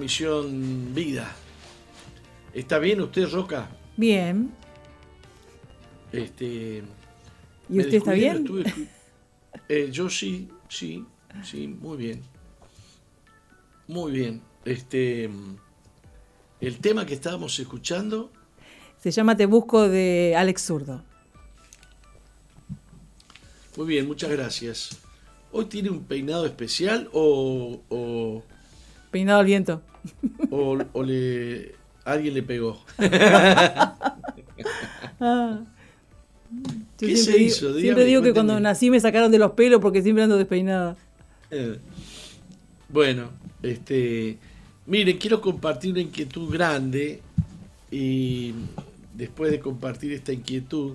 Misión 0.00 0.94
Vida. 0.94 1.30
¿Está 2.54 2.78
bien 2.78 3.02
usted, 3.02 3.30
Roca? 3.30 3.68
Bien. 3.98 4.50
Este, 6.10 6.82
¿Y 7.68 7.78
usted 7.78 7.94
está 7.94 8.12
bien? 8.12 8.46
Eh, 9.68 9.88
yo 9.90 10.08
sí, 10.08 10.48
sí, 10.68 11.04
sí, 11.44 11.66
muy 11.66 11.96
bien. 11.96 12.22
Muy 13.88 14.12
bien. 14.12 14.42
Este, 14.64 15.28
el 16.60 16.78
tema 16.78 17.04
que 17.04 17.14
estábamos 17.14 17.58
escuchando 17.58 18.30
se 19.00 19.10
llama 19.10 19.36
Te 19.36 19.46
busco 19.46 19.88
de 19.88 20.34
Alex 20.36 20.62
Zurdo. 20.62 21.02
Muy 23.76 23.86
bien, 23.86 24.06
muchas 24.06 24.30
gracias. 24.30 24.98
¿Hoy 25.52 25.66
tiene 25.66 25.90
un 25.90 26.04
peinado 26.04 26.46
especial 26.46 27.08
o 27.12 28.42
Peinado 29.10 29.40
al 29.40 29.46
viento. 29.46 29.82
O, 30.50 31.02
le, 31.02 31.74
alguien 32.04 32.34
le 32.34 32.42
pegó. 32.42 32.80
Ah. 35.22 35.60
¿Qué 36.96 37.14
se 37.14 37.38
hizo? 37.38 37.78
siempre 37.78 38.06
digo 38.06 38.22
que 38.22 38.32
cuando 38.32 38.58
nací 38.58 38.90
me 38.90 38.98
sacaron 38.98 39.30
de 39.30 39.38
los 39.38 39.52
pelos 39.52 39.80
porque 39.80 40.02
siempre 40.02 40.24
ando 40.24 40.38
despeinada. 40.38 40.96
Eh, 41.50 41.78
bueno, 42.88 43.28
este, 43.62 44.38
miren, 44.86 45.18
quiero 45.18 45.42
compartir 45.42 45.92
una 45.92 46.00
inquietud 46.00 46.50
grande 46.50 47.20
y 47.90 48.54
después 49.14 49.50
de 49.50 49.60
compartir 49.60 50.12
esta 50.12 50.32
inquietud, 50.32 50.94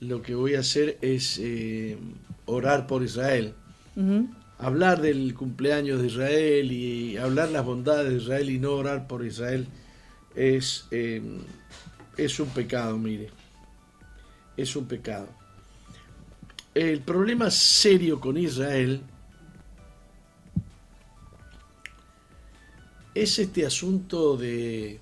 lo 0.00 0.20
que 0.20 0.34
voy 0.34 0.54
a 0.54 0.60
hacer 0.60 0.98
es 1.00 1.38
eh, 1.42 1.96
orar 2.44 2.86
por 2.86 3.02
Israel 3.02 3.54
hablar 4.58 5.00
del 5.00 5.34
cumpleaños 5.34 6.00
de 6.00 6.06
Israel 6.06 6.72
y 6.72 7.16
hablar 7.16 7.50
las 7.50 7.64
bondades 7.64 8.10
de 8.10 8.16
Israel 8.18 8.50
y 8.50 8.58
no 8.58 8.72
orar 8.72 9.06
por 9.06 9.24
Israel 9.24 9.66
es, 10.34 10.86
eh, 10.90 11.22
es 12.16 12.40
un 12.40 12.48
pecado, 12.48 12.96
mire. 12.96 13.30
Es 14.56 14.74
un 14.76 14.86
pecado. 14.86 15.28
El 16.74 17.00
problema 17.00 17.50
serio 17.50 18.20
con 18.20 18.36
Israel 18.36 19.02
es 23.14 23.38
este 23.38 23.64
asunto 23.64 24.36
de, 24.36 25.00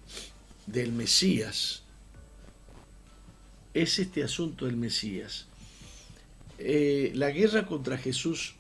del 0.67 0.93
Mesías. 0.93 1.83
Es 3.73 3.99
este 3.99 4.23
asunto 4.23 4.67
del 4.67 4.77
Mesías. 4.77 5.47
Eh, 6.59 7.11
la 7.15 7.31
guerra 7.31 7.67
contra 7.67 7.99
Jesús 7.99 8.55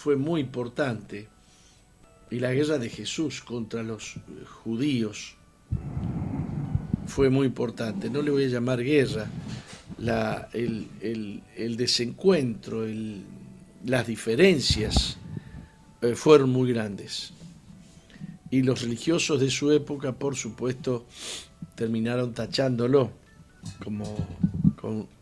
fue 0.00 0.16
muy 0.16 0.40
importante. 0.40 1.28
Y 2.30 2.38
la 2.40 2.52
guerra 2.54 2.78
de 2.78 2.88
Jesús 2.88 3.42
contra 3.42 3.82
los 3.82 4.14
judíos 4.64 5.34
fue 7.06 7.28
muy 7.28 7.46
importante. 7.46 8.08
No 8.08 8.22
le 8.22 8.30
voy 8.30 8.44
a 8.44 8.48
llamar 8.48 8.82
guerra. 8.82 9.26
La, 9.98 10.48
el, 10.54 11.76
desencuentro, 11.76 12.86
las 13.84 14.06
diferencias 14.06 15.18
eh, 16.00 16.14
fueron 16.14 16.48
muy 16.48 16.72
grandes. 16.72 17.34
Y 18.50 18.62
los 18.62 18.80
religiosos 18.80 19.38
de 19.38 19.50
su 19.50 19.70
época, 19.70 20.12
por 20.12 20.34
supuesto, 20.34 21.04
terminaron 21.74 22.32
tachándolo 22.32 23.10
como, 23.84 24.16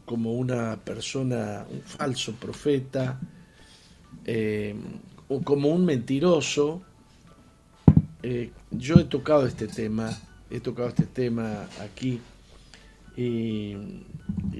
como 0.04 0.34
una 0.34 0.76
persona, 0.76 1.66
un 1.68 1.82
falso 1.82 2.34
profeta, 2.34 3.18
eh, 4.30 4.74
como 5.42 5.70
un 5.70 5.86
mentiroso. 5.86 6.82
Eh, 8.22 8.50
yo 8.70 8.96
he 8.96 9.04
tocado 9.04 9.46
este 9.46 9.68
tema, 9.68 10.16
he 10.50 10.60
tocado 10.60 10.88
este 10.88 11.06
tema 11.06 11.66
aquí 11.80 12.20
y, 13.16 13.74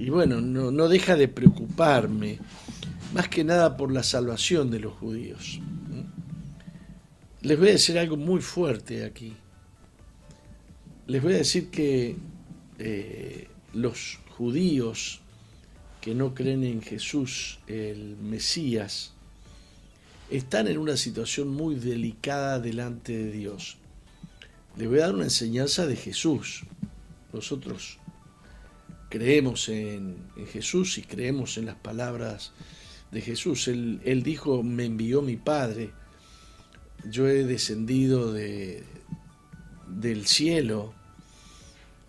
bueno, 0.09 0.41
no, 0.41 0.87
deja 0.89 1.15
de 1.15 1.27
preocuparme, 1.27 2.39
más 3.13 3.29
que 3.29 3.43
nada 3.43 3.77
por 3.77 3.91
la 3.91 4.01
salvación 4.01 4.71
de 4.71 4.79
los 4.79 4.93
judíos. 4.93 5.59
Les 7.41 7.57
voy 7.57 7.69
a 7.69 7.73
decir 7.73 7.97
algo 7.99 8.17
muy 8.17 8.41
fuerte 8.41 9.05
aquí. 9.05 9.33
Les 11.07 11.21
voy 11.21 11.35
a 11.35 11.37
decir 11.37 11.69
que 11.69 12.17
eh, 12.79 13.47
los 13.73 14.19
judíos 14.35 15.21
que 16.01 16.15
no 16.15 16.33
creen 16.33 16.63
en 16.63 16.81
Jesús, 16.81 17.59
el 17.67 18.17
Mesías, 18.17 19.13
están 20.29 20.67
en 20.67 20.77
una 20.77 20.95
situación 20.95 21.49
muy 21.49 21.75
delicada 21.75 22.59
delante 22.59 23.17
de 23.17 23.31
Dios. 23.31 23.77
Les 24.77 24.87
voy 24.87 24.99
a 24.99 25.07
dar 25.07 25.15
una 25.15 25.25
enseñanza 25.25 25.87
de 25.87 25.95
Jesús. 25.95 26.63
Nosotros 27.33 27.97
creemos 29.09 29.69
en, 29.69 30.17
Jesús 30.51 30.97
y 30.97 31.01
creemos 31.01 31.57
en 31.57 31.65
las 31.65 31.75
palabras 31.75 32.53
de 33.11 33.21
Jesús. 33.21 33.67
Él, 33.67 34.21
dijo, 34.23 34.63
me 34.63 34.85
envió 34.85 35.21
mi 35.21 35.35
Padre, 35.35 35.91
yo 37.09 37.27
he 37.27 37.43
descendido 37.43 38.31
de, 38.31 38.83
del 39.87 40.27
cielo, 40.27 40.93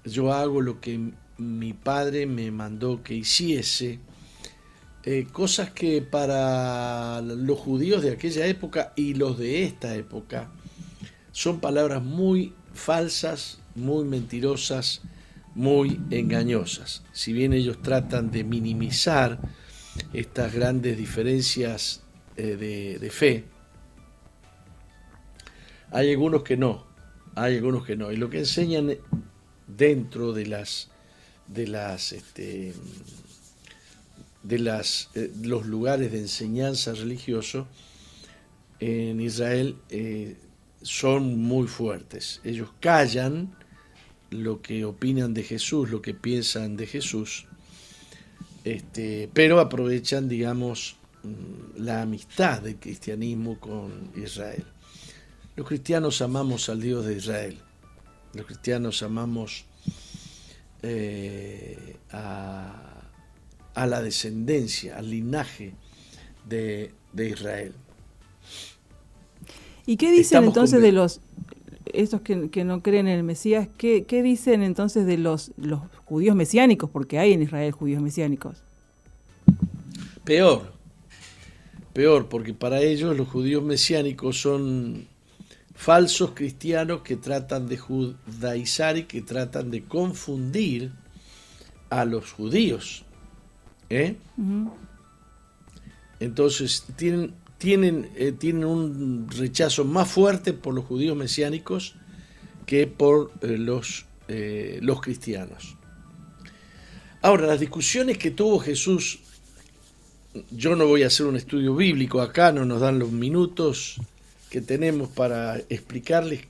yo 0.05 0.33
hago 0.33 0.61
lo 0.61 0.81
que 0.81 1.13
mi 1.39 1.73
Padre 1.73 2.27
me 2.27 2.51
mandó 2.51 3.03
que 3.03 3.15
hiciese 3.15 3.99
eh, 5.05 5.27
cosas 5.33 5.71
que 5.71 6.03
para 6.03 7.23
los 7.23 7.59
judíos 7.59 8.03
de 8.03 8.11
aquella 8.11 8.47
época 8.47 8.93
y 8.97 9.15
los 9.15 9.39
de 9.39 9.65
esta 9.65 9.95
época 9.95 10.51
son 11.33 11.61
palabras 11.61 12.03
muy 12.03 12.53
falsas, 12.75 13.61
muy 13.75 14.05
mentirosas, 14.05 15.01
muy 15.55 16.01
engañosas. 16.11 17.03
Si 17.13 17.33
bien 17.33 17.55
ellos 17.55 17.81
tratan 17.81 18.31
de 18.31 18.45
minimizar 18.45 19.39
estas 20.13 20.53
grandes 20.53 20.99
diferencias 20.99 22.03
eh, 22.37 22.99
de, 23.01 23.11
fe, 23.11 23.45
hay 25.91 26.11
algunos 26.11 26.43
que 26.43 26.57
no, 26.59 26.87
hay 27.35 27.57
algunos 27.57 27.87
que 27.87 27.97
no. 27.97 28.13
Y 28.13 28.17
lo 28.17 28.29
que 28.29 28.41
enseñan 28.41 28.99
dentro 29.67 30.33
de 30.33 30.47
las, 30.47 30.91
de 31.47 31.67
las 31.69 32.13
este, 32.13 32.75
de 34.43 34.57
eh, 35.15 35.33
los 35.43 35.67
lugares 35.67 36.13
de 36.13 36.19
enseñanza 36.19 36.93
religioso 36.93 37.67
en 38.79 39.21
Israel 39.21 39.77
eh, 39.91 40.37
son 40.83 41.39
muy 41.39 41.67
fuertes. 41.67 42.41
Ellos 42.45 42.71
callan 42.81 43.55
lo 44.31 44.63
que 44.63 44.85
opinan 44.85 45.35
de 45.35 45.43
Jesús, 45.43 45.91
lo 45.91 46.01
que 46.01 46.15
piensan 46.15 46.77
de 46.77 46.87
Jesús, 46.87 47.47
este, 48.65 49.29
pero 49.33 49.61
aprovechan, 49.61 50.29
digamos, 50.29 50.97
mm, 51.23 51.83
la 51.83 52.03
amistad 52.03 52.63
del 52.63 52.77
cristianismo 52.77 53.59
con 53.59 54.13
Israel. 54.17 54.65
Los 55.57 55.67
cristianos 55.67 56.23
amamos 56.23 56.69
al 56.69 56.81
Dios 56.81 57.05
de 57.05 57.17
Israel. 57.17 57.59
Los 58.33 58.47
cristianos 58.47 59.03
amamos 59.03 59.65
eh, 60.83 61.97
a, 62.13 63.00
la 63.87 64.03
descendencia, 64.03 64.97
al 64.97 65.11
linaje 65.11 65.75
de, 66.49 66.93
Israel. 67.15 67.73
¿Y 69.87 69.97
qué 69.97 70.11
dicen 70.11 70.45
entonces 70.45 70.81
de 70.81 70.93
los, 70.93 71.21
estos 71.93 72.21
que, 72.21 72.65
no 72.65 72.83
creen 72.83 73.09
en 73.09 73.19
el 73.19 73.25
Mesías, 73.25 73.69
¿qué, 73.77 74.05
dicen 74.23 74.63
entonces 74.63 75.07
de 75.07 75.19
los, 75.19 75.53
los 75.57 75.81
judíos 76.05 76.37
mesiánicos? 76.37 76.91
Porque 76.91 77.19
hay 77.19 77.33
en 77.33 77.43
Israel 77.43 77.73
judíos 77.73 78.03
mesiánicos. 78.03 78.63
Peor, 80.25 80.73
peor, 81.93 82.29
porque 82.29 82.55
para 82.55 82.81
ellos 82.81 83.17
los 83.17 83.29
judíos 83.29 83.63
mesiánicos 83.63 84.41
son 84.41 85.09
falsos 85.75 86.33
cristianos 86.35 87.01
que 87.01 87.17
tratan 87.17 87.67
de 87.67 87.79
judaizar 87.79 88.99
y 88.99 89.05
que 89.05 89.23
tratan 89.23 89.71
de 89.71 89.83
confundir 89.85 90.93
a 91.89 92.05
los 92.05 92.33
judíos. 92.33 93.05
¿Eh? 93.91 94.17
Entonces 96.21 96.87
tienen, 96.97 97.35
tienen, 97.59 98.11
eh, 98.15 98.33
tienen 98.33 98.65
un 98.65 99.29
rechazo 99.29 99.85
más 99.85 100.09
fuerte 100.09 100.53
por 100.53 100.75
los 100.75 100.85
judíos 100.85 101.17
mesiánicos 101.17 101.97
que 102.67 102.87
por 102.87 103.33
eh, 103.43 103.59
los, 103.59 104.07
los 104.29 105.01
cristianos. 105.01 105.77
Ahora, 107.23 107.47
las 107.47 107.61
discusiones 107.61 108.17
que 108.17 108.31
tuvo 108.31 108.61
Jesús, 108.61 109.19
yo 110.51 110.77
no 110.77 110.87
voy 110.87 111.03
a 111.03 111.09
hacer 111.09 111.27
un 111.27 111.37
estudio 111.37 111.75
bíblico 111.75 112.23
acá, 112.23 112.53
no 112.53 112.65
nos 112.65 112.81
dan 112.81 112.99
los 112.99 113.11
minutos 113.11 114.01
que 114.49 114.61
tenemos 114.61 115.09
para 115.09 115.59
explicarles 115.69 116.43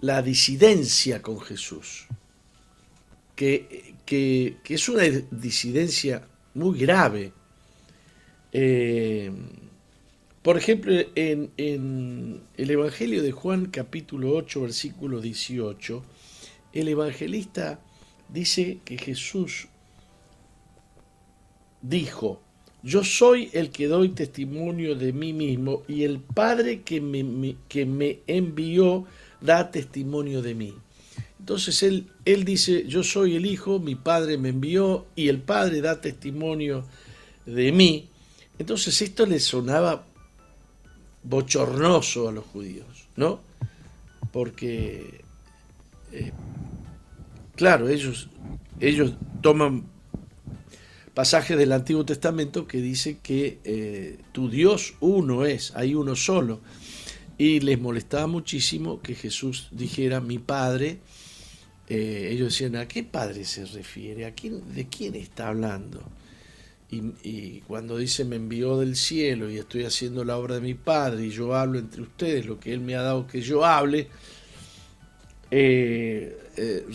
la 0.00 0.20
disidencia 0.22 1.22
con 1.22 1.40
Jesús, 1.40 2.06
que, 3.34 3.94
es 4.68 4.88
una 4.88 5.02
disidencia 5.30 6.26
muy 6.54 6.78
grave. 6.78 7.32
Eh, 8.52 9.30
por 10.42 10.58
ejemplo, 10.58 10.92
en, 11.14 11.50
el 11.56 12.70
Evangelio 12.70 13.22
de 13.22 13.32
Juan 13.32 13.66
capítulo 13.66 14.36
8, 14.36 14.60
versículo 14.60 15.20
18, 15.20 16.04
el 16.74 16.88
evangelista 16.88 17.80
dice 18.28 18.80
que 18.84 18.98
Jesús 18.98 19.68
dijo, 21.80 22.42
yo 22.82 23.04
soy 23.04 23.48
el 23.54 23.70
que 23.70 23.86
doy 23.86 24.10
testimonio 24.10 24.94
de 24.96 25.14
mí 25.14 25.32
mismo 25.32 25.82
y 25.88 26.04
el 26.04 26.20
Padre 26.20 26.82
que 26.82 27.00
me, 27.00 27.56
que 27.68 27.86
me 27.86 28.18
envió 28.26 29.06
da 29.40 29.70
testimonio 29.70 30.42
de 30.42 30.54
mí. 30.54 30.74
Entonces 31.38 31.82
él, 31.82 32.08
él 32.24 32.44
dice, 32.44 32.86
yo 32.86 33.02
soy 33.02 33.36
el 33.36 33.46
Hijo, 33.46 33.78
mi 33.78 33.94
Padre 33.94 34.38
me 34.38 34.50
envió 34.50 35.06
y 35.14 35.28
el 35.28 35.40
Padre 35.40 35.80
da 35.80 36.00
testimonio 36.00 36.84
de 37.46 37.72
mí. 37.72 38.08
Entonces 38.58 39.02
esto 39.02 39.26
le 39.26 39.40
sonaba 39.40 40.06
bochornoso 41.22 42.28
a 42.28 42.32
los 42.32 42.44
judíos, 42.44 42.86
¿no? 43.16 43.40
Porque, 44.32 45.22
eh, 46.12 46.32
claro, 47.56 47.88
ellos, 47.88 48.28
ellos 48.80 49.14
toman 49.42 49.84
pasaje 51.14 51.56
del 51.56 51.72
Antiguo 51.72 52.04
Testamento 52.04 52.66
que 52.66 52.80
dice 52.80 53.18
que 53.22 53.58
eh, 53.64 54.18
tu 54.32 54.50
Dios 54.50 54.94
uno 55.00 55.44
es, 55.46 55.72
hay 55.76 55.94
uno 55.94 56.16
solo. 56.16 56.60
Y 57.36 57.60
les 57.60 57.80
molestaba 57.80 58.26
muchísimo 58.26 59.00
que 59.00 59.14
Jesús 59.14 59.68
dijera 59.72 60.20
mi 60.20 60.38
Padre. 60.38 60.98
Eh, 61.88 62.28
ellos 62.30 62.52
decían, 62.52 62.76
¿a 62.76 62.88
qué 62.88 63.02
Padre 63.02 63.44
se 63.44 63.66
refiere? 63.66 64.26
¿A 64.26 64.32
quién, 64.32 64.74
¿De 64.74 64.86
quién 64.88 65.14
está 65.14 65.48
hablando? 65.48 66.02
Y, 66.90 67.60
cuando 67.66 67.96
dice 67.96 68.24
me 68.24 68.36
envió 68.36 68.78
del 68.78 68.94
cielo 68.94 69.50
y 69.50 69.58
estoy 69.58 69.82
haciendo 69.82 70.24
la 70.24 70.38
obra 70.38 70.54
de 70.56 70.60
mi 70.60 70.74
Padre 70.74 71.26
y 71.26 71.30
yo 71.30 71.56
hablo 71.56 71.80
entre 71.80 72.02
ustedes 72.02 72.46
lo 72.46 72.60
que 72.60 72.72
Él 72.72 72.78
me 72.80 72.94
ha 72.94 73.02
dado 73.02 73.26
que 73.26 73.40
yo 73.40 73.64
hable, 73.64 74.08
eh, 75.50 76.38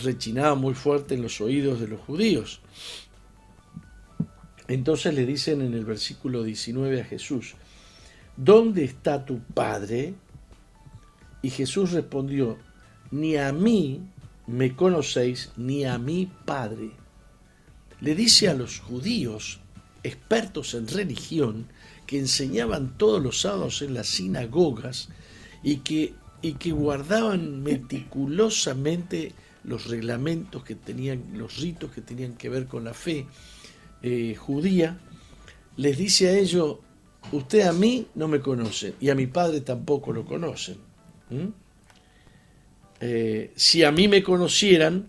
rechinaba 0.02 0.54
muy 0.54 0.72
fuerte 0.72 1.16
en 1.16 1.22
los 1.22 1.42
oídos 1.42 1.80
de 1.80 1.88
los 1.88 2.00
judíos. 2.00 2.62
Entonces 4.68 5.12
le 5.14 5.26
dicen 5.26 5.60
en 5.60 5.74
el 5.74 5.84
versículo 5.84 6.44
19 6.44 7.00
a 7.02 7.04
Jesús, 7.04 7.54
¿dónde 8.36 8.84
está 8.84 9.26
tu 9.26 9.40
Padre? 9.40 10.14
Y 11.42 11.50
Jesús 11.50 11.90
respondió, 11.90 12.56
ni 13.10 13.36
a 13.36 13.52
mí 13.52 14.00
me 14.46 14.74
conocéis, 14.74 15.52
ni 15.56 15.84
a 15.84 15.98
mi 15.98 16.30
Padre. 16.44 16.90
Le 18.00 18.14
dice 18.14 18.48
a 18.48 18.54
los 18.54 18.80
judíos, 18.80 19.60
expertos 20.02 20.74
en 20.74 20.88
religión, 20.88 21.66
que 22.06 22.18
enseñaban 22.18 22.96
todos 22.98 23.22
los 23.22 23.40
sábados 23.40 23.82
en 23.82 23.94
las 23.94 24.08
sinagogas 24.08 25.08
y 25.62 25.76
que, 25.78 26.14
y 26.42 26.54
que 26.54 26.72
guardaban 26.72 27.62
meticulosamente 27.62 29.32
los 29.64 29.86
reglamentos 29.86 30.64
que 30.64 30.74
tenían, 30.74 31.22
los 31.34 31.58
ritos 31.58 31.92
que 31.92 32.00
tenían 32.00 32.34
que 32.34 32.48
ver 32.48 32.66
con 32.66 32.84
la 32.84 32.94
fe, 32.94 33.26
eh, 34.02 34.34
judía, 34.34 34.98
les 35.76 35.98
dice 35.98 36.28
a 36.28 36.38
ellos, 36.38 36.78
usted 37.32 37.60
a 37.60 37.72
mí 37.72 38.06
no 38.14 38.28
me 38.28 38.40
conoce 38.40 38.94
y 39.00 39.10
a 39.10 39.14
mi 39.14 39.26
padre 39.26 39.60
tampoco 39.60 40.12
lo 40.12 40.24
conocen. 40.24 40.78
Eh, 43.00 43.52
si 43.56 43.82
a 43.82 43.92
mí 43.92 44.08
me 44.08 44.22
conocieran, 44.22 45.08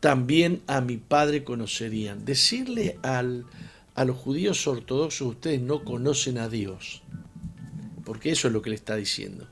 también 0.00 0.62
a 0.66 0.80
mi 0.80 0.96
padre 0.96 1.44
conocerían. 1.44 2.24
Decirle 2.24 2.98
al, 3.02 3.46
a 3.94 4.04
los 4.04 4.16
judíos 4.16 4.66
ortodoxos, 4.66 5.28
ustedes 5.28 5.60
no 5.60 5.84
conocen 5.84 6.38
a 6.38 6.48
Dios, 6.48 7.02
porque 8.04 8.30
eso 8.30 8.48
es 8.48 8.54
lo 8.54 8.62
que 8.62 8.70
le 8.70 8.76
está 8.76 8.96
diciendo. 8.96 9.46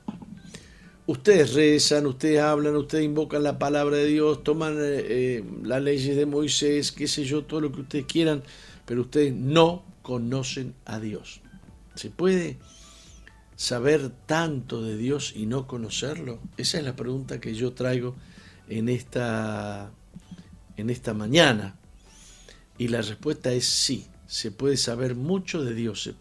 Ustedes 1.07 1.53
rezan, 1.53 2.07
ustedes 2.07 2.39
hablan, 2.39 2.75
ustedes 2.75 3.05
invocan 3.05 3.43
la 3.43 3.59
palabra 3.59 3.97
de 3.97 4.07
Dios, 4.07 4.43
toman 4.43 4.73
eh, 4.73 5.05
eh, 5.07 5.43
las 5.63 5.81
leyes 5.81 6.15
de 6.15 6.25
Moisés, 6.25 6.91
qué 6.91 7.07
sé 7.07 7.25
yo, 7.25 7.43
todo 7.43 7.61
lo 7.61 7.71
que 7.71 7.81
ustedes 7.81 8.05
quieran, 8.05 8.43
pero 8.85 9.01
ustedes 9.01 9.33
no 9.33 9.83
conocen 10.01 10.73
a 10.85 10.99
Dios. 10.99 11.41
¿Se 11.93 12.09
puede 12.09 12.57
saber 13.55 14.09
tanto 14.25 14.81
de 14.81 14.97
Dios 14.97 15.33
y 15.35 15.45
no 15.45 15.67
conocerlo? 15.67 16.39
Esa 16.57 16.77
es 16.77 16.83
la 16.83 16.95
pregunta 16.95 17.39
que 17.39 17.53
yo 17.53 17.73
traigo 17.73 18.15
en 18.67 18.89
esta, 18.89 19.91
en 20.77 20.89
esta 20.89 21.13
mañana. 21.13 21.77
Y 22.77 22.89
la 22.89 23.01
respuesta 23.01 23.53
es 23.53 23.65
sí, 23.65 24.07
se 24.27 24.51
puede 24.51 24.77
saber 24.77 25.15
mucho 25.15 25.63
de 25.63 25.73
Dios. 25.73 26.13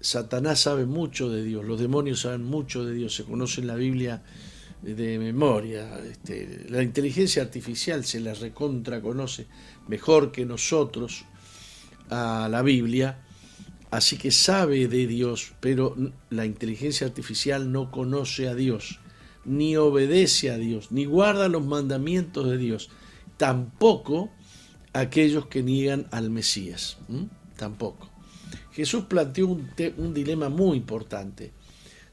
Satanás 0.00 0.60
sabe 0.60 0.86
mucho 0.86 1.28
de 1.28 1.44
Dios, 1.44 1.64
los 1.64 1.78
demonios 1.78 2.20
saben 2.20 2.44
mucho 2.44 2.84
de 2.84 2.94
Dios, 2.94 3.14
se 3.14 3.24
conocen 3.24 3.66
la 3.66 3.74
Biblia 3.74 4.22
de 4.82 5.18
memoria. 5.18 5.98
Este, 5.98 6.66
la 6.70 6.82
inteligencia 6.82 7.42
artificial 7.42 8.04
se 8.04 8.20
la 8.20 8.32
recontra 8.34 9.00
conoce 9.00 9.46
mejor 9.88 10.32
que 10.32 10.46
nosotros 10.46 11.24
a 12.08 12.48
la 12.50 12.62
Biblia, 12.62 13.18
así 13.90 14.16
que 14.16 14.30
sabe 14.30 14.88
de 14.88 15.06
Dios, 15.06 15.52
pero 15.60 15.96
la 16.30 16.46
inteligencia 16.46 17.06
artificial 17.06 17.72
no 17.72 17.90
conoce 17.90 18.48
a 18.48 18.54
Dios, 18.54 19.00
ni 19.44 19.76
obedece 19.76 20.50
a 20.50 20.56
Dios, 20.56 20.92
ni 20.92 21.04
guarda 21.04 21.48
los 21.48 21.64
mandamientos 21.64 22.48
de 22.48 22.58
Dios, 22.58 22.90
tampoco 23.36 24.30
aquellos 24.92 25.46
que 25.46 25.62
niegan 25.62 26.06
al 26.10 26.30
Mesías, 26.30 26.98
tampoco. 27.56 28.10
Jesús 28.72 29.04
planteó 29.04 29.48
un, 29.48 30.14
dilema 30.14 30.48
muy 30.48 30.76
importante. 30.76 31.52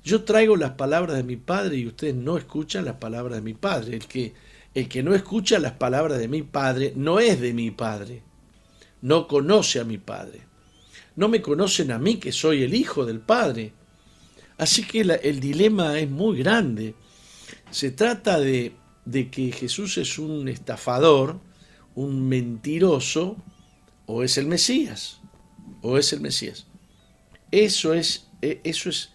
Yo 0.04 0.24
traigo 0.24 0.56
las 0.56 0.72
palabras 0.72 1.16
de 1.18 1.24
mi 1.24 1.38
Padre 1.38 1.78
y 1.78 1.88
ustedes 1.88 2.16
no 2.16 2.38
escuchan 2.38 2.86
las 2.86 2.96
palabras 2.96 3.36
de 3.36 3.42
mi 3.42 3.54
Padre. 3.54 3.98
El 3.98 4.08
que, 4.08 4.34
el 4.74 4.88
que 4.88 5.04
no 5.04 5.14
escucha 5.14 5.60
las 5.60 5.74
palabras 5.74 6.18
de 6.18 6.28
mi 6.28 6.44
Padre 6.44 6.94
no 6.96 7.20
es 7.20 7.40
de 7.40 7.54
mi 7.54 7.72
Padre. 7.72 8.24
No 9.02 9.28
conoce 9.28 9.80
a 9.80 9.84
mi 9.84 9.98
Padre. 9.98 10.47
No 11.18 11.28
me 11.28 11.42
conocen 11.42 11.92
a 11.92 12.00
mí 12.00 12.16
que 12.16 12.32
soy 12.32 12.64
el 12.64 12.74
Hijo 12.74 13.06
del 13.06 13.20
Padre. 13.20 13.74
Así 14.58 14.84
que 14.84 15.02
el 15.02 15.40
dilema 15.42 16.00
es 16.00 16.10
muy 16.10 16.38
grande. 16.38 16.96
Se 17.70 17.92
trata 17.92 18.40
de, 18.40 18.72
de 19.04 19.30
que 19.30 19.52
Jesús 19.52 19.98
es 19.98 20.18
un 20.18 20.48
estafador, 20.48 21.42
un 21.96 22.30
mentiroso, 22.30 23.36
o 24.08 24.24
es 24.24 24.38
el 24.38 24.48
Mesías 24.48 25.20
o 25.82 25.98
es 25.98 26.12
el 26.14 26.22
Mesías. 26.22 26.66
Eso 27.52 27.94
es, 27.94 28.28
eh, 28.42 28.62
eso 28.64 28.90
es 28.90 29.12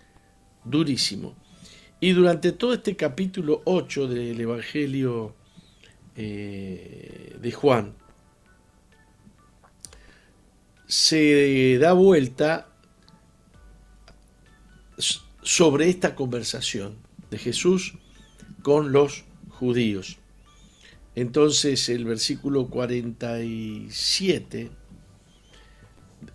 durísimo. 0.64 1.35
Y 2.00 2.12
durante 2.12 2.52
todo 2.52 2.75
este 2.75 2.97
capítulo 2.97 3.62
8 3.64 4.06
del 4.09 4.40
Evangelio 4.40 5.35
eh, 6.16 7.37
de 7.40 7.52
Juan, 7.52 7.94
se 10.92 11.78
da 11.78 11.94
vuelta 11.94 12.68
sobre 15.42 15.88
esta 15.88 16.14
conversación 16.14 16.99
de 17.30 17.38
Jesús 17.38 17.94
con 18.61 18.92
los 18.92 19.25
judíos. 19.49 20.18
Entonces 21.14 21.88
el 21.88 22.04
versículo 22.04 22.68
47 22.68 24.70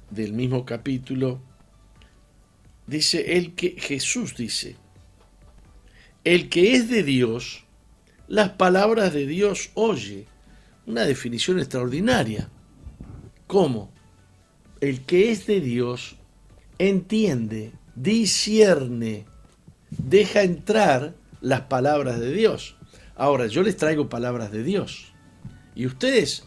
del 0.09 0.33
mismo 0.33 0.65
capítulo 0.65 1.39
dice 2.87 3.37
el 3.37 3.53
que 3.53 3.75
Jesús 3.77 4.35
dice, 4.35 4.75
el 6.23 6.49
que 6.49 6.73
es 6.73 6.89
de 6.89 7.03
Dios, 7.03 7.63
las 8.27 8.49
palabras 8.49 9.13
de 9.13 9.27
Dios 9.27 9.69
oye. 9.75 10.25
Una 10.87 11.03
definición 11.03 11.59
extraordinaria. 11.59 12.49
¿Cómo? 13.45 13.95
El 14.81 15.05
que 15.05 15.31
es 15.31 15.47
de 15.47 15.59
Dios 15.59 16.17
entiende, 16.77 17.71
discierne, 17.95 19.25
deja 19.89 20.43
entrar 20.43 21.15
las 21.41 21.61
palabras 21.61 22.19
de 22.19 22.31
Dios. 22.31 22.75
Ahora, 23.15 23.47
yo 23.47 23.63
les 23.63 23.77
traigo 23.77 24.09
palabras 24.09 24.51
de 24.51 24.63
Dios. 24.63 25.13
Y 25.73 25.85
ustedes 25.85 26.43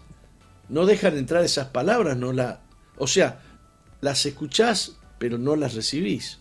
no 0.69 0.87
dejan 0.87 1.17
entrar 1.17 1.45
esas 1.45 1.69
palabras, 1.69 2.17
no 2.17 2.33
la, 2.33 2.61
o 2.97 3.07
sea, 3.07 3.41
las 4.01 4.25
escuchás, 4.27 4.97
pero 5.19 5.37
no 5.37 5.57
las 5.57 5.75
recibís. 5.75 6.39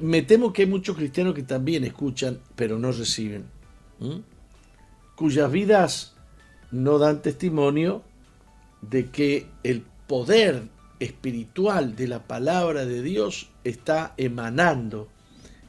Me 0.00 0.22
temo 0.22 0.52
que 0.52 0.62
hay 0.62 0.68
muchos 0.68 0.96
cristianos 0.96 1.34
que 1.34 1.42
también 1.42 1.84
escuchan, 1.84 2.40
pero 2.56 2.78
no 2.78 2.92
reciben. 2.92 3.44
Cuyas 5.16 5.50
vidas 5.52 6.14
no 6.70 6.98
dan 6.98 7.20
testimonio 7.20 8.02
de 8.82 9.06
que 9.06 9.46
el 9.62 9.82
poder 10.06 10.68
espiritual 11.00 11.96
de 11.96 12.08
la 12.08 12.26
palabra 12.26 12.84
de 12.84 13.02
Dios 13.02 13.48
está 13.64 14.14
emanando, 14.16 15.08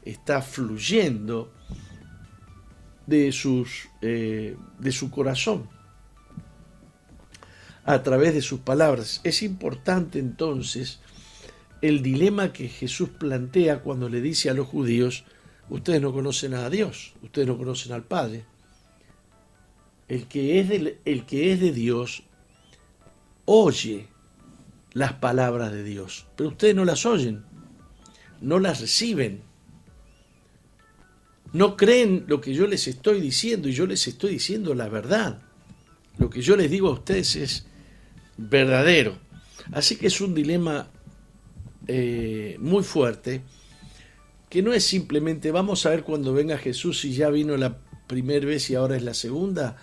está 0.03 0.41
fluyendo 0.41 1.51
de, 3.07 3.31
sus, 3.31 3.89
eh, 4.01 4.57
de 4.79 4.91
su 4.91 5.09
corazón 5.09 5.69
a 7.85 8.01
través 8.03 8.33
de 8.33 8.41
sus 8.41 8.59
palabras. 8.59 9.21
Es 9.23 9.43
importante 9.43 10.19
entonces 10.19 10.99
el 11.81 12.01
dilema 12.01 12.53
que 12.53 12.69
Jesús 12.69 13.09
plantea 13.09 13.81
cuando 13.81 14.09
le 14.09 14.21
dice 14.21 14.49
a 14.49 14.53
los 14.53 14.67
judíos, 14.67 15.25
ustedes 15.69 16.01
no 16.01 16.13
conocen 16.13 16.53
a 16.53 16.69
Dios, 16.69 17.13
ustedes 17.21 17.47
no 17.47 17.57
conocen 17.57 17.91
al 17.91 18.03
Padre. 18.03 18.45
El 20.07 20.27
que 20.27 20.59
es 20.59 20.95
el 21.05 21.25
que 21.25 21.53
es 21.53 21.59
de 21.59 21.71
Dios 21.71 22.23
oye 23.45 24.07
las 24.93 25.13
palabras 25.13 25.71
de 25.71 25.83
Dios, 25.83 26.27
pero 26.35 26.49
ustedes 26.49 26.75
no 26.75 26.85
las 26.85 27.05
oyen, 27.05 27.43
no 28.41 28.59
las 28.59 28.81
reciben. 28.81 29.41
No 31.51 31.77
creen 31.77 32.25
lo 32.27 32.41
que 32.41 32.53
yo 32.53 32.65
les 32.65 32.87
estoy 32.87 33.21
diciendo 33.21 33.69
y 33.69 33.73
yo 33.73 33.85
les 33.85 34.07
estoy 34.07 34.31
diciendo 34.31 34.73
la 34.73 34.89
verdad. 34.89 35.39
Lo 36.17 36.29
que 36.29 36.41
yo 36.41 36.55
les 36.55 36.69
digo 36.69 36.89
a 36.89 36.93
ustedes 36.93 37.35
es 37.35 37.67
verdadero. 38.37 39.17
Así 39.71 39.95
que 39.95 40.07
es 40.07 40.19
un 40.19 40.33
dilema 40.33 40.87
eh, 41.87 42.57
muy 42.59 42.83
fuerte, 42.83 43.41
que 44.49 44.61
no 44.61 44.73
es 44.73 44.83
simplemente 44.83 45.51
vamos 45.51 45.85
a 45.85 45.89
ver 45.89 46.03
cuando 46.03 46.33
venga 46.33 46.57
Jesús 46.57 47.01
si 47.01 47.13
ya 47.13 47.29
vino 47.29 47.57
la 47.57 47.77
primera 48.07 48.45
vez 48.45 48.69
y 48.69 48.75
ahora 48.75 48.95
es 48.95 49.03
la 49.03 49.13
segunda, 49.13 49.77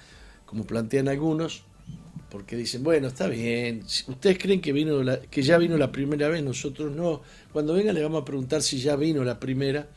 como 0.46 0.64
plantean 0.64 1.08
algunos, 1.08 1.64
porque 2.30 2.56
dicen, 2.56 2.82
bueno, 2.82 3.08
está 3.08 3.26
bien, 3.26 3.82
ustedes 4.08 4.38
creen 4.38 4.60
que, 4.60 4.72
vino 4.72 5.02
que 5.30 5.42
ya 5.42 5.58
vino 5.58 5.76
la 5.76 5.92
primera 5.92 6.28
vez, 6.28 6.42
nosotros 6.42 6.94
no, 6.94 7.22
cuando 7.52 7.74
venga 7.74 7.92
le 7.92 8.02
vamos 8.02 8.22
a 8.22 8.24
preguntar 8.24 8.62
si 8.62 8.80
ya 8.80 8.96
vino 8.96 9.24
la 9.24 9.38
primera 9.40 9.88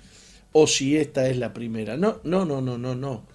o 0.51 0.67
si 0.67 0.97
esta 0.97 1.27
es 1.27 1.37
la 1.37 1.53
primera. 1.53 1.95
No, 1.97 2.19
no, 2.23 2.45
no, 2.45 2.61
no, 2.61 2.77
no, 2.77 2.95
no. 2.95 3.25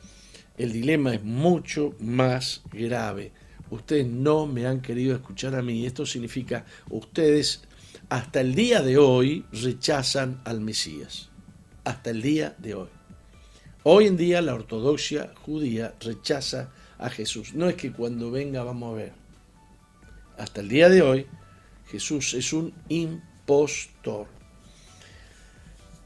El 0.56 0.72
dilema 0.72 1.14
es 1.14 1.22
mucho 1.22 1.94
más 2.00 2.62
grave 2.72 3.32
ustedes 3.70 4.06
no 4.06 4.46
me 4.46 4.66
han 4.66 4.80
querido 4.80 5.14
escuchar 5.14 5.54
a 5.54 5.62
mí. 5.62 5.86
Esto 5.86 6.06
significa, 6.06 6.64
ustedes 6.90 7.62
hasta 8.08 8.40
el 8.40 8.54
día 8.54 8.82
de 8.82 8.98
hoy 8.98 9.44
rechazan 9.52 10.40
al 10.44 10.60
Mesías. 10.60 11.28
Hasta 11.84 12.10
el 12.10 12.22
día 12.22 12.54
de 12.58 12.74
hoy. 12.74 12.88
Hoy 13.84 14.06
en 14.06 14.16
día 14.16 14.42
la 14.42 14.54
ortodoxia 14.54 15.32
judía 15.42 15.94
rechaza 16.00 16.70
a 16.98 17.10
Jesús. 17.10 17.54
No 17.54 17.68
es 17.68 17.76
que 17.76 17.92
cuando 17.92 18.30
venga 18.30 18.62
vamos 18.64 18.92
a 18.92 18.96
ver. 18.96 19.12
Hasta 20.36 20.60
el 20.60 20.68
día 20.68 20.88
de 20.88 21.02
hoy 21.02 21.26
Jesús 21.90 22.34
es 22.34 22.52
un 22.52 22.72
impostor. 22.88 24.26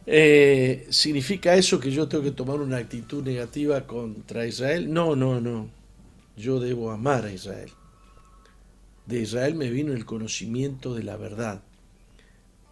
Eh, 0.05 0.87
¿Significa 0.91 1.55
eso 1.55 1.79
que 1.79 1.91
yo 1.91 2.09
tengo 2.09 2.25
que 2.25 2.33
tomar 2.33 2.61
una 2.61 2.79
actitud 2.79 3.23
negativa 3.23 3.87
contra 3.87 4.47
Israel? 4.47 4.93
No, 4.93 5.15
no, 5.15 5.41
no 5.41 5.83
yo 6.37 6.61
debo 6.61 6.91
amar 6.91 7.25
a 7.25 7.33
Israel. 7.33 7.71
De 9.07 9.21
Israel 9.21 9.55
me 9.55 9.71
vino 9.71 9.93
el 9.93 10.05
conocimiento 10.05 10.95
de 10.95 11.03
la 11.03 11.17
verdad. 11.17 11.63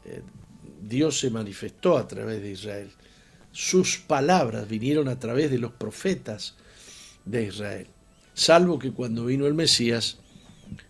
Eh, 0.05 0.23
Dios 0.83 1.19
se 1.19 1.31
manifestó 1.31 1.99
a 1.99 2.09
través 2.09 2.41
de 2.41 2.53
Israel. 2.53 2.91
Sus 3.53 3.99
palabras 3.99 4.69
vinieron 4.69 5.09
a 5.09 5.19
través 5.19 5.51
de 5.51 5.59
los 5.59 5.73
profetas 5.73 6.55
de 7.25 7.45
Israel. 7.45 7.87
Salvo 8.41 8.79
que 8.79 8.91
cuando 8.91 9.27
vino 9.27 9.47
el 9.47 9.53
Mesías 9.53 10.17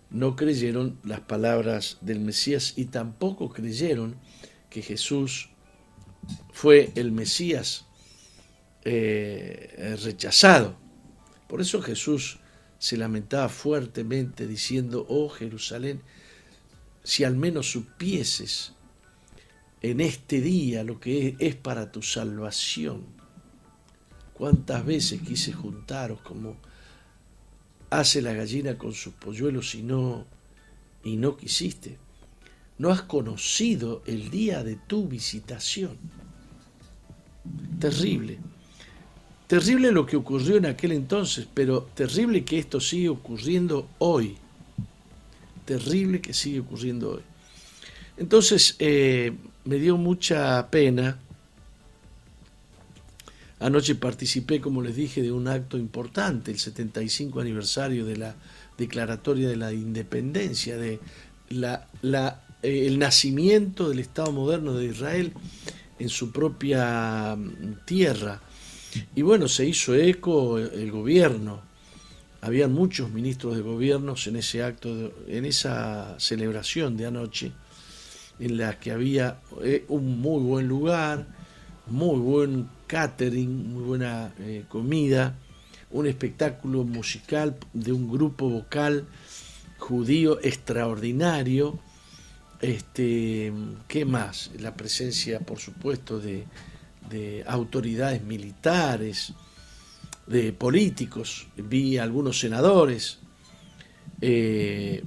no 0.08 0.36
creyeron 0.36 1.00
las 1.02 1.18
palabras 1.18 1.98
del 2.00 2.20
Mesías 2.20 2.74
y 2.76 2.84
tampoco 2.84 3.50
creyeron 3.50 4.14
que 4.68 4.82
Jesús 4.82 5.48
fue 6.52 6.92
el 6.94 7.10
Mesías 7.10 7.86
eh, 8.84 9.98
rechazado. 10.00 10.76
Por 11.48 11.60
eso 11.60 11.82
Jesús 11.82 12.38
se 12.78 12.96
lamentaba 12.96 13.48
fuertemente 13.48 14.46
diciendo, 14.46 15.04
oh 15.08 15.28
Jerusalén, 15.28 16.02
si 17.02 17.24
al 17.24 17.34
menos 17.34 17.68
supieses 17.72 18.74
en 19.82 20.00
este 20.00 20.40
día 20.40 20.84
lo 20.84 21.00
que 21.00 21.34
es 21.40 21.56
para 21.56 21.90
tu 21.90 22.00
salvación. 22.00 23.06
Cuántas 24.34 24.86
veces 24.86 25.20
quise 25.22 25.52
juntaros 25.52 26.20
como 26.20 26.69
hace 27.90 28.22
la 28.22 28.32
gallina 28.32 28.78
con 28.78 28.94
sus 28.94 29.12
polluelos 29.14 29.74
y 29.74 29.82
no, 29.82 30.24
y 31.04 31.16
no 31.16 31.36
quisiste. 31.36 31.98
No 32.78 32.90
has 32.90 33.02
conocido 33.02 34.02
el 34.06 34.30
día 34.30 34.64
de 34.64 34.76
tu 34.76 35.06
visitación. 35.06 35.98
Terrible. 37.78 38.38
Terrible 39.46 39.90
lo 39.90 40.06
que 40.06 40.16
ocurrió 40.16 40.56
en 40.56 40.66
aquel 40.66 40.92
entonces, 40.92 41.46
pero 41.52 41.82
terrible 41.94 42.44
que 42.44 42.58
esto 42.58 42.80
sigue 42.80 43.08
ocurriendo 43.08 43.88
hoy. 43.98 44.36
Terrible 45.64 46.20
que 46.20 46.32
sigue 46.32 46.60
ocurriendo 46.60 47.14
hoy. 47.14 47.22
Entonces 48.16 48.76
eh, 48.78 49.32
me 49.64 49.76
dio 49.76 49.96
mucha 49.96 50.70
pena. 50.70 51.18
Anoche 53.60 53.94
participé, 53.94 54.60
como 54.60 54.82
les 54.82 54.96
dije, 54.96 55.22
de 55.22 55.32
un 55.32 55.46
acto 55.48 55.78
importante, 55.78 56.50
el 56.50 56.58
75 56.58 57.40
aniversario 57.40 58.04
de 58.04 58.16
la 58.16 58.34
Declaratoria 58.76 59.48
de 59.48 59.56
la 59.56 59.72
Independencia, 59.72 60.76
de 60.76 60.98
la, 61.50 61.86
eh, 62.62 62.86
el 62.86 62.98
nacimiento 62.98 63.88
del 63.88 63.98
Estado 63.98 64.32
moderno 64.32 64.74
de 64.74 64.86
Israel 64.86 65.32
en 65.98 66.08
su 66.08 66.32
propia 66.32 67.36
mm, 67.36 67.84
tierra 67.84 68.40
y 69.14 69.22
bueno, 69.22 69.48
se 69.48 69.66
hizo 69.66 69.94
eco 69.94 70.58
el 70.58 70.90
gobierno. 70.90 71.60
Habían 72.40 72.72
muchos 72.72 73.10
ministros 73.10 73.54
de 73.54 73.62
gobiernos 73.62 74.26
en 74.26 74.36
ese 74.36 74.62
acto, 74.62 75.12
en 75.28 75.44
esa 75.44 76.18
celebración 76.18 76.96
de 76.96 77.06
anoche, 77.06 77.52
en 78.38 78.56
la 78.56 78.78
que 78.78 78.90
había 78.92 79.40
eh, 79.62 79.84
un 79.88 80.20
muy 80.20 80.42
buen 80.42 80.66
lugar, 80.66 81.26
muy 81.86 82.18
buen 82.18 82.68
catering, 82.90 83.72
muy 83.72 83.84
buena 83.84 84.34
eh, 84.40 84.64
comida, 84.68 85.38
un 85.92 86.08
espectáculo 86.08 86.82
musical 86.82 87.56
de 87.72 87.92
un 87.92 88.10
grupo 88.10 88.48
vocal 88.48 89.06
judío 89.78 90.40
extraordinario. 90.42 91.78
Este, 92.60 93.52
¿Qué 93.86 94.04
más? 94.04 94.50
La 94.58 94.74
presencia, 94.74 95.38
por 95.38 95.60
supuesto, 95.60 96.18
de, 96.18 96.46
de 97.08 97.44
autoridades 97.46 98.24
militares, 98.24 99.34
de 100.26 100.52
políticos, 100.52 101.46
vi 101.56 101.96
algunos 101.96 102.40
senadores, 102.40 103.20
eh, 104.20 105.04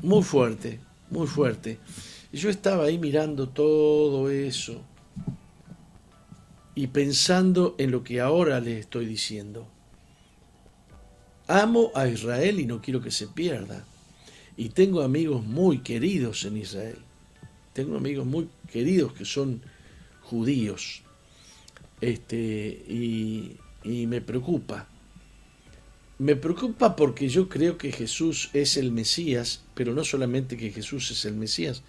muy 0.00 0.24
fuerte, 0.24 0.80
muy 1.08 1.28
fuerte. 1.28 1.78
Y 2.32 2.38
yo 2.38 2.50
estaba 2.50 2.86
ahí 2.86 2.98
mirando 2.98 3.48
todo 3.48 4.28
eso 4.28 4.82
y 6.74 6.86
pensando 6.88 7.74
en 7.78 7.90
lo 7.90 8.02
que 8.02 8.20
ahora 8.20 8.60
les 8.60 8.80
estoy 8.80 9.06
diciendo. 9.06 9.68
Amo 11.46 11.90
a 11.94 12.08
Israel 12.08 12.60
y 12.60 12.66
no 12.66 12.80
quiero 12.80 13.02
que 13.02 13.10
se 13.10 13.26
pierda. 13.26 13.84
Y 14.56 14.70
tengo 14.70 15.02
amigos 15.02 15.44
muy 15.44 15.78
queridos 15.78 16.44
en 16.44 16.56
Israel. 16.56 16.98
Tengo 17.72 17.96
amigos 17.96 18.26
muy 18.26 18.48
queridos 18.70 19.12
que 19.12 19.24
son 19.24 19.62
judíos. 20.22 21.02
Este, 22.00 22.38
y, 22.88 23.58
me 23.84 24.20
preocupa, 24.20 24.88
Me 26.18 26.36
preocupa 26.36 26.94
porque 26.94 27.28
yo 27.28 27.48
creo 27.48 27.76
que 27.76 27.90
Jesús 27.90 28.50
es 28.52 28.76
el 28.76 28.92
Mesías, 28.92 29.64
pero 29.74 29.92
no 29.92 30.04
solamente 30.04 30.56
que 30.56 30.70
Jesús 30.70 31.10
es 31.10 31.24
el 31.24 31.34
Mesías, 31.34 31.82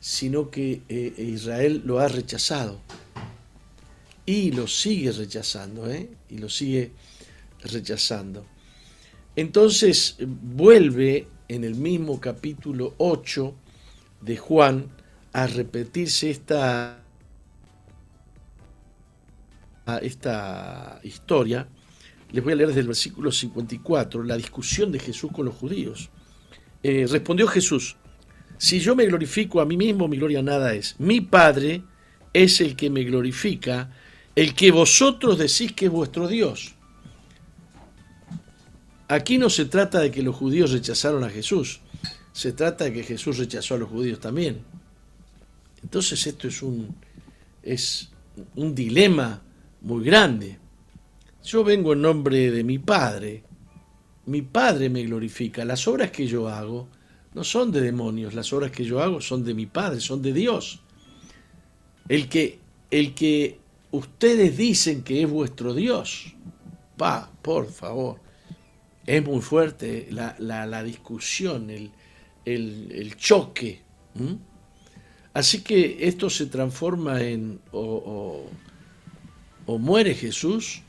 sino 0.00 0.50
que 0.50 0.82
eh, 0.88 1.14
Israel 1.18 1.82
lo 1.84 2.00
ha 2.00 2.08
rechazado 2.08 2.80
y 4.30 4.52
lo 4.52 4.68
sigue 4.68 5.10
rechazando, 5.10 5.90
¿eh? 5.90 6.08
y 6.28 6.38
lo 6.38 6.48
sigue 6.48 6.92
rechazando. 7.64 8.46
Entonces 9.34 10.18
vuelve 10.20 11.26
en 11.48 11.64
el 11.64 11.74
mismo 11.74 12.20
capítulo 12.20 12.94
8 12.98 13.54
de 14.20 14.36
Juan 14.36 14.86
a 15.32 15.48
repetirse 15.48 16.30
esta, 16.30 17.02
esta 20.00 21.00
historia. 21.02 21.66
Les 22.30 22.44
voy 22.44 22.52
a 22.52 22.56
leer 22.56 22.68
desde 22.68 22.82
el 22.82 22.86
versículo 22.86 23.32
54, 23.32 24.22
la 24.22 24.36
discusión 24.36 24.92
de 24.92 25.00
Jesús 25.00 25.32
con 25.32 25.44
los 25.44 25.56
judíos. 25.56 26.08
Eh, 26.84 27.04
respondió 27.10 27.48
Jesús, 27.48 27.96
si 28.58 28.78
yo 28.78 28.94
me 28.94 29.06
glorifico 29.06 29.60
a 29.60 29.66
mí 29.66 29.76
mismo, 29.76 30.06
mi 30.06 30.18
gloria 30.18 30.40
nada 30.40 30.72
es. 30.72 30.94
Mi 31.00 31.20
Padre 31.20 31.82
es 32.32 32.60
el 32.60 32.76
que 32.76 32.90
me 32.90 33.02
glorifica, 33.02 33.90
el 34.34 34.54
que 34.54 34.70
vosotros 34.70 35.38
decís 35.38 35.72
que 35.72 35.86
es 35.86 35.90
vuestro 35.90 36.28
Dios. 36.28 36.74
Aquí 39.08 39.38
no 39.38 39.50
se 39.50 39.64
trata 39.64 40.00
de 40.00 40.10
que 40.10 40.22
los 40.22 40.36
judíos 40.36 40.70
rechazaron 40.70 41.24
a 41.24 41.30
Jesús, 41.30 41.80
se 42.32 42.52
trata 42.52 42.84
de 42.84 42.92
que 42.92 43.02
Jesús 43.02 43.38
rechazó 43.38 43.74
a 43.74 43.78
los 43.78 43.88
judíos 43.88 44.20
también. 44.20 44.62
Entonces 45.82 46.26
esto 46.26 46.46
es 46.46 46.62
un, 46.62 46.94
es 47.62 48.10
un 48.54 48.74
dilema 48.74 49.42
muy 49.80 50.04
grande. 50.04 50.58
Yo 51.44 51.64
vengo 51.64 51.92
en 51.92 52.02
nombre 52.02 52.50
de 52.50 52.62
mi 52.62 52.78
Padre, 52.78 53.42
mi 54.26 54.42
Padre 54.42 54.88
me 54.90 55.02
glorifica, 55.02 55.64
las 55.64 55.88
obras 55.88 56.10
que 56.10 56.26
yo 56.26 56.48
hago 56.48 56.88
no 57.34 57.42
son 57.42 57.72
de 57.72 57.80
demonios, 57.80 58.34
las 58.34 58.52
obras 58.52 58.70
que 58.70 58.84
yo 58.84 59.02
hago 59.02 59.20
son 59.20 59.44
de 59.44 59.54
mi 59.54 59.66
Padre, 59.66 60.00
son 60.00 60.22
de 60.22 60.32
Dios. 60.32 60.80
El 62.08 62.28
que, 62.28 62.58
el 62.90 63.14
que 63.14 63.58
ustedes 63.90 64.56
dicen 64.56 65.02
que 65.02 65.22
es 65.22 65.30
vuestro 65.30 65.74
Dios, 65.74 66.34
pa, 66.96 67.30
por 67.42 67.70
favor 67.70 68.20
es 69.06 69.24
muy 69.24 69.40
fuerte 69.40 70.08
la, 70.10 70.82
discusión, 70.84 71.70
el, 72.44 73.16
choque. 73.16 73.80
Así 75.34 75.62
que 75.62 76.06
esto 76.06 76.30
se 76.30 76.46
transforma 76.46 77.20
en 77.22 77.60
o, 77.72 78.46
muere 79.66 80.14
Jesús 80.14 80.82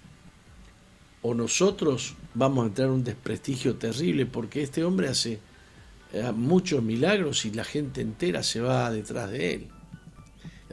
o 1.22 1.34
nosotros 1.36 2.15
vamos 2.34 2.63
a 2.63 2.67
entrar 2.67 2.88
en 2.88 2.93
un 2.96 3.03
desprestigio 3.03 3.75
terrible 3.75 4.25
porque 4.25 4.63
este 4.63 4.84
hombre 4.84 5.08
hace 5.08 5.39
eh, 6.13 6.31
muchos 6.34 6.81
milagros 6.81 7.46
y 7.46 7.51
la 7.51 7.63
gente 7.63 8.01
entera 8.01 8.41
se 8.41 8.60
va 8.60 8.89
detrás 8.89 9.29
de 9.29 9.53
él. 9.53 9.67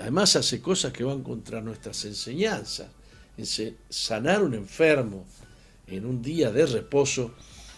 Además 0.01 0.37
hace 0.37 0.61
cosas 0.61 0.93
que 0.93 1.05
van 1.05 1.23
contra 1.23 1.61
nuestras 1.61 2.05
enseñanzas. 2.05 2.89
Sanar 3.89 4.43
un 4.43 4.55
enfermo, 4.55 5.25
en 5.87 6.05
un 6.05 6.23
día 6.23 6.51
de 6.51 6.67
reposo 6.67 7.35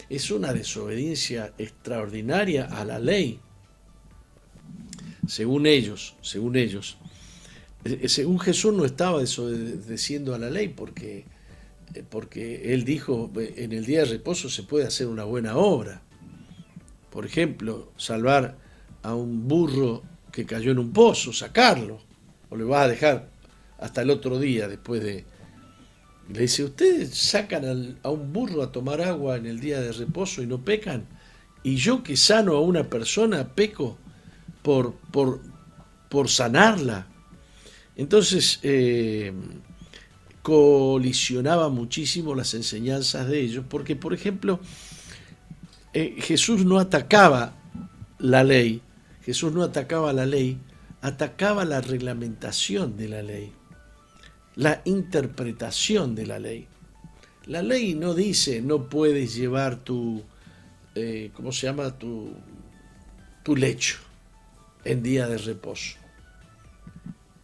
es 0.08 0.30
una 0.30 0.52
desobediencia 0.52 1.54
extraordinaria 1.58 2.64
a 2.64 2.84
la 2.84 2.98
ley. 2.98 3.40
Según 5.26 5.66
ellos, 5.66 6.16
según 6.20 6.56
ellos. 6.56 6.96
Eh, 7.84 8.08
según 8.08 8.40
Jesús 8.40 8.74
no 8.74 8.84
estaba 8.84 9.20
desobedeciendo 9.20 10.34
a 10.34 10.38
la 10.38 10.50
ley 10.50 10.68
porque, 10.68 11.24
eh, 11.94 12.04
porque 12.08 12.74
él 12.74 12.84
dijo, 12.84 13.30
en 13.36 13.72
el 13.72 13.86
día 13.86 14.00
de 14.00 14.06
reposo 14.06 14.50
se 14.50 14.64
puede 14.64 14.86
hacer 14.86 15.06
una 15.06 15.24
buena 15.24 15.56
obra. 15.56 16.02
Por 17.10 17.24
ejemplo, 17.24 17.92
salvar 17.96 18.58
a 19.02 19.14
un 19.14 19.46
burro 19.46 20.02
que 20.32 20.46
cayó 20.46 20.72
en 20.72 20.78
un 20.78 20.92
pozo, 20.92 21.32
sacarlo, 21.32 22.09
o 22.50 22.56
le 22.56 22.64
vas 22.64 22.84
a 22.84 22.88
dejar 22.88 23.30
hasta 23.78 24.02
el 24.02 24.10
otro 24.10 24.38
día 24.38 24.68
después 24.68 25.02
de, 25.02 25.24
le 26.32 26.40
dice, 26.40 26.64
¿ustedes 26.64 27.16
sacan 27.16 27.96
a 28.02 28.10
un 28.10 28.32
burro 28.32 28.62
a 28.62 28.70
tomar 28.70 29.00
agua 29.00 29.36
en 29.36 29.46
el 29.46 29.58
día 29.58 29.80
de 29.80 29.92
reposo 29.92 30.42
y 30.42 30.46
no 30.46 30.62
pecan? 30.64 31.06
Y 31.62 31.76
yo 31.76 32.02
que 32.02 32.16
sano 32.16 32.56
a 32.56 32.60
una 32.60 32.84
persona, 32.84 33.48
peco 33.54 33.98
por, 34.62 34.94
por, 35.10 35.40
por 36.08 36.28
sanarla. 36.28 37.06
Entonces, 37.96 38.60
eh, 38.62 39.32
colisionaba 40.42 41.68
muchísimo 41.68 42.34
las 42.34 42.54
enseñanzas 42.54 43.28
de 43.28 43.40
ellos, 43.40 43.64
porque, 43.68 43.96
por 43.96 44.14
ejemplo, 44.14 44.60
eh, 45.92 46.16
Jesús 46.18 46.64
no 46.64 46.78
atacaba 46.78 47.54
la 48.18 48.44
ley, 48.44 48.80
Jesús 49.22 49.52
no 49.52 49.62
atacaba 49.62 50.12
la 50.12 50.26
ley, 50.26 50.58
atacaba 51.02 51.64
la 51.64 51.80
reglamentación 51.80 52.96
de 52.96 53.08
la 53.08 53.22
ley 53.22 53.52
la 54.56 54.82
interpretación 54.84 56.14
de 56.14 56.26
la 56.26 56.38
ley. 56.38 56.66
La 57.46 57.62
ley 57.62 57.94
no 57.94 58.14
dice 58.14 58.60
no 58.60 58.88
puedes 58.88 59.34
llevar 59.34 59.82
tu, 59.82 60.22
eh, 60.94 61.30
¿cómo 61.34 61.52
se 61.52 61.66
llama? 61.66 61.98
Tu, 61.98 62.34
tu 63.42 63.56
lecho 63.56 63.96
en 64.84 65.02
día 65.02 65.26
de 65.26 65.38
reposo. 65.38 65.96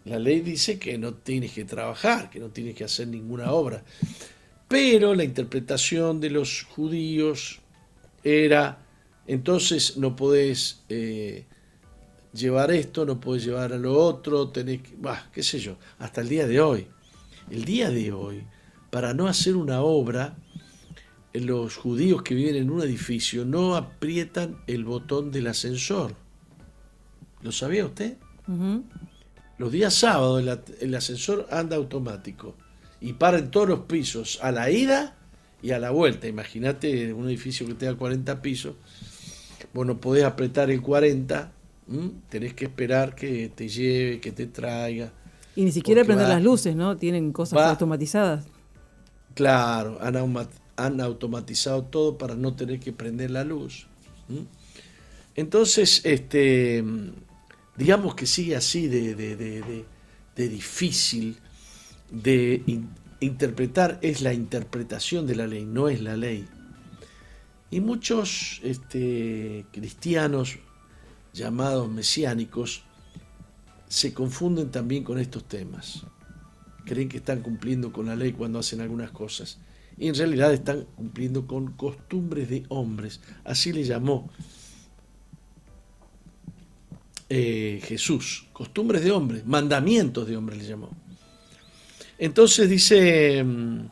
La 0.05 0.19
ley 0.19 0.41
dice 0.41 0.79
que 0.79 0.99
no 0.99 1.15
tienes 1.15 1.53
que 1.53 1.65
trabajar, 1.65 2.31
que 2.31 2.39
no 2.39 2.51
tienes 2.51 2.77
que 2.77 2.85
hacer 2.85 3.09
ninguna 3.09 3.51
obra. 3.53 3.83
Pero 4.69 5.15
la 5.15 5.25
interpretación 5.25 6.21
de 6.21 6.31
los 6.31 6.65
judíos 6.65 7.61
era, 8.23 8.85
entonces 9.27 9.97
no 9.97 10.15
podés 10.15 10.83
eh, 10.89 11.47
llevar 12.39 12.71
esto, 12.71 13.05
no 13.05 13.21
podés 13.21 13.45
llevar 13.45 13.73
a 13.73 13.79
lo 13.79 13.95
otro, 13.99 14.49
tenés 14.49 14.83
que, 14.83 14.95
bah, 14.99 15.29
qué 15.33 15.43
sé 15.43 15.59
yo, 15.59 15.77
hasta 15.99 16.21
el 16.21 16.29
día 16.29 16.47
de 16.47 16.61
hoy 16.61 16.89
el 17.51 17.65
día 17.65 17.91
de 17.91 18.13
hoy, 18.13 18.45
para 18.91 19.15
no 19.15 19.29
hacer 19.29 19.57
una 19.57 19.81
obra, 19.81 20.37
los 21.33 21.77
judíos 21.77 22.23
que 22.23 22.35
viven 22.35 22.57
en 22.57 22.71
un 22.71 22.83
edificio 22.83 23.45
no 23.45 23.77
aprietan 23.77 24.59
el 24.67 24.85
botón 24.85 25.31
del 25.31 25.49
ascensor. 25.49 26.15
¿Lo 27.43 27.53
sabía 27.53 27.85
usted? 27.85 28.17
Los 29.59 29.73
días 29.73 29.95
sábados 29.95 30.43
el, 30.81 30.95
ascensor 30.95 31.47
anda 31.51 31.77
automático 31.77 32.55
y 33.01 33.15
para 33.15 33.39
en 33.39 33.51
todos 33.51 33.69
los 33.69 33.81
pisos, 33.81 34.39
a 34.43 34.51
la 34.51 34.71
ida 34.71 35.17
y 35.63 35.73
a 35.73 35.79
la 35.79 35.91
vuelta. 35.91 36.27
Imagínate 36.27 37.13
un 37.13 37.29
edificio 37.29 37.67
que 37.67 37.75
tenga 37.75 37.95
40 37.95 38.41
pisos. 38.41 38.75
Bueno, 39.75 40.01
podés 40.01 40.25
apretar 40.25 40.71
el 40.71 40.81
40, 40.81 41.53
tenés 42.29 42.55
que 42.55 42.65
esperar 42.65 43.15
que 43.15 43.51
te 43.55 43.69
lleve, 43.69 44.21
que 44.21 44.33
te 44.33 44.47
traiga. 44.47 45.13
Y 45.55 45.65
ni 45.65 45.73
siquiera 45.73 46.05
prender 46.05 46.29
las 46.29 46.43
luces, 46.43 46.77
¿no? 46.77 46.97
Tienen 46.97 47.33
cosas 47.33 47.59
automatizadas. 47.61 48.45
Claro, 49.35 49.99
han, 50.01 51.01
automatizado 51.01 51.85
todo 51.85 52.19
para 52.19 52.35
no 52.35 52.55
tener 52.55 52.81
que 52.81 52.93
prender 52.93 53.31
la 53.31 53.45
luz. 53.45 53.87
Entonces, 55.35 56.01
este, 56.05 56.85
digamos 57.77 58.15
que 58.15 58.27
sigue 58.27 58.57
así 58.57 58.89
de, 58.89 59.15
de, 59.15 60.49
difícil 60.49 61.39
de 62.11 62.63
interpretar, 63.21 63.99
es 64.03 64.21
la 64.21 64.33
interpretación 64.33 65.27
de 65.27 65.37
la 65.37 65.47
ley, 65.47 65.65
no 65.65 65.89
es 65.89 66.01
la 66.03 66.17
ley. 66.17 66.47
Y 67.71 67.81
muchos 67.81 68.61
este, 68.63 69.67
cristianos 69.73 70.59
llamados 71.37 71.89
mesiánicos 71.91 72.83
se 73.89 74.13
confunden 74.13 74.71
también 74.71 75.05
con 75.05 75.19
estos 75.19 75.45
temas. 75.45 76.03
Creen 76.85 77.09
que 77.09 77.19
están 77.19 77.41
cumpliendo 77.43 77.93
con 77.93 78.07
la 78.07 78.17
ley 78.17 78.33
cuando 78.33 78.59
hacen 78.59 78.81
algunas 78.81 79.11
cosas. 79.11 79.59
Y 79.99 80.09
en 80.09 80.15
realidad 80.15 80.53
están 80.53 80.87
cumpliendo 80.97 81.47
con 81.47 81.73
costumbres 81.73 82.49
de 82.49 82.65
hombres. 82.69 83.21
Así 83.45 83.73
le 83.73 83.85
llamó 83.85 84.31
eh, 87.29 87.81
Jesús. 87.85 88.47
Costumbres 88.53 89.05
de 89.05 89.11
hombres, 89.11 89.47
mandamientos 89.47 90.27
de 90.27 90.37
hombres 90.37 90.59
le 90.59 90.69
llamó. 90.69 90.91
Entonces 92.19 92.69
dice, 92.69 93.45
mm, 93.45 93.87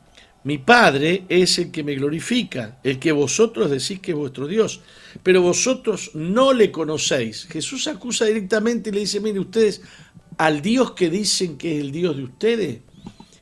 mi 0.45 0.59
Padre 0.59 1.25
es 1.29 1.59
el 1.59 1.71
que 1.71 1.83
me 1.83 1.95
glorifica, 1.95 2.79
el 2.85 2.99
que 2.99 3.13
vosotros 3.13 3.71
decís 3.71 4.01
que 4.01 4.13
es 4.13 4.17
vuestro 4.17 4.47
Dios, 4.47 4.83
pero 5.23 5.41
vosotros 5.41 6.11
no 6.15 6.53
le 6.53 6.71
conocéis. 6.71 7.47
Jesús 7.47 7.89
acusa 7.89 8.27
directamente 8.27 8.91
y 8.91 8.93
le 8.93 9.01
dice, 9.01 9.21
mire 9.21 9.41
ustedes, 9.41 9.81
al 10.37 10.61
Dios 10.61 10.93
que 10.93 11.09
dicen 11.09 11.57
que 11.57 11.79
es 11.79 11.85
el 11.85 11.93
Dios 11.93 12.17
de 12.17 12.25
ustedes, 12.25 12.81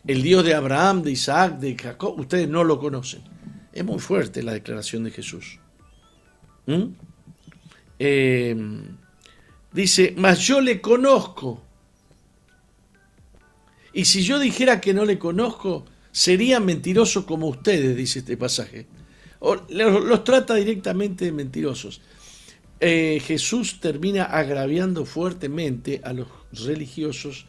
el 0.06 0.22
Dios 0.22 0.44
de 0.44 0.54
Abraham, 0.54 1.02
de 1.02 1.10
Isaac, 1.10 1.58
de 1.58 1.76
Jacob, 1.76 2.20
ustedes 2.20 2.48
no 2.48 2.62
lo 2.62 2.78
conocen. 2.78 3.22
Es 3.72 3.84
muy 3.84 3.98
fuerte 3.98 4.42
la 4.44 4.52
declaración 4.52 5.02
de 5.02 5.10
Jesús. 5.10 5.58
¿Mm? 6.66 6.84
Eh, 7.98 8.56
dice, 9.72 10.14
mas 10.16 10.38
yo 10.38 10.60
le 10.60 10.80
conozco. 10.80 11.62
Y 13.92 14.04
si 14.04 14.22
yo 14.22 14.38
dijera 14.38 14.80
que 14.80 14.94
no 14.94 15.04
le 15.04 15.18
conozco, 15.18 15.84
sería 16.12 16.60
mentiroso 16.60 17.26
como 17.26 17.48
ustedes, 17.48 17.96
dice 17.96 18.20
este 18.20 18.36
pasaje. 18.36 18.86
los, 19.70 20.24
trata 20.24 20.54
directamente 20.54 21.24
de 21.24 21.32
mentirosos. 21.32 22.00
Eh, 22.78 23.20
Jesús 23.24 23.80
termina 23.80 24.24
agraviando 24.24 25.04
fuertemente 25.04 26.00
a 26.04 26.12
los 26.12 26.28
religiosos 26.52 27.46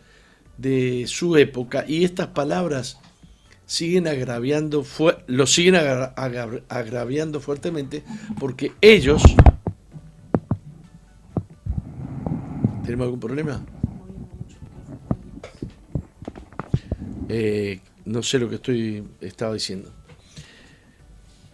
de 0.57 1.05
su 1.07 1.35
época 1.37 1.85
y 1.87 2.03
estas 2.03 2.27
palabras 2.27 2.99
siguen 3.65 4.07
agraviando, 4.07 4.85
lo 5.27 5.47
siguen 5.47 5.75
agraviando 5.75 7.39
fuertemente 7.39 8.03
porque 8.39 8.71
ellos... 8.81 9.23
¿Tenemos 12.83 13.05
algún 13.05 13.19
problema? 13.19 13.65
Eh, 17.29 17.79
no 18.05 18.23
sé 18.23 18.39
lo 18.39 18.49
que 18.49 18.55
estoy 18.55 19.03
estaba 19.21 19.53
diciendo. 19.53 19.91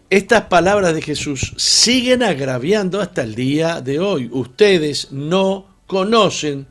Estas 0.08 0.42
palabras 0.46 0.92
de 0.92 1.02
Jesús 1.02 1.54
siguen 1.56 2.22
agraviando 2.22 3.00
hasta 3.00 3.22
el 3.22 3.34
día 3.34 3.80
de 3.80 4.00
hoy. 4.00 4.28
Ustedes 4.32 5.12
no 5.12 5.66
conocen 5.86 6.66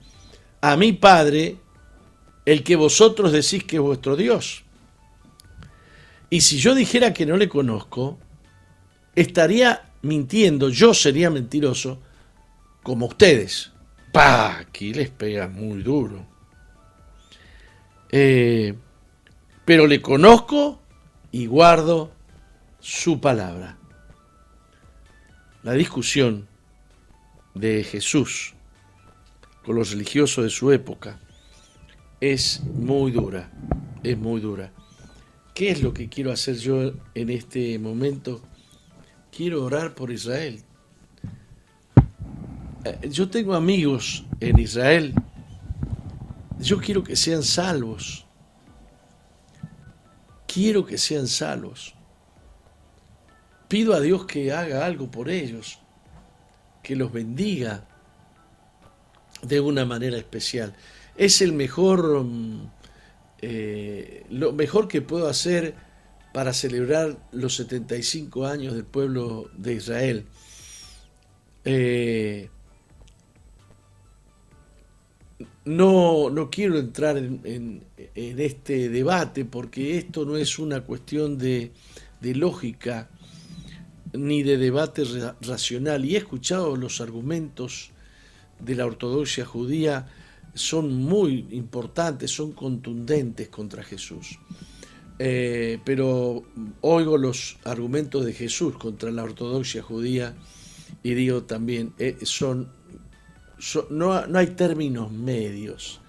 a 0.59 0.75
mi 0.75 0.91
Padre, 0.91 1.55
el 2.45 2.63
que 2.63 2.75
vosotros 2.75 3.31
decís 3.31 3.63
que 3.63 3.77
es 3.77 3.81
vuestro 3.81 4.17
Dios. 4.17 4.63
Y 6.29 6.41
si 6.41 6.57
yo 6.57 6.75
dijera 6.75 7.13
que 7.13 7.25
no 7.25 7.37
le 7.37 7.47
conozco, 7.47 8.19
estaría 9.15 9.89
mintiendo, 10.01 10.69
yo 10.69 10.93
sería 10.93 11.29
mentiroso 11.29 11.99
como 12.83 13.07
ustedes. 13.07 13.71
¡Pah! 14.11 14.59
Aquí 14.59 14.93
les 14.93 15.09
pega 15.09 15.47
muy 15.47 15.81
duro. 15.81 16.25
Eh, 18.11 18.73
pero 19.69 19.85
le 19.85 20.01
conozco 20.01 20.79
y 21.31 21.45
guardo 21.45 22.11
su 22.79 23.21
palabra. 23.21 23.77
La 25.61 25.73
discusión 25.73 26.47
de 27.53 27.83
Jesús 27.83 28.55
con 29.63 29.75
los 29.75 29.91
religiosos 29.91 30.43
de 30.43 30.49
su 30.49 30.71
época 30.71 31.19
es 32.19 32.63
muy 32.63 33.11
dura, 33.11 33.51
es 34.01 34.17
muy 34.17 34.41
dura. 34.41 34.71
¿Qué 35.53 35.69
es 35.69 35.83
lo 35.83 35.93
que 35.93 36.09
quiero 36.09 36.31
hacer 36.31 36.55
yo 36.57 36.91
en 37.13 37.29
este 37.29 37.77
momento? 37.77 38.41
Quiero 39.31 39.63
orar 39.63 39.93
por 39.93 40.09
Israel. 40.09 40.63
Eh, 42.85 43.09
yo 43.11 43.29
tengo 43.29 43.53
amigos 43.53 44.25
en 44.39 44.57
Israel. 44.57 45.13
Yo 46.57 46.79
quiero 46.79 47.03
que 47.03 47.15
sean 47.15 47.43
salvos. 47.43 48.25
Quiero 50.51 50.83
que 50.83 50.97
sean 50.97 51.27
salvos. 51.27 51.93
Pido 53.67 53.93
a 53.93 53.99
Dios 53.99 54.25
que 54.25 54.51
haga 54.51 54.83
algo 54.83 55.11
por 55.11 55.29
ellos, 55.29 55.79
que 56.81 56.95
los 56.95 57.13
bendiga 57.13 57.87
de 59.43 59.59
una 59.59 59.85
manera 59.85 60.17
especial. 60.17 60.75
Es 61.15 61.43
el 61.43 61.53
mejor, 61.53 62.23
mm, 62.23 62.71
eh, 63.43 64.25
lo 64.31 64.51
mejor 64.51 64.87
que 64.87 65.03
puedo 65.03 65.27
hacer 65.27 65.75
para 66.33 66.51
celebrar 66.53 67.17
los 67.31 67.55
75 67.55 68.47
años 68.47 68.73
del 68.73 68.85
pueblo 68.85 69.51
de 69.55 69.73
Israel. 69.73 70.25
Eh, 71.63 72.49
no, 75.65 76.29
no, 76.29 76.49
quiero 76.49 76.79
entrar 76.79 77.17
en, 77.17 77.83
este 78.15 78.89
debate 78.89 79.45
porque 79.45 79.97
esto 79.97 80.25
no 80.25 80.37
es 80.37 80.59
una 80.59 80.81
cuestión 80.81 81.37
de, 81.37 81.71
lógica 82.21 83.09
ni 84.13 84.43
de 84.43 84.57
debate 84.57 85.03
racional. 85.41 86.05
Y 86.05 86.15
he 86.15 86.19
escuchado 86.19 86.75
los 86.75 87.01
argumentos 87.01 87.91
de 88.59 88.75
la 88.75 88.85
ortodoxia 88.85 89.45
judía, 89.45 90.07
son 90.53 90.95
muy 90.95 91.47
importantes, 91.51 92.31
son 92.31 92.53
contundentes 92.53 93.49
contra 93.49 93.83
Jesús. 93.83 94.39
Eh, 95.21 95.79
pero 95.83 96.43
oigo 96.81 97.17
los 97.17 97.57
argumentos 97.65 98.25
de 98.25 98.33
Jesús 98.33 98.77
contra 98.77 99.11
la 99.11 99.23
ortodoxia 99.23 99.83
judía 99.83 100.33
y 101.03 101.13
digo 101.13 101.43
también, 101.43 101.93
eh, 101.99 102.17
son, 102.23 102.69
no, 103.89 104.27
no, 104.27 104.39
hay 104.39 104.47
términos 104.47 105.11
medios. 105.11 106.01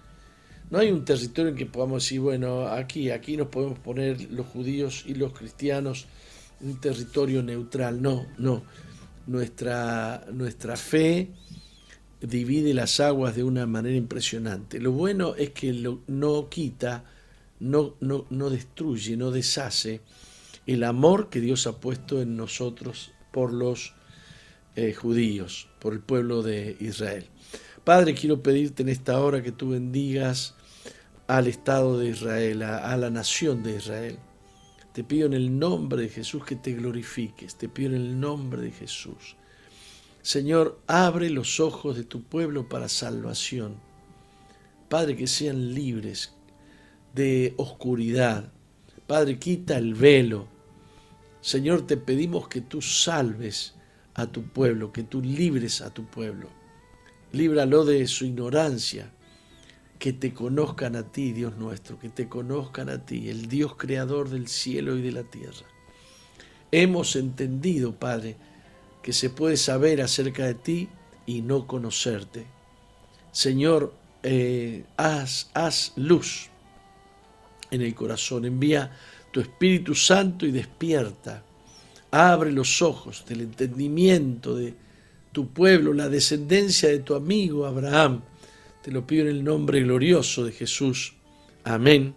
No 0.70 0.78
hay 0.78 0.90
un 0.90 1.04
territorio 1.04 1.50
en 1.50 1.56
que 1.56 1.66
podamos 1.66 2.04
decir, 2.04 2.20
bueno, 2.20 2.68
aquí, 2.68 3.10
aquí 3.10 3.36
nos 3.36 3.48
podemos 3.48 3.78
poner 3.78 4.30
los 4.30 4.46
judíos 4.46 5.04
y 5.06 5.14
los 5.14 5.32
cristianos 5.32 6.06
un 6.60 6.80
territorio 6.80 7.42
neutral, 7.42 8.00
no, 8.00 8.26
no. 8.38 8.62
Nuestra, 9.26 10.26
nuestra 10.32 10.76
fe 10.76 11.30
divide 12.20 12.74
las 12.74 13.00
aguas 13.00 13.34
de 13.34 13.44
una 13.44 13.66
manera 13.66 13.96
impresionante. 13.96 14.80
Lo 14.80 14.92
bueno 14.92 15.34
es 15.36 15.50
que 15.50 15.72
no 16.06 16.48
quita, 16.48 17.04
no, 17.60 17.96
no, 18.00 18.26
no 18.30 18.50
destruye, 18.50 19.16
no 19.16 19.30
deshace 19.30 20.00
el 20.66 20.84
amor 20.84 21.30
que 21.30 21.40
Dios 21.40 21.66
ha 21.66 21.80
puesto 21.80 22.20
en 22.20 22.36
nosotros 22.36 23.12
por 23.32 23.52
los 23.52 23.94
eh, 24.76 24.92
judíos, 24.92 25.68
por 25.78 25.92
el 25.94 26.00
pueblo 26.00 26.42
de 26.42 26.76
Israel. 26.80 27.26
Padre, 27.84 28.14
quiero 28.14 28.42
pedirte 28.42 28.82
en 28.82 28.88
esta 28.88 29.20
hora 29.20 29.42
que 29.42 29.52
tú 29.52 29.70
bendigas 29.70 30.54
al 31.26 31.46
Estado 31.46 31.98
de 31.98 32.08
Israel, 32.10 32.62
a 32.62 32.96
la 32.96 33.10
nación 33.10 33.62
de 33.62 33.76
Israel 33.76 34.18
te 34.92 35.04
pido 35.04 35.26
en 35.26 35.34
el 35.34 35.58
nombre 35.58 36.02
de 36.02 36.08
Jesús 36.08 36.44
que 36.44 36.56
te 36.56 36.72
glorifiques. 36.72 37.54
Te 37.56 37.68
pido 37.68 37.90
en 37.90 37.96
el 37.96 38.20
nombre 38.20 38.60
de 38.60 38.72
Jesús. 38.72 39.36
Señor, 40.22 40.80
abre 40.86 41.30
los 41.30 41.60
ojos 41.60 41.96
de 41.96 42.04
tu 42.04 42.22
pueblo 42.22 42.68
para 42.68 42.88
salvación. 42.88 43.76
Padre, 44.88 45.16
que 45.16 45.26
sean 45.26 45.74
libres 45.74 46.34
de 47.14 47.54
oscuridad. 47.56 48.52
Padre, 49.06 49.38
quita 49.38 49.78
el 49.78 49.94
velo. 49.94 50.48
Señor, 51.40 51.86
te 51.86 51.96
pedimos 51.96 52.48
que 52.48 52.60
tú 52.60 52.82
salves 52.82 53.74
a 54.14 54.26
tu 54.26 54.42
pueblo, 54.42 54.92
que 54.92 55.04
tú 55.04 55.22
libres 55.22 55.80
a 55.80 55.94
tu 55.94 56.04
pueblo. 56.04 56.48
Líbralo 57.32 57.84
de 57.84 58.06
su 58.06 58.24
ignorancia, 58.24 59.10
que 59.98 60.12
te 60.14 60.32
conozcan 60.32 60.96
a 60.96 61.12
ti, 61.12 61.32
Dios 61.32 61.56
nuestro, 61.56 61.98
que 61.98 62.08
te 62.08 62.28
conozcan 62.28 62.88
a 62.88 63.04
ti, 63.04 63.28
el 63.28 63.48
Dios 63.48 63.76
creador 63.76 64.30
del 64.30 64.48
cielo 64.48 64.96
y 64.96 65.02
de 65.02 65.12
la 65.12 65.22
tierra. 65.24 65.66
Hemos 66.72 67.16
entendido, 67.16 67.94
Padre, 67.94 68.36
que 69.02 69.12
se 69.12 69.30
puede 69.30 69.56
saber 69.56 70.00
acerca 70.00 70.46
de 70.46 70.54
ti 70.54 70.88
y 71.26 71.42
no 71.42 71.66
conocerte. 71.66 72.46
Señor, 73.30 73.94
eh, 74.22 74.84
haz, 74.96 75.50
haz 75.54 75.92
luz 75.96 76.48
en 77.70 77.82
el 77.82 77.94
corazón, 77.94 78.44
envía 78.44 78.90
tu 79.30 79.40
Espíritu 79.40 79.94
Santo 79.94 80.46
y 80.46 80.50
despierta. 80.50 81.44
Abre 82.10 82.52
los 82.52 82.82
ojos 82.82 83.24
del 83.28 83.42
entendimiento 83.42 84.56
de 84.56 84.74
tu 85.32 85.48
pueblo, 85.48 85.92
la 85.92 86.08
descendencia 86.08 86.88
de 86.88 87.00
tu 87.00 87.14
amigo 87.14 87.66
Abraham, 87.66 88.22
te 88.82 88.90
lo 88.90 89.06
pido 89.06 89.22
en 89.22 89.28
el 89.28 89.44
nombre 89.44 89.80
glorioso 89.80 90.44
de 90.44 90.52
Jesús. 90.52 91.14
Amén 91.64 92.14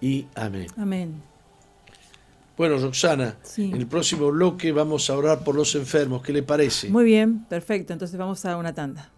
y 0.00 0.26
amén. 0.34 0.68
Amén. 0.76 1.22
Bueno, 2.56 2.78
Roxana, 2.78 3.36
en 3.58 3.74
el 3.74 3.86
próximo 3.86 4.30
bloque 4.30 4.72
vamos 4.72 5.10
a 5.10 5.16
orar 5.16 5.44
por 5.44 5.54
los 5.54 5.74
enfermos. 5.74 6.22
¿Qué 6.22 6.32
le 6.32 6.42
parece? 6.42 6.88
Muy 6.88 7.04
bien, 7.04 7.44
perfecto. 7.44 7.92
Entonces 7.92 8.16
vamos 8.16 8.46
a 8.46 8.56
una 8.56 8.74
tanda. 8.74 9.10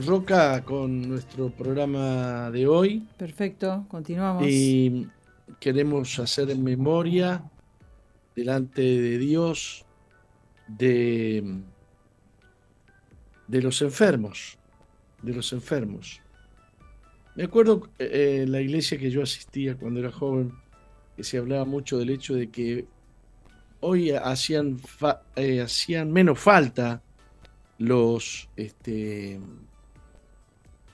Roca, 0.00 0.64
con 0.64 1.08
nuestro 1.08 1.50
programa 1.50 2.50
de 2.50 2.66
hoy. 2.66 3.06
Perfecto, 3.16 3.84
continuamos. 3.88 4.44
Y 4.46 5.06
queremos 5.58 6.18
hacer 6.18 6.50
en 6.50 6.62
memoria 6.62 7.42
delante 8.34 8.82
de 8.82 9.18
Dios 9.18 9.84
de, 10.66 11.62
de 13.48 13.62
los 13.62 13.82
enfermos, 13.82 14.58
de 15.22 15.34
los 15.34 15.52
enfermos. 15.52 16.20
Me 17.34 17.44
acuerdo 17.44 17.88
eh, 17.98 18.42
en 18.42 18.52
la 18.52 18.60
iglesia 18.60 18.98
que 18.98 19.10
yo 19.10 19.22
asistía 19.22 19.76
cuando 19.76 20.00
era 20.00 20.10
joven, 20.10 20.52
que 21.16 21.24
se 21.24 21.38
hablaba 21.38 21.64
mucho 21.64 21.98
del 21.98 22.10
hecho 22.10 22.34
de 22.34 22.50
que 22.50 22.86
hoy 23.80 24.10
hacían, 24.10 24.80
eh, 25.36 25.60
hacían 25.60 26.12
menos 26.12 26.38
falta 26.38 27.02
los, 27.78 28.48
este, 28.56 29.40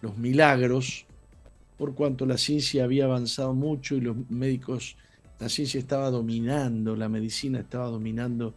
los 0.03 0.17
milagros, 0.17 1.07
por 1.77 1.95
cuanto 1.95 2.27
la 2.27 2.39
ciencia 2.39 2.85
había 2.85 3.05
avanzado 3.05 3.55
mucho 3.55 3.97
y 3.97 4.01
los 4.01 4.17
médicos, 4.31 4.97
la 5.39 5.49
ciencia 5.49 5.79
estaba 5.79 6.11
dominando, 6.11 6.97
la 6.97 7.09
medicina 7.09 7.61
estaba 7.61 7.87
dominando 7.87 8.55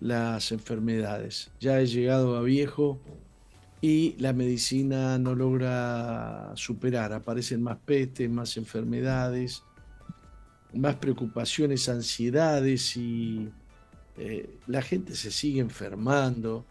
las 0.00 0.52
enfermedades. 0.52 1.50
Ya 1.60 1.80
he 1.80 1.86
llegado 1.86 2.36
a 2.36 2.42
viejo 2.42 3.00
y 3.80 4.14
la 4.18 4.32
medicina 4.32 5.18
no 5.18 5.34
logra 5.34 6.52
superar, 6.56 7.12
aparecen 7.12 7.62
más 7.62 7.78
pestes, 7.78 8.28
más 8.30 8.56
enfermedades, 8.56 9.62
más 10.74 10.96
preocupaciones, 10.96 11.88
ansiedades 11.88 12.96
y 12.96 13.48
eh, 14.16 14.58
la 14.66 14.82
gente 14.82 15.14
se 15.14 15.30
sigue 15.30 15.60
enfermando. 15.60 16.64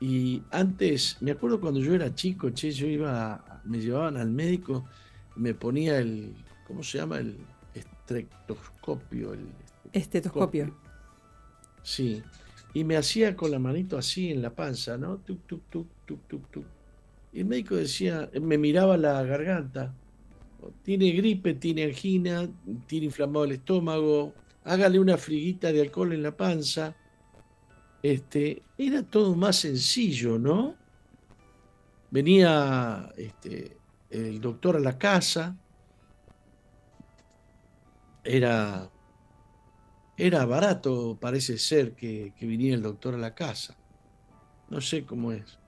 Y 0.00 0.42
antes, 0.50 1.16
me 1.20 1.30
acuerdo 1.30 1.60
cuando 1.60 1.80
yo 1.80 1.94
era 1.94 2.14
chico, 2.14 2.50
che, 2.50 2.70
yo 2.70 2.86
iba, 2.86 3.62
me 3.64 3.80
llevaban 3.80 4.16
al 4.16 4.30
médico, 4.30 4.84
me 5.36 5.54
ponía 5.54 5.98
el, 5.98 6.34
¿cómo 6.66 6.82
se 6.82 6.98
llama? 6.98 7.18
El 7.18 7.36
estetoscopio. 7.74 9.32
El 9.32 9.46
estetoscopio. 9.92 10.74
Sí. 11.82 12.22
Y 12.74 12.84
me 12.84 12.96
hacía 12.96 13.34
con 13.34 13.50
la 13.50 13.58
manito 13.58 13.96
así 13.96 14.30
en 14.30 14.42
la 14.42 14.50
panza, 14.50 14.98
¿no? 14.98 15.16
Tuk, 15.18 15.46
tuk, 15.46 15.62
tuk, 15.70 15.86
tuk, 16.04 16.20
tuk, 16.28 16.50
tuk. 16.50 16.66
Y 17.32 17.40
el 17.40 17.46
médico 17.46 17.76
decía, 17.76 18.30
me 18.40 18.58
miraba 18.58 18.98
la 18.98 19.22
garganta. 19.22 19.94
Tiene 20.82 21.10
gripe, 21.12 21.54
tiene 21.54 21.84
angina, 21.84 22.48
tiene 22.86 23.06
inflamado 23.06 23.46
el 23.46 23.52
estómago. 23.52 24.34
Hágale 24.64 24.98
una 24.98 25.16
friguita 25.16 25.72
de 25.72 25.80
alcohol 25.80 26.12
en 26.12 26.22
la 26.22 26.36
panza 26.36 26.94
este, 28.12 28.62
era 28.78 29.02
todo 29.02 29.34
más 29.34 29.56
sencillo, 29.56 30.38
¿no? 30.38 30.76
Venía 32.10 33.12
este, 33.16 33.76
el 34.10 34.40
doctor 34.40 34.76
a 34.76 34.80
la 34.80 34.96
casa, 34.96 35.56
era, 38.22 38.90
era 40.16 40.44
barato, 40.46 41.18
parece 41.20 41.58
ser, 41.58 41.94
que, 41.94 42.32
que 42.36 42.46
viniera 42.46 42.76
el 42.76 42.82
doctor 42.82 43.14
a 43.14 43.18
la 43.18 43.34
casa. 43.34 43.76
No 44.68 44.80
sé 44.80 45.04
cómo 45.04 45.32
es. 45.32 45.58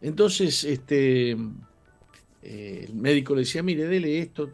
Entonces, 0.00 0.64
este, 0.64 1.32
eh, 2.42 2.84
el 2.88 2.94
médico 2.94 3.34
le 3.34 3.40
decía, 3.40 3.62
mire, 3.62 3.86
dele 3.86 4.20
esto 4.20 4.50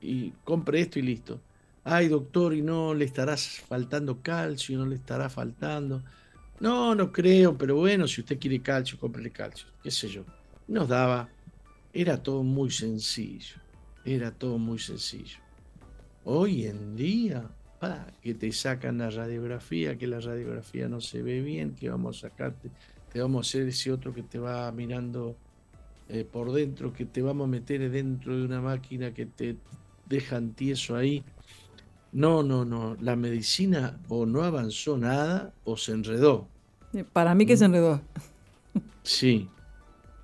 y 0.00 0.30
compre 0.44 0.80
esto 0.80 0.98
y 0.98 1.02
listo 1.02 1.40
ay 1.86 2.08
doctor, 2.08 2.52
y 2.52 2.62
no 2.62 2.94
le 2.94 3.04
estará 3.04 3.36
faltando 3.36 4.20
calcio, 4.20 4.76
no 4.76 4.86
le 4.86 4.96
estará 4.96 5.30
faltando. 5.30 6.02
No, 6.58 6.94
no 6.96 7.12
creo, 7.12 7.56
pero 7.56 7.76
bueno, 7.76 8.08
si 8.08 8.22
usted 8.22 8.38
quiere 8.40 8.60
calcio, 8.60 8.98
cómprele 8.98 9.30
calcio, 9.30 9.68
qué 9.82 9.90
sé 9.90 10.08
yo. 10.08 10.24
Nos 10.66 10.88
daba, 10.88 11.28
era 11.92 12.20
todo 12.20 12.42
muy 12.42 12.70
sencillo, 12.70 13.56
era 14.04 14.32
todo 14.32 14.58
muy 14.58 14.80
sencillo. 14.80 15.38
Hoy 16.24 16.66
en 16.66 16.96
día, 16.96 17.48
que 18.20 18.34
te 18.34 18.50
sacan 18.50 18.98
la 18.98 19.10
radiografía, 19.10 19.96
que 19.96 20.08
la 20.08 20.18
radiografía 20.18 20.88
no 20.88 21.00
se 21.00 21.22
ve 21.22 21.40
bien, 21.40 21.76
que 21.76 21.88
vamos 21.88 22.18
a 22.18 22.28
sacarte, 22.30 22.68
te 23.12 23.20
vamos 23.20 23.46
a 23.46 23.48
hacer 23.48 23.68
ese 23.68 23.92
otro 23.92 24.12
que 24.12 24.24
te 24.24 24.40
va 24.40 24.72
mirando 24.72 25.36
eh, 26.08 26.24
por 26.24 26.52
dentro, 26.52 26.92
que 26.92 27.04
te 27.04 27.22
vamos 27.22 27.44
a 27.44 27.48
meter 27.48 27.88
dentro 27.92 28.36
de 28.36 28.44
una 28.44 28.60
máquina 28.60 29.14
que 29.14 29.26
te 29.26 29.56
dejan 30.08 30.52
tieso 30.52 30.96
ahí 30.96 31.22
no, 32.16 32.42
no, 32.42 32.64
no. 32.64 32.96
La 32.98 33.14
medicina 33.14 34.00
o 34.08 34.24
no 34.24 34.42
avanzó 34.42 34.96
nada 34.96 35.52
o 35.64 35.76
se 35.76 35.92
enredó. 35.92 36.48
Para 37.12 37.34
mí 37.34 37.44
que 37.44 37.58
se 37.58 37.68
mm. 37.68 37.74
enredó. 37.74 38.00
Sí. 39.02 39.50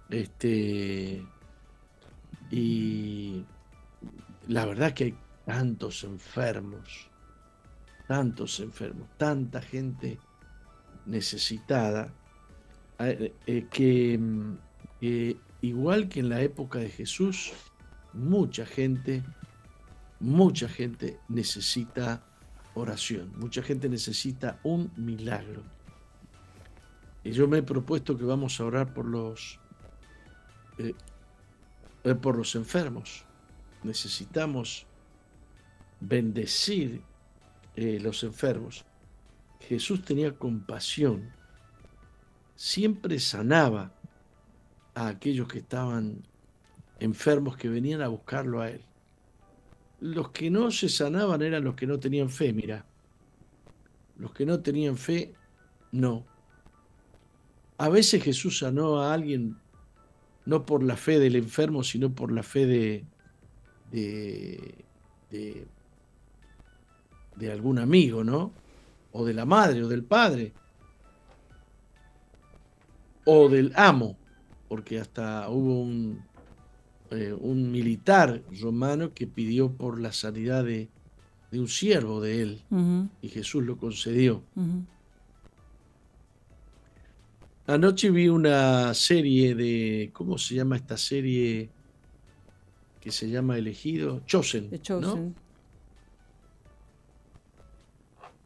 Este. 0.09 1.23
Y 2.51 3.45
la 4.49 4.65
verdad 4.65 4.95
que 4.95 5.05
hay 5.05 5.15
tantos 5.45 6.05
enfermos, 6.05 7.11
tantos 8.09 8.61
enfermos, 8.61 9.07
tanta 9.19 9.61
gente 9.61 10.19
necesitada, 11.05 12.11
eh, 13.01 13.35
eh, 13.47 13.67
que 13.71 14.19
igual 15.61 16.09
que 16.09 16.21
en 16.21 16.31
la 16.31 16.41
época 16.41 16.79
de 16.79 16.89
Jesús, 16.89 17.53
mucha 18.15 18.65
gente 18.65 19.23
mucha 20.23 20.69
gente 20.69 21.19
necesita 21.29 22.23
oración, 22.75 23.33
mucha 23.37 23.61
gente 23.61 23.89
necesita 23.89 24.61
un 24.63 24.93
milagro. 24.97 25.63
Y 27.25 27.33
yo 27.33 27.49
me 27.49 27.59
he 27.59 27.63
propuesto 27.63 28.17
que 28.17 28.25
vamos 28.25 28.59
a 28.61 28.65
orar 28.65 28.95
por 28.95 29.05
los, 29.05 29.59
eh, 30.79 30.95
eh, 32.05 32.15
por 32.15 32.37
los 32.37 32.55
enfermos. 32.55 33.25
Necesitamos 33.83 34.87
bendecir 36.01 37.03
eh, 37.75 37.99
los 38.01 38.23
enfermos. 38.23 38.85
Jesús 39.61 40.05
tenía 40.05 40.33
compasión, 40.37 41.33
siempre 42.55 43.19
sanaba 43.19 43.93
a 44.95 45.09
aquellos 45.09 45.49
que 45.49 45.59
estaban 45.59 46.23
enfermos 47.01 47.57
que 47.57 47.69
venían 47.69 48.03
a 48.03 48.09
buscarlo 48.09 48.61
a 48.61 48.71
él 48.71 48.85
los 50.03 50.31
que 50.31 50.51
no 50.51 50.73
se 50.73 50.88
sanaban 50.88 51.43
eran 51.43 51.62
los 51.62 51.77
que 51.77 51.87
no 51.87 52.01
tenían 52.01 52.29
fe, 52.29 52.53
mira. 52.53 52.85
Los 54.19 54.33
que 54.33 54.45
no 54.45 54.59
tenían 54.59 54.97
fe, 54.97 55.33
no. 55.93 56.27
A 57.79 57.88
veces 57.88 58.23
Jesús 58.23 58.59
sanó 58.59 59.01
a 59.01 59.15
alguien 59.15 59.57
no 60.45 60.67
por 60.67 60.83
la 60.83 60.97
fe 60.97 61.21
del 61.21 61.37
enfermo, 61.37 61.85
sino 61.85 62.12
por 62.12 62.33
la 62.33 62.43
fe 62.43 62.67
de, 62.67 63.05
de, 63.93 64.85
de, 65.31 65.67
de 67.37 67.53
algún 67.53 67.79
amigo, 67.79 68.25
¿no? 68.25 68.53
O 69.12 69.25
de 69.25 69.35
la 69.35 69.45
madre 69.45 69.85
o 69.85 69.88
del 69.88 70.03
padre. 70.03 70.53
O 73.25 73.49
del 73.49 73.73
amo, 73.77 74.17
porque 74.69 74.99
hasta 74.99 75.49
hubo 75.49 75.81
un, 75.81 76.25
eh, 77.12 77.33
un 77.33 77.70
militar 77.70 78.42
romano 78.61 79.12
que 79.12 79.27
pidió 79.27 79.70
por 79.70 80.01
la 80.01 80.12
sanidad 80.12 80.64
de, 80.64 80.88
un 81.53 81.68
siervo 81.68 82.22
de 82.22 82.40
él 82.40 82.62
y 83.20 83.29
Jesús 83.29 83.62
lo 83.62 83.77
concedió. 83.77 84.42
Anoche 87.66 88.11
vi 88.11 88.29
una 88.29 88.94
serie 88.94 89.55
de, 89.55 90.11
¿cómo 90.14 90.38
se 90.38 90.55
llama 90.55 90.77
esta 90.77 90.96
serie 90.96 91.68
que 93.01 93.12
se 93.12 93.29
llama 93.29 93.59
Elegido? 93.59 94.22
Chosen. 94.25 94.70
The 94.70 94.81
Chosen. 94.81 95.35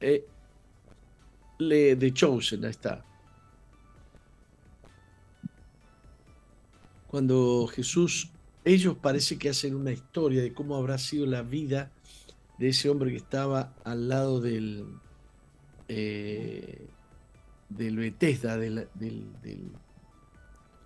Eh, 0.01 0.27
The 1.59 2.13
Chosen, 2.13 2.65
ahí 2.65 2.71
está. 2.71 3.05
Cuando 7.07 7.69
Jesús 7.69 8.31
ellos 8.67 8.97
parece 9.01 9.39
que 9.39 9.49
hacen 9.49 9.77
una 9.77 9.93
historia 9.93 10.43
de 10.43 10.53
cómo 10.53 10.75
habrá 10.75 10.99
sido 10.99 11.25
la 11.25 11.43
vida 11.43 11.93
de 12.59 12.71
ese 12.71 12.91
hombre 12.91 13.13
que 13.13 13.17
estaba 13.17 13.73
al 13.85 14.09
lado 14.09 14.41
del, 14.41 14.85
eh, 15.89 16.85
del 17.69 17.97
Bethesda, 17.97 18.59
del, 18.59 18.89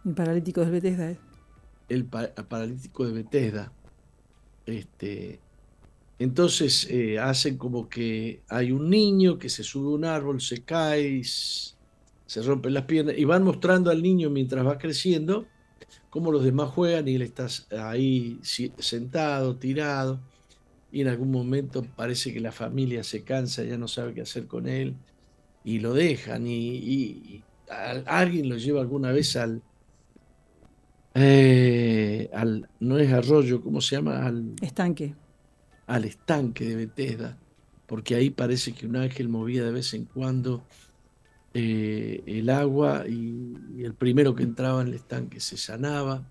El 0.04 0.14
paralítico 0.14 0.60
del 0.60 0.72
Bethesda, 0.72 1.10
¿eh? 1.10 1.18
El 1.88 2.04
paralítico 2.04 3.06
de 3.06 3.12
Bethesda. 3.14 3.72
Este, 4.66 5.40
entonces 6.18 6.86
eh, 6.90 7.18
hacen 7.18 7.56
como 7.56 7.88
que 7.88 8.42
hay 8.48 8.72
un 8.72 8.90
niño 8.90 9.38
que 9.38 9.48
se 9.48 9.64
sube 9.64 9.86
a 9.86 9.94
un 9.94 10.04
árbol, 10.04 10.42
se 10.42 10.64
cae, 10.64 11.22
se 11.24 12.42
rompen 12.42 12.74
las 12.74 12.84
piernas 12.84 13.16
y 13.16 13.24
van 13.24 13.42
mostrando 13.42 13.90
al 13.90 14.02
niño 14.02 14.28
mientras 14.28 14.66
va 14.66 14.76
creciendo 14.76 15.46
cómo 16.10 16.32
los 16.32 16.44
demás 16.44 16.70
juegan 16.70 17.08
y 17.08 17.14
él 17.14 17.22
está 17.22 17.46
ahí 17.90 18.38
sentado, 18.42 19.56
tirado, 19.56 20.20
y 20.92 21.02
en 21.02 21.08
algún 21.08 21.30
momento 21.30 21.82
parece 21.96 22.32
que 22.32 22.40
la 22.40 22.52
familia 22.52 23.04
se 23.04 23.22
cansa, 23.22 23.62
ya 23.62 23.78
no 23.78 23.88
sabe 23.88 24.14
qué 24.14 24.22
hacer 24.22 24.46
con 24.46 24.68
él, 24.68 24.96
y 25.64 25.78
lo 25.78 25.94
dejan, 25.94 26.46
y, 26.46 27.44
alguien 28.06 28.48
lo 28.48 28.56
lleva 28.56 28.80
alguna 28.80 29.12
vez 29.12 29.36
al, 29.36 29.62
eh, 31.14 32.28
al, 32.32 32.68
no 32.80 32.98
es 32.98 33.12
arroyo, 33.12 33.62
¿cómo 33.62 33.80
se 33.80 33.96
llama? 33.96 34.26
Al 34.26 34.54
estanque. 34.60 35.14
Al 35.86 36.04
estanque 36.04 36.64
de 36.64 36.76
Bethesda, 36.76 37.38
porque 37.86 38.16
ahí 38.16 38.30
parece 38.30 38.72
que 38.72 38.86
un 38.86 38.96
ángel 38.96 39.28
movía 39.28 39.64
de 39.64 39.72
vez 39.72 39.94
en 39.94 40.04
cuando 40.04 40.64
eh, 41.52 42.22
el 42.26 42.48
agua 42.48 43.04
y, 43.08 43.82
el 43.82 43.94
primero 43.94 44.34
que 44.34 44.42
entraba 44.42 44.82
en 44.82 44.88
el 44.88 44.94
estanque 44.94 45.40
se 45.40 45.56
sanaba. 45.56 46.22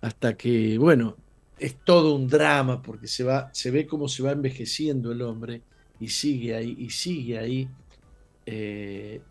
Hasta 0.00 0.36
que, 0.36 0.78
bueno, 0.78 1.16
es 1.58 1.76
todo 1.84 2.14
un 2.14 2.26
drama 2.28 2.80
porque 2.82 3.06
se, 3.06 3.24
va, 3.24 3.50
se 3.52 3.70
ve 3.70 3.86
cómo 3.86 4.08
se 4.08 4.22
va 4.22 4.32
envejeciendo 4.32 5.12
el 5.12 5.22
hombre 5.22 5.62
y 6.00 6.08
sigue 6.08 6.54
ahí, 6.54 6.76
y 6.78 6.90
sigue 6.90 7.38
ahí 7.38 7.68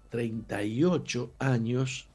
38 0.10 1.24
eh, 1.24 1.36
años 1.40 2.08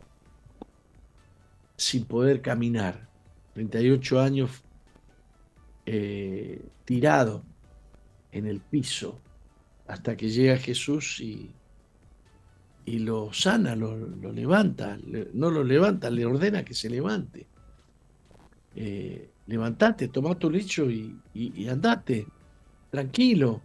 sin 1.76 2.04
poder 2.04 2.40
caminar. 2.40 3.08
38 3.54 4.20
años 4.20 4.62
eh, 5.84 6.62
tirado 6.84 7.42
en 8.30 8.46
el 8.46 8.60
piso 8.60 9.18
hasta 9.92 10.16
que 10.16 10.30
llega 10.30 10.56
Jesús 10.56 11.20
y, 11.20 11.50
y 12.86 13.00
lo 13.00 13.30
sana, 13.34 13.76
lo, 13.76 13.94
levanta, 14.32 14.98
no 15.34 15.50
lo 15.50 15.62
levanta, 15.62 16.08
le 16.08 16.24
ordena 16.24 16.64
que 16.64 16.72
se 16.72 16.88
levante. 16.88 17.46
Eh, 18.74 19.28
levantate, 19.46 20.08
toma 20.08 20.34
tu 20.38 20.48
lecho 20.50 20.90
y, 20.90 21.14
y, 21.34 21.68
andate, 21.68 22.26
tranquilo. 22.90 23.60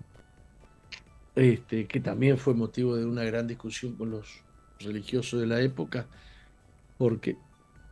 Este, 1.33 1.87
que 1.87 2.01
también 2.01 2.37
fue 2.37 2.53
motivo 2.53 2.97
de 2.97 3.05
una 3.05 3.23
gran 3.23 3.47
discusión 3.47 3.93
con 3.93 4.11
los 4.11 4.43
religiosos 4.79 5.39
de 5.39 5.47
la 5.47 5.61
época, 5.61 6.07
porque 6.97 7.37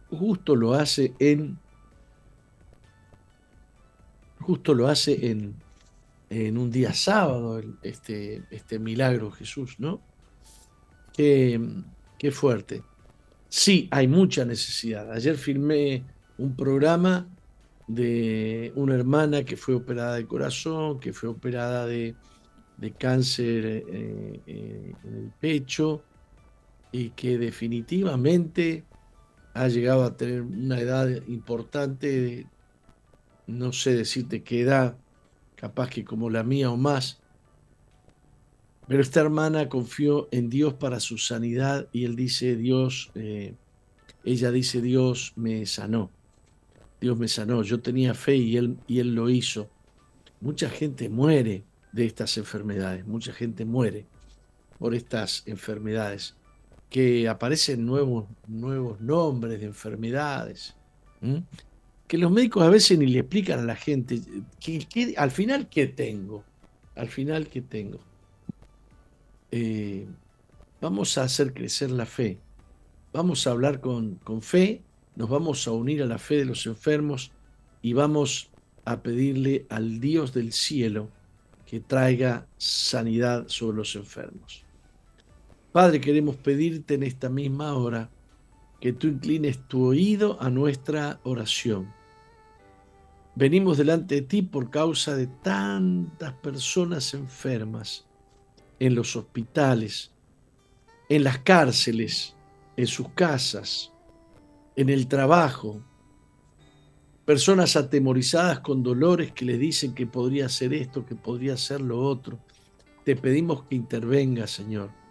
justo 0.10 0.58
lo 0.58 0.74
hace 0.74 1.14
en 1.20 1.58
justo 4.42 4.74
lo 4.74 4.90
hace 4.90 5.32
en, 5.32 5.56
en 6.30 6.58
un 6.58 6.72
día 6.72 6.94
sábado, 6.94 7.62
este, 7.84 8.44
este 8.52 8.80
milagro 8.80 9.32
Jesús, 9.32 9.76
¿no? 9.80 10.02
Qué, 11.14 11.60
qué 12.18 12.32
fuerte. 12.32 12.84
Sí, 13.48 13.88
hay 13.92 14.08
mucha 14.08 14.44
necesidad. 14.44 15.12
Ayer 15.12 15.38
filmé 15.38 16.04
un 16.38 16.56
programa 16.56 17.28
de 17.88 18.74
una 18.76 18.96
hermana 18.96 19.44
que 19.44 19.58
fue 19.58 19.76
operada 19.76 20.16
de 20.16 20.26
corazón, 20.26 21.00
que 21.00 21.14
fue 21.14 21.30
operada 21.30 21.86
de, 21.86 22.16
de 22.78 22.92
cáncer 22.92 23.66
eh, 23.66 24.42
eh, 24.48 24.94
en 25.04 25.16
el 25.16 25.32
pecho 25.40 26.04
y 26.92 27.12
que 27.12 27.38
definitivamente 27.38 28.84
ha 29.54 29.68
llegado 29.68 30.04
a 30.04 30.18
tener 30.18 30.42
una 30.42 30.80
edad 30.80 31.08
importante, 31.28 32.48
no 33.48 33.72
sé 33.72 33.96
decirte 33.96 34.44
qué 34.44 34.62
edad, 34.62 34.98
capaz 35.56 35.90
que 35.90 36.04
como 36.06 36.30
la 36.30 36.44
mía 36.44 36.72
o 36.72 36.78
más, 36.78 37.20
pero 38.88 39.02
esta 39.02 39.22
hermana 39.22 39.68
confió 39.68 40.28
en 40.32 40.50
Dios 40.50 40.76
para 40.76 41.00
su 41.00 41.18
sanidad 41.18 41.88
y 41.92 42.06
él 42.06 42.16
dice, 42.16 42.56
Dios, 42.56 43.12
eh, 43.16 43.56
ella 44.24 44.52
dice, 44.52 44.82
Dios 44.82 45.34
me 45.36 45.66
sanó, 45.66 46.12
Dios 47.02 47.18
me 47.18 47.28
sanó, 47.28 47.64
yo 47.64 47.80
tenía 47.80 48.14
fe 48.14 48.36
y 48.36 48.58
él, 48.58 48.78
y 48.88 49.00
él 49.00 49.16
lo 49.16 49.30
hizo. 49.30 49.70
Mucha 50.40 50.70
gente 50.70 51.10
muere 51.10 51.64
de 51.92 52.06
estas 52.06 52.38
enfermedades, 52.38 53.08
mucha 53.08 53.34
gente 53.34 53.66
muere 53.66 54.06
por 54.78 54.94
estas 54.94 55.44
enfermedades 55.48 56.36
que 56.90 57.28
aparecen 57.28 57.86
nuevos, 57.86 58.26
nuevos 58.48 59.02
nombres 59.02 59.60
de 59.60 59.66
enfermedades, 59.66 60.76
que 62.08 62.18
los 62.18 62.32
médicos 62.32 62.64
a 62.64 62.70
veces 62.70 62.98
ni 63.00 63.08
le 63.08 63.20
explican 63.20 63.60
a 63.60 63.64
la 63.64 63.76
gente, 63.76 64.22
que, 64.60 65.16
al 65.18 65.32
final, 65.32 65.68
¿qué 65.70 65.88
tengo? 65.88 66.44
Al 66.96 67.08
final, 67.10 67.48
¿qué 67.48 67.62
tengo? 67.62 68.00
Eh, 69.52 70.06
vamos 70.82 71.18
a 71.18 71.24
hacer 71.24 71.54
crecer 71.54 71.92
la 71.92 72.06
fe, 72.06 72.38
vamos 73.12 73.48
a 73.48 73.52
hablar 73.52 73.80
con, 73.82 74.16
con 74.16 74.42
fe, 74.42 74.82
nos 75.16 75.30
vamos 75.30 75.68
a 75.68 75.72
unir 75.72 76.04
a 76.04 76.06
la 76.06 76.18
fe 76.18 76.38
de 76.38 76.46
los 76.46 76.66
enfermos 76.66 77.32
y 77.82 77.94
vamos 77.94 78.50
a 78.84 79.02
pedirle 79.02 79.66
al 79.70 80.00
Dios 80.00 80.34
del 80.34 80.52
cielo 80.52 81.10
que 81.66 81.80
traiga 81.80 82.46
sanidad 82.58 83.48
sobre 83.48 83.78
los 83.78 83.96
enfermos. 83.96 84.64
Padre, 85.72 86.00
queremos 86.00 86.36
pedirte 86.36 86.94
en 86.94 87.04
esta 87.04 87.30
misma 87.30 87.74
hora 87.74 88.10
que 88.86 88.94
tú 88.94 89.08
inclines 89.08 89.68
tu 89.68 89.84
oído 89.84 90.40
a 90.40 90.52
nuestra 90.52 91.20
oración. 91.24 91.92
Venimos 93.34 93.80
delante 93.80 94.14
de 94.14 94.22
ti 94.22 94.44
por 94.44 94.70
causa 94.70 95.16
de 95.16 95.26
tantas 95.26 96.34
personas 96.34 97.16
enfermas 97.16 98.06
en 98.78 98.94
los 98.94 99.16
hospitales, 99.16 100.12
en 101.10 101.24
las 101.24 101.40
cárceles, 101.40 102.36
en 102.78 102.86
sus 102.86 103.10
casas, 103.10 103.92
en 104.76 104.90
el 104.90 105.08
trabajo, 105.08 105.84
personas 107.26 107.76
atemorizadas 107.76 108.60
con 108.60 108.84
dolores 108.84 109.32
que 109.32 109.46
les 109.46 109.60
dicen 109.60 109.96
que 109.96 110.06
podría 110.06 110.48
ser 110.48 110.76
esto, 110.76 111.08
que 111.08 111.16
podría 111.16 111.58
ser 111.58 111.82
lo 111.82 112.04
otro. 112.04 112.38
Te 113.04 113.16
pedimos 113.16 113.64
que 113.64 113.74
intervenga, 113.74 114.46
Señor 114.46 115.05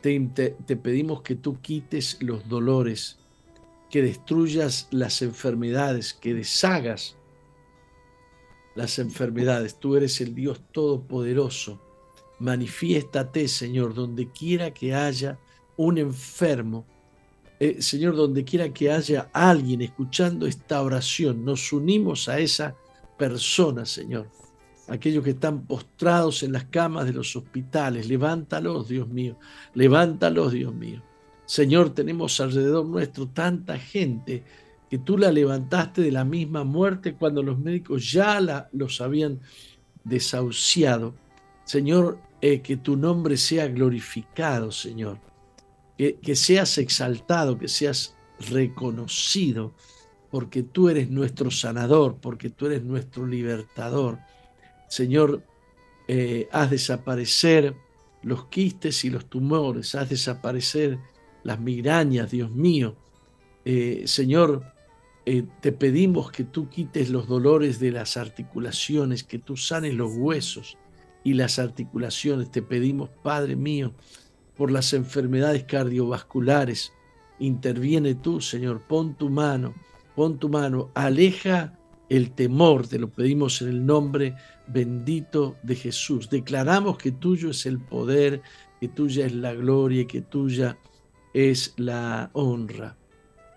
te, 0.00 0.76
pedimos 0.76 1.22
que 1.22 1.34
tú 1.34 1.60
quites 1.60 2.18
los 2.20 2.48
dolores, 2.48 3.18
que 3.90 4.02
destruyas 4.02 4.88
las 4.90 5.22
enfermedades, 5.22 6.14
que 6.14 6.34
deshagas 6.34 7.16
las 8.74 8.98
enfermedades. 8.98 9.78
Tú 9.78 9.96
eres 9.96 10.20
el 10.20 10.34
Dios 10.34 10.60
Todopoderoso. 10.72 11.80
Manifiéstate, 12.38 13.48
Señor, 13.48 13.94
donde 13.94 14.30
quiera 14.30 14.72
que 14.72 14.94
haya 14.94 15.38
un 15.76 15.98
enfermo. 15.98 16.84
Eh, 17.58 17.80
Señor, 17.80 18.16
donde 18.16 18.44
quiera 18.44 18.72
que 18.72 18.90
haya 18.90 19.30
alguien 19.32 19.80
escuchando 19.80 20.46
esta 20.46 20.82
oración, 20.82 21.44
nos 21.44 21.72
unimos 21.72 22.28
a 22.28 22.38
esa 22.38 22.76
persona, 23.16 23.86
Señor 23.86 24.28
aquellos 24.88 25.24
que 25.24 25.30
están 25.30 25.66
postrados 25.66 26.42
en 26.42 26.52
las 26.52 26.64
camas 26.64 27.06
de 27.06 27.12
los 27.12 27.34
hospitales. 27.36 28.08
Levántalos, 28.08 28.88
Dios 28.88 29.08
mío, 29.08 29.38
levántalos, 29.74 30.52
Dios 30.52 30.74
mío. 30.74 31.02
Señor, 31.44 31.90
tenemos 31.90 32.40
alrededor 32.40 32.86
nuestro 32.86 33.28
tanta 33.28 33.78
gente 33.78 34.44
que 34.90 34.98
tú 34.98 35.18
la 35.18 35.32
levantaste 35.32 36.02
de 36.02 36.12
la 36.12 36.24
misma 36.24 36.64
muerte 36.64 37.14
cuando 37.14 37.42
los 37.42 37.58
médicos 37.58 38.10
ya 38.10 38.40
la, 38.40 38.68
los 38.72 39.00
habían 39.00 39.40
desahuciado. 40.04 41.14
Señor, 41.64 42.18
eh, 42.40 42.60
que 42.60 42.76
tu 42.76 42.96
nombre 42.96 43.36
sea 43.36 43.66
glorificado, 43.68 44.70
Señor. 44.70 45.18
Que, 45.98 46.16
que 46.16 46.36
seas 46.36 46.78
exaltado, 46.78 47.58
que 47.58 47.68
seas 47.68 48.14
reconocido, 48.50 49.72
porque 50.30 50.62
tú 50.62 50.88
eres 50.88 51.10
nuestro 51.10 51.50
sanador, 51.50 52.18
porque 52.20 52.50
tú 52.50 52.66
eres 52.66 52.82
nuestro 52.84 53.26
libertador 53.26 54.18
Señor, 54.88 55.42
eh, 56.08 56.48
haz 56.52 56.70
desaparecer 56.70 57.74
los 58.22 58.46
quistes 58.46 59.04
y 59.04 59.10
los 59.10 59.26
tumores, 59.26 59.94
haz 59.94 60.10
desaparecer 60.10 60.98
las 61.42 61.60
migrañas, 61.60 62.30
Dios 62.30 62.50
mío. 62.50 62.96
Eh, 63.64 64.02
Señor, 64.06 64.64
eh, 65.24 65.44
te 65.60 65.72
pedimos 65.72 66.30
que 66.30 66.44
tú 66.44 66.68
quites 66.68 67.10
los 67.10 67.26
dolores 67.26 67.80
de 67.80 67.90
las 67.90 68.16
articulaciones, 68.16 69.24
que 69.24 69.38
tú 69.38 69.56
sanes 69.56 69.94
los 69.94 70.12
huesos 70.16 70.78
y 71.24 71.34
las 71.34 71.58
articulaciones. 71.58 72.50
Te 72.50 72.62
pedimos, 72.62 73.10
Padre 73.24 73.56
mío, 73.56 73.92
por 74.56 74.70
las 74.70 74.92
enfermedades 74.92 75.64
cardiovasculares. 75.64 76.92
Interviene 77.40 78.14
tú, 78.14 78.40
Señor, 78.40 78.82
pon 78.86 79.16
tu 79.16 79.28
mano, 79.28 79.74
pon 80.14 80.38
tu 80.38 80.48
mano, 80.48 80.90
aleja 80.94 81.76
el 82.08 82.30
temor, 82.30 82.86
te 82.86 83.00
lo 83.00 83.08
pedimos 83.08 83.60
en 83.62 83.68
el 83.68 83.84
nombre 83.84 84.36
bendito 84.66 85.56
de 85.62 85.74
Jesús. 85.74 86.28
Declaramos 86.30 86.98
que 86.98 87.12
tuyo 87.12 87.50
es 87.50 87.66
el 87.66 87.78
poder, 87.78 88.42
que 88.80 88.88
tuya 88.88 89.26
es 89.26 89.34
la 89.34 89.54
gloria 89.54 90.02
y 90.02 90.06
que 90.06 90.22
tuya 90.22 90.78
es 91.34 91.74
la 91.76 92.30
honra. 92.32 92.96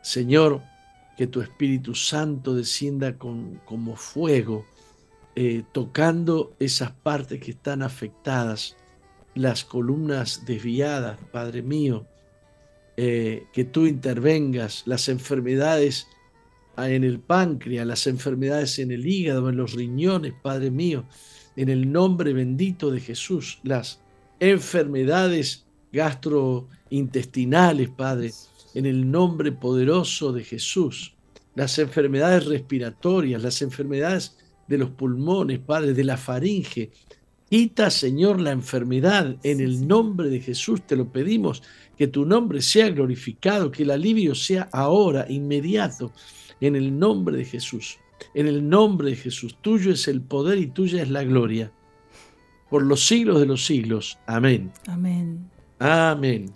Señor, 0.01 0.61
que 1.17 1.27
tu 1.27 1.41
Espíritu 1.41 1.95
Santo 1.95 2.55
descienda 2.55 3.17
con, 3.17 3.61
como 3.65 3.95
fuego, 3.95 4.65
eh, 5.35 5.63
tocando 5.71 6.55
esas 6.59 6.91
partes 6.91 7.39
que 7.39 7.51
están 7.51 7.81
afectadas, 7.81 8.77
las 9.35 9.63
columnas 9.63 10.45
desviadas, 10.45 11.19
Padre 11.31 11.61
mío, 11.61 12.05
eh, 12.97 13.47
que 13.53 13.63
tú 13.63 13.85
intervengas, 13.85 14.83
las 14.85 15.07
enfermedades 15.07 16.07
en 16.87 17.03
el 17.03 17.19
páncreas, 17.19 17.85
las 17.85 18.07
enfermedades 18.07 18.79
en 18.79 18.91
el 18.91 19.05
hígado, 19.05 19.49
en 19.49 19.57
los 19.57 19.73
riñones, 19.73 20.33
Padre 20.41 20.71
mío, 20.71 21.05
en 21.55 21.69
el 21.69 21.91
nombre 21.91 22.33
bendito 22.33 22.91
de 22.91 23.01
Jesús, 23.01 23.59
las 23.63 23.99
enfermedades 24.39 25.65
gastrointestinales, 25.91 27.89
Padre, 27.89 28.31
en 28.73 28.85
el 28.85 29.09
nombre 29.09 29.51
poderoso 29.51 30.31
de 30.31 30.43
Jesús. 30.43 31.15
Las 31.55 31.79
enfermedades 31.79 32.45
respiratorias, 32.45 33.41
las 33.41 33.61
enfermedades 33.61 34.37
de 34.67 34.77
los 34.77 34.91
pulmones, 34.91 35.59
Padre, 35.59 35.93
de 35.93 36.03
la 36.03 36.15
faringe. 36.15 36.91
Quita, 37.49 37.89
Señor, 37.89 38.39
la 38.39 38.51
enfermedad 38.51 39.35
en 39.41 39.59
el 39.59 39.87
nombre 39.87 40.29
de 40.29 40.39
Jesús. 40.39 40.83
Te 40.83 40.95
lo 40.95 41.11
pedimos, 41.11 41.63
que 41.97 42.07
tu 42.07 42.25
nombre 42.25 42.61
sea 42.61 42.89
glorificado, 42.89 43.71
que 43.71 43.83
el 43.83 43.91
alivio 43.91 44.35
sea 44.35 44.69
ahora, 44.71 45.25
inmediato, 45.27 46.13
en 46.61 46.75
el 46.75 46.97
nombre 46.97 47.37
de 47.37 47.45
Jesús. 47.45 47.99
En 48.33 48.47
el 48.47 48.67
nombre 48.67 49.11
de 49.11 49.15
Jesús. 49.15 49.57
Tuyo 49.61 49.91
es 49.91 50.07
el 50.07 50.21
poder 50.21 50.57
y 50.57 50.67
tuya 50.67 51.01
es 51.01 51.09
la 51.09 51.23
gloria. 51.23 51.71
Por 52.69 52.83
los 52.83 53.05
siglos 53.05 53.39
de 53.39 53.45
los 53.45 53.65
siglos. 53.65 54.19
Amén. 54.27 54.71
Amén. 54.87 55.49
Amén. 55.79 56.53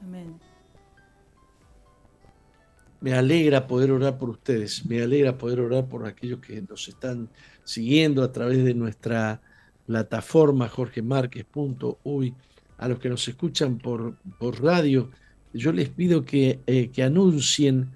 Me 3.00 3.14
alegra 3.14 3.68
poder 3.68 3.92
orar 3.92 4.18
por 4.18 4.30
ustedes, 4.30 4.86
me 4.86 5.02
alegra 5.02 5.38
poder 5.38 5.60
orar 5.60 5.90
por 5.90 6.08
aquellos 6.08 6.40
que 6.40 6.62
nos 6.62 6.88
están 6.88 7.28
siguiendo 7.66 8.24
a 8.24 8.32
través 8.32 8.64
de 8.64 8.74
nuestra 8.74 9.42
plataforma 9.86 10.70
jorgemarquez.uy, 10.70 12.34
a 12.78 12.88
los 12.88 13.00
que 13.00 13.10
nos 13.10 13.28
escuchan 13.28 13.78
por, 13.78 14.16
por 14.40 14.64
radio, 14.64 15.10
yo 15.54 15.72
les 15.72 15.90
pido 15.90 16.26
que, 16.26 16.60
eh, 16.66 16.90
que, 16.90 17.04
anuncien 17.04 17.92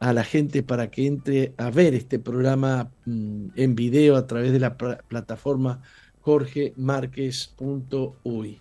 a 0.00 0.12
la 0.12 0.24
gente 0.24 0.64
para 0.64 0.90
que 0.90 1.06
entre 1.06 1.54
a 1.58 1.70
ver 1.70 1.94
este 1.94 2.18
programa 2.18 2.90
mm, 3.04 3.50
en 3.54 3.76
video 3.76 4.16
a 4.16 4.26
través 4.26 4.50
de 4.50 4.58
la 4.58 4.76
plataforma 4.76 5.80
jorgemarquez.uy. 6.22 8.60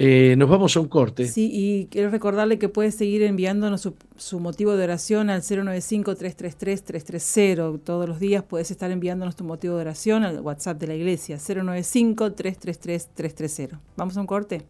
Eh, 0.00 0.36
nos 0.38 0.48
vamos 0.48 0.76
a 0.76 0.80
un 0.80 0.86
corte. 0.88 1.26
Sí, 1.26 1.50
y 1.52 1.86
quiero 1.86 2.10
recordarle 2.10 2.56
que 2.58 2.68
puede 2.68 2.92
seguir 2.92 3.22
enviándonos 3.22 3.90
su, 4.16 4.40
motivo 4.40 4.76
de 4.76 4.84
oración 4.84 5.28
al 5.28 5.42
095-333-330. 5.42 7.80
Todos 7.82 8.08
los 8.08 8.20
días 8.20 8.44
puedes 8.44 8.70
estar 8.70 8.90
enviándonos 8.90 9.36
tu 9.36 9.44
motivo 9.44 9.74
de 9.74 9.82
oración 9.82 10.24
al 10.24 10.40
WhatsApp 10.40 10.80
de 10.80 10.86
la 10.86 10.94
iglesia, 10.94 11.36
095-333-330. 11.36 13.78
¿Vamos 13.96 14.16
a 14.16 14.20
un 14.20 14.26
corte? 14.26 14.62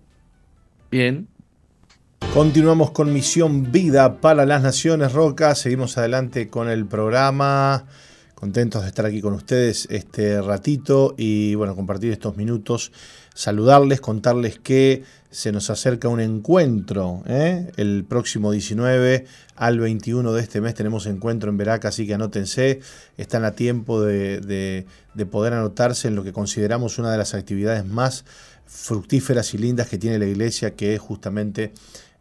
Bien. 0.90 1.28
Continuamos 2.34 2.90
con 2.92 3.12
Misión 3.12 3.72
Vida 3.72 4.20
para 4.20 4.46
las 4.46 4.62
Naciones 4.62 5.12
Roca. 5.12 5.54
Seguimos 5.54 5.98
adelante 5.98 6.48
con 6.48 6.68
el 6.68 6.86
programa. 6.86 7.86
Contentos 8.34 8.82
de 8.82 8.88
estar 8.88 9.06
aquí 9.06 9.20
con 9.20 9.32
ustedes 9.32 9.88
este 9.90 10.40
ratito 10.40 11.14
y 11.16 11.54
bueno, 11.56 11.74
compartir 11.74 12.12
estos 12.12 12.36
minutos 12.36 12.92
saludarles, 13.38 14.00
contarles 14.00 14.58
que 14.58 15.04
se 15.30 15.52
nos 15.52 15.70
acerca 15.70 16.08
un 16.08 16.18
encuentro. 16.20 17.22
¿eh? 17.24 17.70
El 17.76 18.04
próximo 18.04 18.50
19 18.50 19.26
al 19.54 19.78
21 19.78 20.32
de 20.32 20.42
este 20.42 20.60
mes 20.60 20.74
tenemos 20.74 21.06
encuentro 21.06 21.48
en 21.48 21.56
Veraca, 21.56 21.86
así 21.86 22.04
que 22.04 22.14
anótense. 22.14 22.80
Están 23.16 23.44
a 23.44 23.52
tiempo 23.52 24.02
de, 24.02 24.86
poder 25.30 25.52
anotarse 25.52 26.08
en 26.08 26.16
lo 26.16 26.24
que 26.24 26.32
consideramos 26.32 26.98
una 26.98 27.12
de 27.12 27.18
las 27.18 27.32
actividades 27.32 27.86
más 27.86 28.24
fructíferas 28.66 29.54
y 29.54 29.58
lindas 29.58 29.88
que 29.88 29.98
tiene 29.98 30.18
la 30.18 30.26
iglesia, 30.26 30.74
que 30.74 30.94
es 30.94 31.00
justamente 31.00 31.72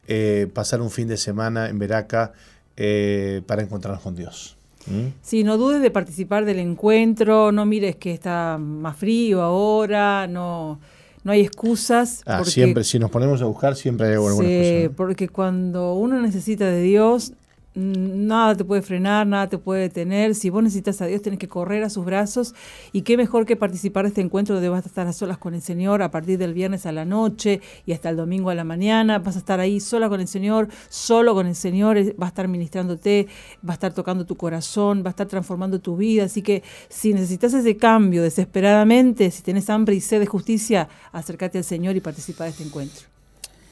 eh, 0.07 0.47
pasar 0.53 0.81
un 0.81 0.91
fin 0.91 1.07
de 1.07 1.17
semana 1.17 1.69
en 1.69 1.79
Veraca 1.79 2.33
eh, 2.75 3.41
para 3.45 3.61
encontrarnos 3.61 4.01
con 4.01 4.15
Dios. 4.15 4.57
¿Mm? 4.87 5.07
Sí, 5.21 5.43
no 5.43 5.57
dudes 5.57 5.81
de 5.81 5.91
participar 5.91 6.45
del 6.45 6.59
encuentro, 6.59 7.51
no 7.51 7.65
mires 7.65 7.95
que 7.97 8.13
está 8.13 8.57
más 8.57 8.95
frío 8.95 9.41
ahora, 9.41 10.27
no 10.27 10.79
no 11.27 11.33
hay 11.33 11.41
excusas. 11.41 12.21
Ah, 12.25 12.41
siempre, 12.45 12.85
si 12.85 12.99
nos 12.99 13.11
ponemos 13.11 13.41
a 13.41 13.45
buscar, 13.45 13.75
siempre 13.75 14.07
hay 14.07 14.13
alguna 14.13 14.35
sí, 14.35 14.89
Porque 14.95 15.27
cuando 15.27 15.93
uno 15.93 16.21
necesita 16.21 16.67
de 16.67 16.81
Dios, 16.81 17.33
nada 17.77 18.55
te 18.55 18.65
puede 18.65 18.81
frenar, 18.81 19.27
nada 19.27 19.47
te 19.47 19.57
puede 19.57 19.81
detener. 19.81 20.33
Si 20.33 20.49
vos 20.49 20.63
necesitas 20.63 20.99
a 21.01 21.05
Dios, 21.05 21.21
tienes 21.21 21.39
que 21.39 21.47
correr 21.47 21.83
a 21.83 21.89
sus 21.89 22.05
brazos. 22.05 22.55
Y 22.91 23.03
qué 23.03 23.17
mejor 23.17 23.45
que 23.45 23.55
participar 23.55 24.03
de 24.05 24.09
este 24.09 24.21
encuentro 24.21 24.55
donde 24.55 24.69
vas 24.69 24.85
a 24.85 24.87
estar 24.87 25.05
a 25.05 25.13
solas 25.13 25.37
con 25.37 25.53
el 25.53 25.61
Señor 25.61 26.01
a 26.01 26.09
partir 26.09 26.39
del 26.39 26.53
viernes 26.53 26.87
a 26.87 26.91
la 26.91 27.05
noche 27.05 27.61
y 27.85 27.93
hasta 27.93 28.09
el 28.09 28.17
domingo 28.17 28.49
a 28.49 28.55
la 28.55 28.63
mañana. 28.63 29.19
Vas 29.19 29.35
a 29.35 29.39
estar 29.39 29.59
ahí 29.59 29.79
sola 29.79 30.09
con 30.09 30.19
el 30.19 30.27
Señor, 30.27 30.69
solo 30.89 31.35
con 31.35 31.45
el 31.45 31.55
Señor. 31.55 31.97
Va 32.19 32.25
a 32.25 32.29
estar 32.29 32.47
ministrándote, 32.47 33.27
va 33.67 33.73
a 33.73 33.75
estar 33.75 33.93
tocando 33.93 34.25
tu 34.25 34.35
corazón, 34.35 35.03
va 35.03 35.09
a 35.09 35.11
estar 35.11 35.27
transformando 35.27 35.79
tu 35.79 35.95
vida. 35.97 36.23
Así 36.23 36.41
que 36.41 36.63
si 36.89 37.13
necesitas 37.13 37.53
ese 37.53 37.77
cambio 37.77 38.23
desesperadamente, 38.23 39.29
si 39.29 39.43
tienes 39.43 39.69
hambre 39.69 39.93
y 39.93 40.01
sed 40.01 40.19
de 40.19 40.25
justicia, 40.25 40.89
acércate 41.11 41.59
al 41.59 41.63
Señor 41.63 41.95
y 41.95 42.01
participa 42.01 42.45
de 42.45 42.49
este 42.49 42.63
encuentro. 42.63 43.05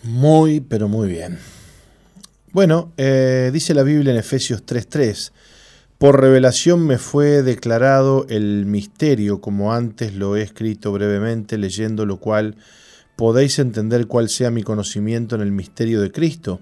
Muy, 0.04 0.60
pero 0.60 0.88
muy 0.88 1.10
bien. 1.10 1.40
Bueno, 2.56 2.94
eh, 2.96 3.50
dice 3.52 3.74
la 3.74 3.84
Biblia 3.84 4.14
en 4.14 4.18
Efesios 4.18 4.66
3:3, 4.66 5.34
por 5.98 6.22
revelación 6.22 6.88
me 6.88 6.98
fue 6.98 7.44
declarado 7.44 8.26
el 8.30 8.66
misterio, 8.66 9.42
como 9.42 9.74
antes 9.74 10.16
lo 10.16 10.38
he 10.38 10.42
escrito 10.42 10.94
brevemente, 10.94 11.58
leyendo 11.58 12.06
lo 12.06 12.16
cual 12.22 12.56
podéis 13.18 13.60
entender 13.60 14.08
cuál 14.08 14.30
sea 14.30 14.52
mi 14.52 14.64
conocimiento 14.64 15.36
en 15.36 15.42
el 15.42 15.52
misterio 15.52 16.00
de 16.00 16.14
Cristo. 16.14 16.62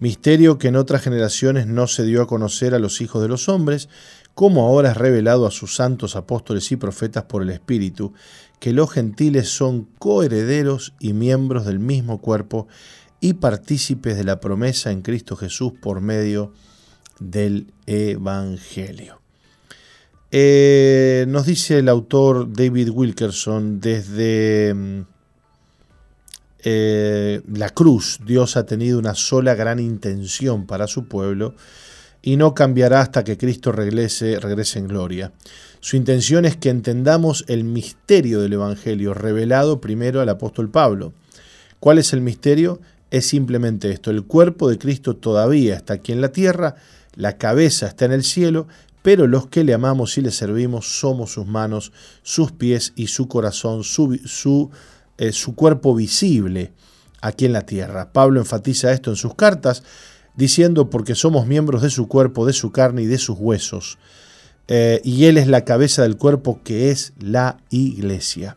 Misterio 0.00 0.58
que 0.58 0.66
en 0.66 0.74
otras 0.74 1.02
generaciones 1.02 1.68
no 1.68 1.86
se 1.86 2.02
dio 2.02 2.20
a 2.20 2.26
conocer 2.26 2.74
a 2.74 2.80
los 2.80 3.00
hijos 3.00 3.22
de 3.22 3.28
los 3.28 3.48
hombres, 3.48 3.88
como 4.34 4.66
ahora 4.66 4.90
es 4.90 4.96
revelado 4.96 5.46
a 5.46 5.52
sus 5.52 5.76
santos 5.76 6.16
apóstoles 6.16 6.72
y 6.72 6.76
profetas 6.76 7.22
por 7.22 7.42
el 7.42 7.50
Espíritu, 7.50 8.14
que 8.58 8.72
los 8.72 8.90
gentiles 8.90 9.48
son 9.48 9.84
coherederos 10.00 10.92
y 10.98 11.12
miembros 11.12 11.66
del 11.66 11.78
mismo 11.78 12.20
cuerpo, 12.20 12.66
y 13.24 13.32
partícipes 13.32 14.18
de 14.18 14.24
la 14.24 14.38
promesa 14.38 14.90
en 14.90 15.00
Cristo 15.00 15.34
Jesús 15.34 15.72
por 15.80 16.02
medio 16.02 16.52
del 17.18 17.72
Evangelio. 17.86 19.18
Eh, 20.30 21.24
nos 21.26 21.46
dice 21.46 21.78
el 21.78 21.88
autor 21.88 22.52
David 22.52 22.90
Wilkerson, 22.90 23.80
desde 23.80 24.74
mm, 24.74 25.00
eh, 26.64 27.40
la 27.50 27.70
cruz 27.70 28.20
Dios 28.26 28.58
ha 28.58 28.66
tenido 28.66 28.98
una 28.98 29.14
sola 29.14 29.54
gran 29.54 29.78
intención 29.78 30.66
para 30.66 30.86
su 30.86 31.08
pueblo 31.08 31.54
y 32.20 32.36
no 32.36 32.52
cambiará 32.52 33.00
hasta 33.00 33.24
que 33.24 33.38
Cristo 33.38 33.72
regrese, 33.72 34.38
regrese 34.38 34.80
en 34.80 34.88
gloria. 34.88 35.32
Su 35.80 35.96
intención 35.96 36.44
es 36.44 36.58
que 36.58 36.68
entendamos 36.68 37.46
el 37.48 37.64
misterio 37.64 38.42
del 38.42 38.52
Evangelio 38.52 39.14
revelado 39.14 39.80
primero 39.80 40.20
al 40.20 40.28
apóstol 40.28 40.68
Pablo. 40.68 41.14
¿Cuál 41.80 41.98
es 41.98 42.12
el 42.12 42.20
misterio? 42.20 42.80
Es 43.14 43.28
simplemente 43.28 43.92
esto, 43.92 44.10
el 44.10 44.24
cuerpo 44.24 44.68
de 44.68 44.76
Cristo 44.76 45.14
todavía 45.14 45.76
está 45.76 45.94
aquí 45.94 46.10
en 46.10 46.20
la 46.20 46.32
tierra, 46.32 46.74
la 47.14 47.38
cabeza 47.38 47.86
está 47.86 48.06
en 48.06 48.10
el 48.10 48.24
cielo, 48.24 48.66
pero 49.02 49.28
los 49.28 49.46
que 49.46 49.62
le 49.62 49.72
amamos 49.72 50.18
y 50.18 50.20
le 50.20 50.32
servimos 50.32 50.98
somos 50.98 51.34
sus 51.34 51.46
manos, 51.46 51.92
sus 52.24 52.50
pies 52.50 52.92
y 52.96 53.06
su 53.06 53.28
corazón, 53.28 53.84
su, 53.84 54.70
eh, 55.16 55.30
su 55.30 55.54
cuerpo 55.54 55.94
visible 55.94 56.72
aquí 57.20 57.44
en 57.44 57.52
la 57.52 57.64
tierra. 57.64 58.12
Pablo 58.12 58.40
enfatiza 58.40 58.90
esto 58.90 59.10
en 59.10 59.16
sus 59.16 59.36
cartas, 59.36 59.84
diciendo 60.34 60.90
porque 60.90 61.14
somos 61.14 61.46
miembros 61.46 61.82
de 61.82 61.90
su 61.90 62.08
cuerpo, 62.08 62.46
de 62.46 62.52
su 62.52 62.72
carne 62.72 63.02
y 63.02 63.06
de 63.06 63.18
sus 63.18 63.36
huesos. 63.38 63.96
Eh, 64.66 65.00
y 65.04 65.26
Él 65.26 65.38
es 65.38 65.46
la 65.46 65.64
cabeza 65.64 66.02
del 66.02 66.16
cuerpo 66.16 66.58
que 66.64 66.90
es 66.90 67.12
la 67.20 67.58
iglesia. 67.70 68.56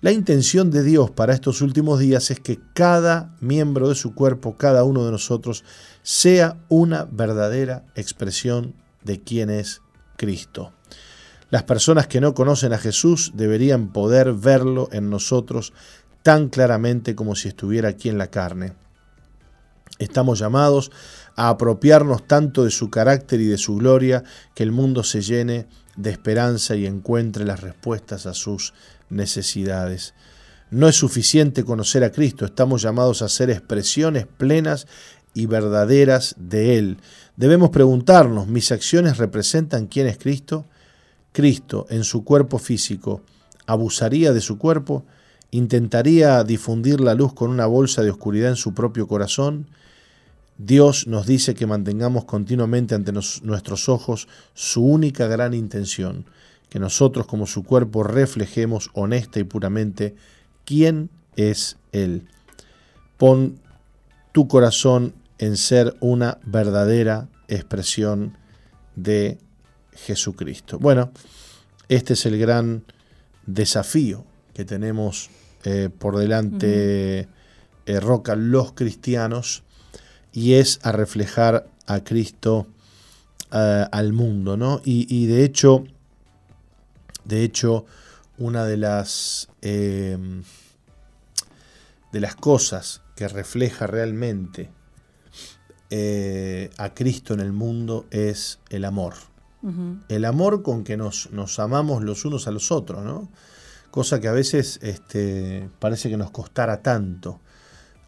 La 0.00 0.12
intención 0.12 0.70
de 0.70 0.84
Dios 0.84 1.10
para 1.10 1.34
estos 1.34 1.60
últimos 1.60 1.98
días 1.98 2.30
es 2.30 2.38
que 2.38 2.60
cada 2.72 3.34
miembro 3.40 3.88
de 3.88 3.96
su 3.96 4.14
cuerpo, 4.14 4.56
cada 4.56 4.84
uno 4.84 5.04
de 5.04 5.10
nosotros, 5.10 5.64
sea 6.02 6.56
una 6.68 7.04
verdadera 7.04 7.84
expresión 7.96 8.74
de 9.02 9.20
quién 9.20 9.50
es 9.50 9.82
Cristo. 10.16 10.72
Las 11.50 11.64
personas 11.64 12.06
que 12.06 12.20
no 12.20 12.32
conocen 12.32 12.72
a 12.72 12.78
Jesús 12.78 13.32
deberían 13.34 13.92
poder 13.92 14.34
verlo 14.34 14.88
en 14.92 15.10
nosotros 15.10 15.72
tan 16.22 16.48
claramente 16.48 17.16
como 17.16 17.34
si 17.34 17.48
estuviera 17.48 17.88
aquí 17.88 18.08
en 18.08 18.18
la 18.18 18.28
carne. 18.28 18.74
Estamos 19.98 20.38
llamados 20.38 20.92
a 21.34 21.48
apropiarnos 21.48 22.24
tanto 22.28 22.62
de 22.62 22.70
su 22.70 22.88
carácter 22.88 23.40
y 23.40 23.46
de 23.46 23.58
su 23.58 23.74
gloria 23.74 24.22
que 24.54 24.62
el 24.62 24.70
mundo 24.70 25.02
se 25.02 25.22
llene 25.22 25.66
de 25.96 26.10
esperanza 26.10 26.76
y 26.76 26.86
encuentre 26.86 27.44
las 27.44 27.60
respuestas 27.60 28.26
a 28.26 28.34
sus 28.34 28.74
necesidades. 29.10 30.14
No 30.70 30.88
es 30.88 30.96
suficiente 30.96 31.64
conocer 31.64 32.04
a 32.04 32.12
Cristo, 32.12 32.44
estamos 32.44 32.82
llamados 32.82 33.22
a 33.22 33.28
ser 33.28 33.50
expresiones 33.50 34.26
plenas 34.26 34.86
y 35.34 35.46
verdaderas 35.46 36.34
de 36.38 36.78
Él. 36.78 36.98
Debemos 37.36 37.70
preguntarnos, 37.70 38.48
¿mis 38.48 38.72
acciones 38.72 39.18
representan 39.18 39.86
quién 39.86 40.06
es 40.06 40.18
Cristo? 40.18 40.66
Cristo, 41.32 41.86
en 41.88 42.04
su 42.04 42.24
cuerpo 42.24 42.58
físico, 42.58 43.22
¿abusaría 43.66 44.32
de 44.32 44.40
su 44.40 44.58
cuerpo? 44.58 45.04
¿Intentaría 45.50 46.42
difundir 46.44 47.00
la 47.00 47.14
luz 47.14 47.32
con 47.32 47.50
una 47.50 47.66
bolsa 47.66 48.02
de 48.02 48.10
oscuridad 48.10 48.50
en 48.50 48.56
su 48.56 48.74
propio 48.74 49.06
corazón? 49.06 49.66
Dios 50.58 51.06
nos 51.06 51.26
dice 51.26 51.54
que 51.54 51.66
mantengamos 51.66 52.24
continuamente 52.24 52.96
ante 52.96 53.12
nuestros 53.12 53.88
ojos 53.88 54.26
su 54.54 54.84
única 54.84 55.28
gran 55.28 55.54
intención, 55.54 56.26
que 56.68 56.78
nosotros 56.78 57.26
como 57.26 57.46
su 57.46 57.64
cuerpo 57.64 58.02
reflejemos 58.02 58.90
honesta 58.92 59.40
y 59.40 59.44
puramente 59.44 60.14
quién 60.64 61.10
es 61.36 61.76
Él. 61.92 62.28
pon 63.16 63.58
tu 64.32 64.46
corazón 64.48 65.14
en 65.38 65.56
ser 65.56 65.96
una 66.00 66.38
verdadera 66.44 67.28
expresión 67.48 68.36
de 68.94 69.38
Jesucristo. 69.92 70.78
Bueno, 70.78 71.10
este 71.88 72.12
es 72.12 72.26
el 72.26 72.38
gran 72.38 72.84
desafío 73.46 74.24
que 74.54 74.64
tenemos 74.64 75.30
eh, 75.64 75.88
por 75.96 76.18
delante, 76.18 77.28
eh, 77.86 78.00
Roca, 78.00 78.36
los 78.36 78.72
cristianos, 78.72 79.62
y 80.32 80.54
es 80.54 80.80
a 80.82 80.92
reflejar 80.92 81.68
a 81.86 82.04
Cristo 82.04 82.66
eh, 83.52 83.86
al 83.90 84.12
mundo, 84.12 84.56
¿no? 84.56 84.80
Y, 84.84 85.26
de 85.26 85.44
hecho, 85.44 85.84
de 87.28 87.44
hecho, 87.44 87.86
una 88.38 88.64
de 88.64 88.76
las 88.76 89.48
de 89.60 90.42
las 92.12 92.34
cosas 92.36 93.02
que 93.14 93.28
refleja 93.28 93.86
realmente 93.86 94.70
a 96.78 96.94
Cristo 96.94 97.34
en 97.34 97.40
el 97.40 97.52
mundo 97.52 98.06
es 98.10 98.58
el 98.70 98.84
amor. 98.84 99.14
El 100.08 100.24
amor 100.24 100.62
con 100.62 100.84
que 100.84 100.96
nos, 100.96 101.30
nos, 101.32 101.58
amamos 101.58 102.02
los 102.02 102.24
unos 102.24 102.46
a 102.46 102.52
los 102.52 102.70
otros, 102.70 103.04
¿no? 103.04 103.28
Cosa 103.90 104.20
que 104.20 104.28
a 104.28 104.32
veces 104.32 104.78
este, 104.82 105.68
parece 105.78 106.10
que 106.10 106.16
nos 106.16 106.30
costara 106.30 106.82
tanto 106.82 107.40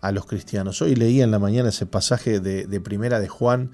a 0.01 0.13
los 0.13 0.27
cristianos. 0.27 0.81
Hoy 0.83 0.95
leía 0.95 1.25
en 1.25 1.31
la 1.31 1.39
mañana 1.39 1.71
ese 1.71 1.87
pasaje 1.87 2.41
de, 2.41 2.81
primera 2.81 3.21
de 3.21 3.29
Juan, 3.29 3.73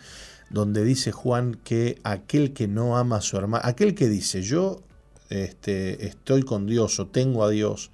donde 0.51 0.84
dice 0.84 1.12
Juan 1.12 1.55
que 1.55 2.01
aquel 2.05 2.53
que 2.53 2.68
no 2.68 2.97
ama 2.97 3.16
a 3.16 3.20
su 3.20 3.36
hermano, 3.36 3.62
aquel 3.64 3.94
que 3.94 4.09
dice 4.09 4.42
yo 4.42 4.82
este, 5.31 6.07
estoy 6.07 6.43
con 6.43 6.66
Dios 6.66 6.99
o 7.01 7.07
tengo 7.07 7.45
a 7.45 7.51
Dios 7.51 7.91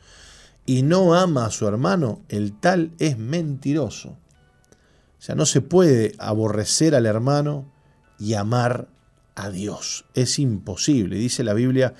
y 0.66 0.82
no 0.82 1.14
ama 1.14 1.46
a 1.46 1.50
su 1.50 1.66
hermano, 1.66 2.22
el 2.28 2.58
tal 2.58 2.92
es 2.98 3.18
mentiroso. 3.18 4.10
O 4.10 5.24
sea, 5.24 5.34
no 5.34 5.46
se 5.46 5.60
puede 5.60 6.12
aborrecer 6.18 6.94
al 6.94 7.06
hermano 7.06 7.72
y 8.18 8.34
amar 8.34 8.88
a 9.34 9.50
Dios. 9.50 10.04
Es 10.14 10.38
imposible. 10.38 11.16
Dice 11.16 11.44
la 11.44 11.54
Biblia 11.54 11.94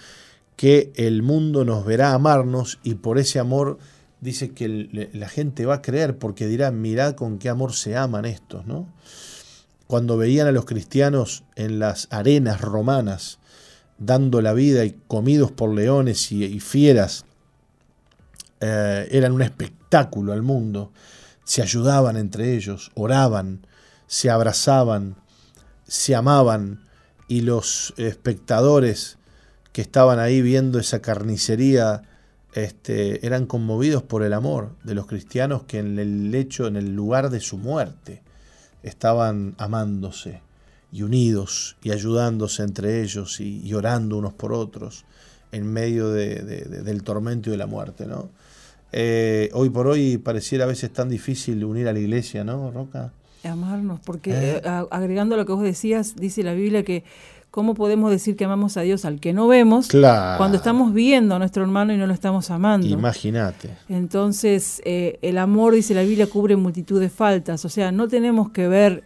que 0.57 0.93
el 0.97 1.23
mundo 1.23 1.65
nos 1.65 1.85
verá 1.85 2.15
amarnos 2.15 2.79
y 2.83 2.95
por 2.95 3.19
ese 3.19 3.39
amor 3.39 3.79
dice 4.21 4.51
que 4.53 4.69
la 5.13 5.29
gente 5.29 5.67
va 5.67 5.77
a 5.77 5.83
creer 5.83 6.19
porque 6.19 6.47
dirá, 6.47 6.71
mirad 6.71 7.15
con 7.15 7.39
qué 7.39 7.49
amor 7.49 7.73
se 7.73 7.97
aman 7.97 8.25
estos, 8.25 8.67
¿no? 8.67 8.89
Cuando 9.89 10.17
veían 10.17 10.47
a 10.47 10.53
los 10.53 10.65
cristianos 10.65 11.43
en 11.57 11.79
las 11.79 12.07
arenas 12.11 12.61
romanas 12.61 13.41
dando 13.99 14.41
la 14.41 14.53
vida 14.53 14.85
y 14.85 14.97
comidos 15.07 15.51
por 15.53 15.75
leones 15.75 16.33
y, 16.33 16.61
fieras, 16.61 17.25
eh, 18.61 19.09
eran 19.11 19.33
un 19.33 19.43
espectáculo 19.43 20.33
al 20.33 20.43
mundo. 20.43 20.93
Se 21.45 21.63
ayudaban 21.63 22.17
entre 22.17 22.55
ellos, 22.55 22.91
oraban, 22.95 23.67
se 24.07 24.31
abrazaban, 24.31 25.17
se 25.87 26.15
amaban, 26.15 26.81
y 27.29 27.41
los 27.41 27.95
espectadores 27.97 29.17
que 29.73 29.81
estaban 29.81 30.19
ahí 30.19 30.43
viendo 30.43 30.79
esa 30.79 31.01
carnicería 31.01 32.03
este, 32.53 33.27
eran 33.27 33.47
conmovidos 33.47 34.03
por 34.03 34.23
el 34.23 34.35
amor 34.35 34.77
de 34.85 34.95
los 34.95 35.07
cristianos 35.07 35.65
que 35.65 35.79
en 35.79 35.99
el 35.99 36.31
lecho, 36.31 36.67
en 36.67 36.77
el 36.77 36.95
lugar 36.95 37.31
de 37.31 37.41
su 37.41 37.57
muerte, 37.57 38.23
estaban 38.83 39.55
amándose 39.57 40.43
y 40.93 41.03
unidos 41.03 41.77
y 41.83 41.91
ayudándose 41.91 42.63
entre 42.63 43.03
ellos 43.03 43.41
y, 43.41 43.73
orando 43.73 44.19
unos 44.19 44.35
por 44.35 44.53
otros 44.53 45.05
en 45.51 45.67
medio 45.67 46.11
del 46.11 47.03
tormento 47.03 47.49
y 47.49 47.53
de 47.53 47.59
la 47.59 47.67
muerte. 47.67 48.07
¿no? 48.07 48.29
Eh, 48.93 49.51
hoy 49.55 49.71
por 49.71 49.87
hoy 49.87 50.19
pareciera 50.19 50.65
a 50.65 50.69
veces 50.69 50.93
tan 50.93 51.09
difícil 51.09 51.65
unir 51.65 51.89
a 51.89 51.93
la 51.93 51.99
iglesia, 51.99 52.45
¿no, 52.45 52.71
Roca? 52.71 53.13
Amarnos, 53.43 54.01
porque 54.01 54.31
¿Eh? 54.33 54.63
Eh, 54.63 54.85
agregando 54.91 55.37
lo 55.37 55.47
que 55.47 55.53
vos 55.53 55.63
decías, 55.63 56.15
dice 56.15 56.43
la 56.43 56.53
Biblia 56.53 56.85
que 56.85 57.03
cómo 57.51 57.75
podemos 57.75 58.11
decir 58.11 58.37
que 58.37 58.45
amamos 58.45 58.77
a 58.77 58.83
Dios 58.83 59.05
al 59.05 59.19
que 59.19 59.33
no 59.33 59.49
vemos 59.49 59.89
cuando 59.91 60.57
estamos 60.57 60.95
viendo 60.95 61.35
a 61.35 61.39
nuestro 61.39 61.63
hermano 61.63 61.93
y 61.93 61.97
no 61.97 62.07
lo 62.07 62.15
estamos 62.15 62.51
amando. 62.51 62.87
Imagínate. 62.87 63.71
Entonces, 63.89 64.81
eh, 64.85 65.19
el 65.23 65.39
amor, 65.39 65.75
dice 65.75 65.95
la 65.95 66.03
Biblia, 66.03 66.27
cubre 66.29 66.57
multitud 66.57 67.01
de 67.01 67.11
faltas. 67.11 67.65
O 67.65 67.69
sea, 67.69 67.93
no 67.93 68.09
tenemos 68.09 68.51
que 68.51 68.69
ver 68.69 69.05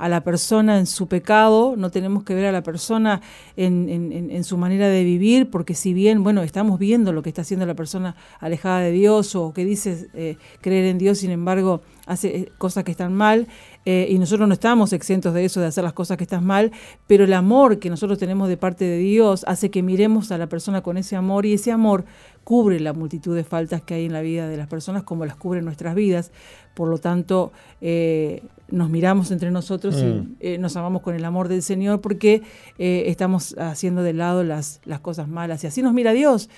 a 0.00 0.08
la 0.08 0.22
persona 0.22 0.78
en 0.78 0.86
su 0.86 1.08
pecado, 1.08 1.74
no 1.76 1.90
tenemos 1.90 2.24
que 2.24 2.34
ver 2.34 2.46
a 2.46 2.52
la 2.52 2.62
persona 2.62 3.20
en, 3.54 4.44
su 4.44 4.56
manera 4.56 4.88
de 4.88 5.04
vivir, 5.04 5.50
porque 5.50 5.74
si 5.74 5.92
bien, 5.92 6.24
bueno, 6.24 6.42
estamos 6.42 6.78
viendo 6.78 7.12
lo 7.12 7.22
que 7.22 7.28
está 7.28 7.42
haciendo 7.42 7.66
la 7.66 7.74
persona 7.74 8.16
alejada 8.38 8.80
de 8.80 8.92
Dios 8.92 9.36
o 9.36 9.52
que 9.52 9.66
dice 9.66 10.08
eh, 10.14 10.38
creer 10.62 10.86
en 10.86 10.96
Dios, 10.96 11.18
sin 11.18 11.30
embargo, 11.30 11.82
hace 12.06 12.28
eh, 12.28 12.52
cosas 12.56 12.82
que 12.84 12.92
están 12.92 13.12
mal, 13.12 13.46
eh, 13.84 14.08
y 14.10 14.18
nosotros 14.18 14.48
no 14.48 14.54
estamos 14.54 14.94
exentos 14.94 15.34
de 15.34 15.44
eso, 15.44 15.60
de 15.60 15.66
hacer 15.66 15.84
las 15.84 15.92
cosas 15.92 16.16
que 16.16 16.24
están 16.24 16.46
mal, 16.46 16.72
pero 17.06 17.24
el 17.24 17.32
amor 17.34 17.78
que 17.78 17.90
nosotros 17.90 18.18
tenemos 18.18 18.48
de 18.48 18.56
parte 18.56 18.86
de 18.86 18.96
Dios 18.96 19.44
hace 19.46 19.70
que 19.70 19.82
miremos 19.82 20.32
a 20.32 20.38
la 20.38 20.48
persona 20.48 20.80
con 20.80 20.96
ese 20.96 21.14
amor 21.14 21.44
y 21.44 21.52
ese 21.52 21.72
amor 21.72 22.06
cubre 22.50 22.80
la 22.80 22.92
multitud 22.92 23.36
de 23.36 23.44
faltas 23.44 23.80
que 23.80 23.94
hay 23.94 24.06
en 24.06 24.12
la 24.12 24.22
vida 24.22 24.48
de 24.48 24.56
las 24.56 24.66
personas 24.66 25.04
como 25.04 25.24
las 25.24 25.36
cubre 25.36 25.62
nuestras 25.62 25.94
vidas. 25.94 26.32
Por 26.74 26.88
lo 26.88 26.98
tanto, 26.98 27.52
eh, 27.80 28.42
nos 28.68 28.90
miramos 28.90 29.30
entre 29.30 29.52
nosotros 29.52 30.02
y 30.02 30.06
mm. 30.06 30.36
eh, 30.40 30.58
nos 30.58 30.76
amamos 30.76 31.02
con 31.02 31.14
el 31.14 31.24
amor 31.24 31.46
del 31.46 31.62
Señor 31.62 32.00
porque 32.00 32.42
eh, 32.76 33.04
estamos 33.06 33.54
haciendo 33.56 34.02
de 34.02 34.14
lado 34.14 34.42
las, 34.42 34.80
las 34.84 34.98
cosas 34.98 35.28
malas. 35.28 35.62
Y 35.62 35.68
así 35.68 35.80
nos 35.80 35.94
mira 35.94 36.12
Dios. 36.12 36.50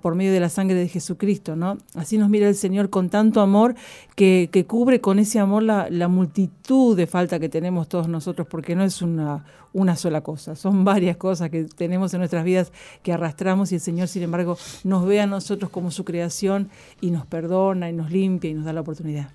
Por 0.00 0.14
medio 0.14 0.32
de 0.32 0.40
la 0.40 0.48
sangre 0.48 0.76
de 0.76 0.88
Jesucristo, 0.88 1.56
¿no? 1.56 1.78
Así 1.94 2.18
nos 2.18 2.28
mira 2.30 2.48
el 2.48 2.54
Señor 2.54 2.90
con 2.90 3.10
tanto 3.10 3.40
amor 3.40 3.74
que, 4.14 4.48
que 4.50 4.64
cubre 4.64 5.00
con 5.00 5.18
ese 5.18 5.38
amor 5.38 5.62
la, 5.62 5.88
la, 5.90 6.08
multitud 6.08 6.96
de 6.96 7.06
falta 7.06 7.38
que 7.38 7.48
tenemos 7.48 7.88
todos 7.88 8.08
nosotros, 8.08 8.46
porque 8.48 8.74
no 8.74 8.84
es 8.84 9.02
una, 9.02 9.44
una 9.72 9.96
sola 9.96 10.20
cosa, 10.20 10.56
son 10.56 10.84
varias 10.84 11.16
cosas 11.16 11.50
que 11.50 11.64
tenemos 11.64 12.12
en 12.14 12.20
nuestras 12.20 12.44
vidas 12.44 12.72
que 13.02 13.12
arrastramos 13.12 13.72
y 13.72 13.76
el 13.76 13.80
Señor, 13.80 14.08
sin 14.08 14.22
embargo, 14.22 14.58
nos 14.84 15.06
ve 15.06 15.20
a 15.20 15.26
nosotros 15.26 15.70
como 15.70 15.90
su 15.90 16.04
creación 16.04 16.70
y 17.00 17.10
nos 17.10 17.26
perdona 17.26 17.88
y 17.88 17.92
nos 17.92 18.10
limpia 18.10 18.50
y 18.50 18.54
nos 18.54 18.64
da 18.64 18.72
la 18.72 18.80
oportunidad. 18.80 19.30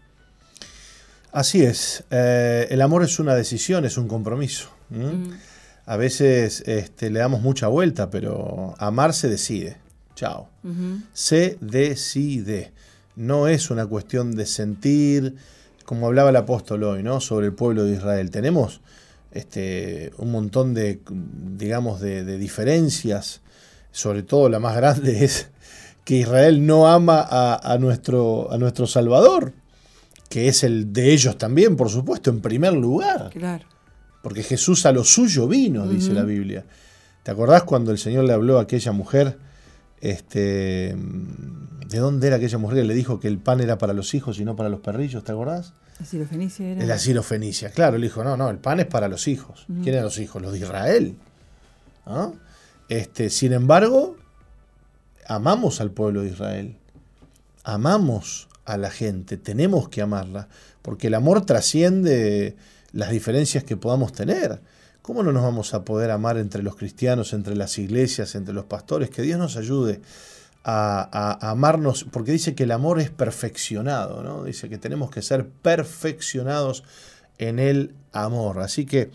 Así 1.32 1.64
es, 1.64 2.06
eh, 2.12 2.68
el 2.70 2.82
amor 2.82 3.04
es 3.04 3.20
una 3.20 3.36
decisión, 3.36 3.84
es 3.86 3.98
un 3.98 4.08
compromiso. 4.08 4.70
Mm. 4.90 5.32
A 5.86 5.98
veces 5.98 6.64
este, 6.66 7.10
le 7.10 7.20
damos 7.20 7.42
mucha 7.42 7.68
vuelta, 7.68 8.10
pero 8.10 8.74
amar 8.78 9.14
se 9.14 9.28
decide. 9.28 9.78
Chao. 10.16 10.50
Se 11.14 11.58
decide. 11.62 12.72
No 13.16 13.48
es 13.48 13.70
una 13.70 13.86
cuestión 13.86 14.36
de 14.36 14.46
sentir, 14.46 15.36
como 15.86 16.08
hablaba 16.08 16.32
el 16.32 16.36
apóstol 16.36 16.84
hoy, 16.84 17.04
¿no? 17.04 17.22
Sobre 17.22 17.48
el 17.48 17.54
pueblo 17.54 17.84
de 17.84 17.96
Israel. 17.96 18.30
Tenemos 18.32 18.82
este, 19.32 20.12
un 20.18 20.32
montón 20.32 20.74
de, 20.74 21.00
digamos, 21.58 22.02
de, 22.02 22.38
diferencias. 22.38 23.42
Sobre 23.92 24.24
todo 24.24 24.50
la 24.50 24.60
más 24.60 24.76
grande 24.76 25.24
es 25.26 25.50
que 26.04 26.18
Israel 26.18 26.66
no 26.66 26.88
ama 26.88 27.26
a, 27.30 27.78
nuestro, 27.78 28.52
a 28.52 28.58
nuestro 28.58 28.88
Salvador 28.88 29.54
que 30.30 30.48
es 30.48 30.64
el 30.64 30.92
de 30.92 31.14
ellos 31.14 31.38
también, 31.38 31.78
por 31.78 31.90
supuesto, 31.90 32.30
en 32.30 32.42
primer 32.42 32.74
lugar. 32.74 33.30
Claro. 33.32 33.66
Porque 34.22 34.44
Jesús 34.44 34.86
a 34.86 34.92
lo 34.92 35.04
suyo 35.04 35.48
vino, 35.48 35.88
dice 35.88 36.12
la 36.12 36.24
Biblia. 36.24 36.66
¿Te 37.24 37.32
acordás 37.32 37.64
cuando 37.64 37.92
el 37.92 37.98
Señor 37.98 38.26
le 38.26 38.34
habló 38.34 38.60
a 38.60 38.64
aquella 38.64 38.92
mujer? 38.92 39.38
Este, 40.02 40.96
¿De 41.90 42.00
dónde 42.00 42.28
era 42.28 42.38
aquella 42.38 42.58
mujer 42.58 42.80
que 42.80 42.84
le 42.84 42.94
dijo 42.94 43.20
que 43.20 43.28
el 43.28 43.38
pan 43.38 43.62
era 43.62 43.78
para 43.78 43.94
los 43.94 44.14
hijos 44.14 44.40
y 44.40 44.46
no 44.46 44.56
para 44.56 44.70
los 44.70 44.80
perrillos? 44.80 45.24
¿Te 45.24 45.32
acordás? 45.32 45.74
La 46.00 46.06
sirofenicia 46.06 46.72
era. 46.72 46.86
La 46.86 46.98
sirofenicia, 46.98 47.70
claro. 47.70 47.98
Le 47.98 48.08
dijo, 48.08 48.24
no, 48.24 48.36
no, 48.36 48.50
el 48.50 48.58
pan 48.58 48.80
es 48.80 48.88
para 48.88 49.08
los 49.08 49.28
hijos. 49.28 49.66
¿Quién 49.68 49.90
eran 49.90 50.04
los 50.04 50.20
hijos? 50.20 50.42
Los 50.42 50.52
de 50.54 50.60
Israel. 50.60 51.16
¿Ah? 52.06 52.32
Este, 52.90 53.30
sin 53.30 53.54
embargo, 53.54 54.18
amamos 55.28 55.80
al 55.80 55.92
pueblo 55.92 56.22
de 56.22 56.30
Israel. 56.30 56.76
Amamos 57.64 58.48
a 58.66 58.78
la 58.78 58.90
gente, 58.90 59.38
tenemos 59.38 59.90
que 59.90 60.02
amarla, 60.02 60.48
porque 60.82 61.08
el 61.08 61.14
amor 61.14 61.46
trasciende 61.46 62.56
las 62.92 63.12
diferencias 63.12 63.64
que 63.64 63.78
podamos 63.78 64.12
tener. 64.12 64.60
¿Cómo 65.06 65.22
no 65.22 65.32
nos 65.32 65.44
vamos 65.44 65.76
a 65.76 65.86
poder 65.86 66.10
amar 66.10 66.40
entre 66.40 66.64
los 66.64 66.76
cristianos, 66.76 67.34
entre 67.34 67.56
las 67.56 67.78
iglesias, 67.78 68.34
entre 68.34 68.56
los 68.56 68.66
pastores? 68.66 69.12
Que 69.12 69.22
Dios 69.22 69.38
nos 69.38 69.56
ayude 69.56 70.02
a, 70.64 71.38
amarnos, 71.48 72.08
porque 72.12 72.32
dice 72.32 72.56
que 72.56 72.64
el 72.64 72.72
amor 72.72 73.00
es 73.00 73.12
perfeccionado, 73.12 74.24
¿no? 74.24 74.44
Dice 74.46 74.68
que 74.68 74.80
tenemos 74.80 75.12
que 75.12 75.22
ser 75.22 75.48
perfeccionados 75.48 76.84
en 77.38 77.60
el 77.60 77.94
amor. 78.14 78.62
Así 78.62 78.88
que 78.88 79.12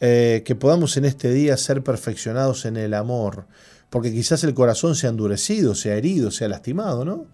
eh, 0.00 0.42
que 0.46 0.54
podamos 0.54 0.96
en 0.96 1.04
este 1.04 1.30
día 1.30 1.58
ser 1.58 1.82
perfeccionados 1.82 2.64
en 2.64 2.78
el 2.78 2.94
amor, 2.94 3.44
porque 3.90 4.10
quizás 4.10 4.42
el 4.42 4.54
corazón 4.54 4.94
se 4.94 5.06
ha 5.06 5.10
endurecido, 5.10 5.74
se 5.74 5.92
ha 5.92 5.96
herido, 5.96 6.30
se 6.30 6.46
ha 6.46 6.48
lastimado, 6.48 7.04
¿no? 7.04 7.26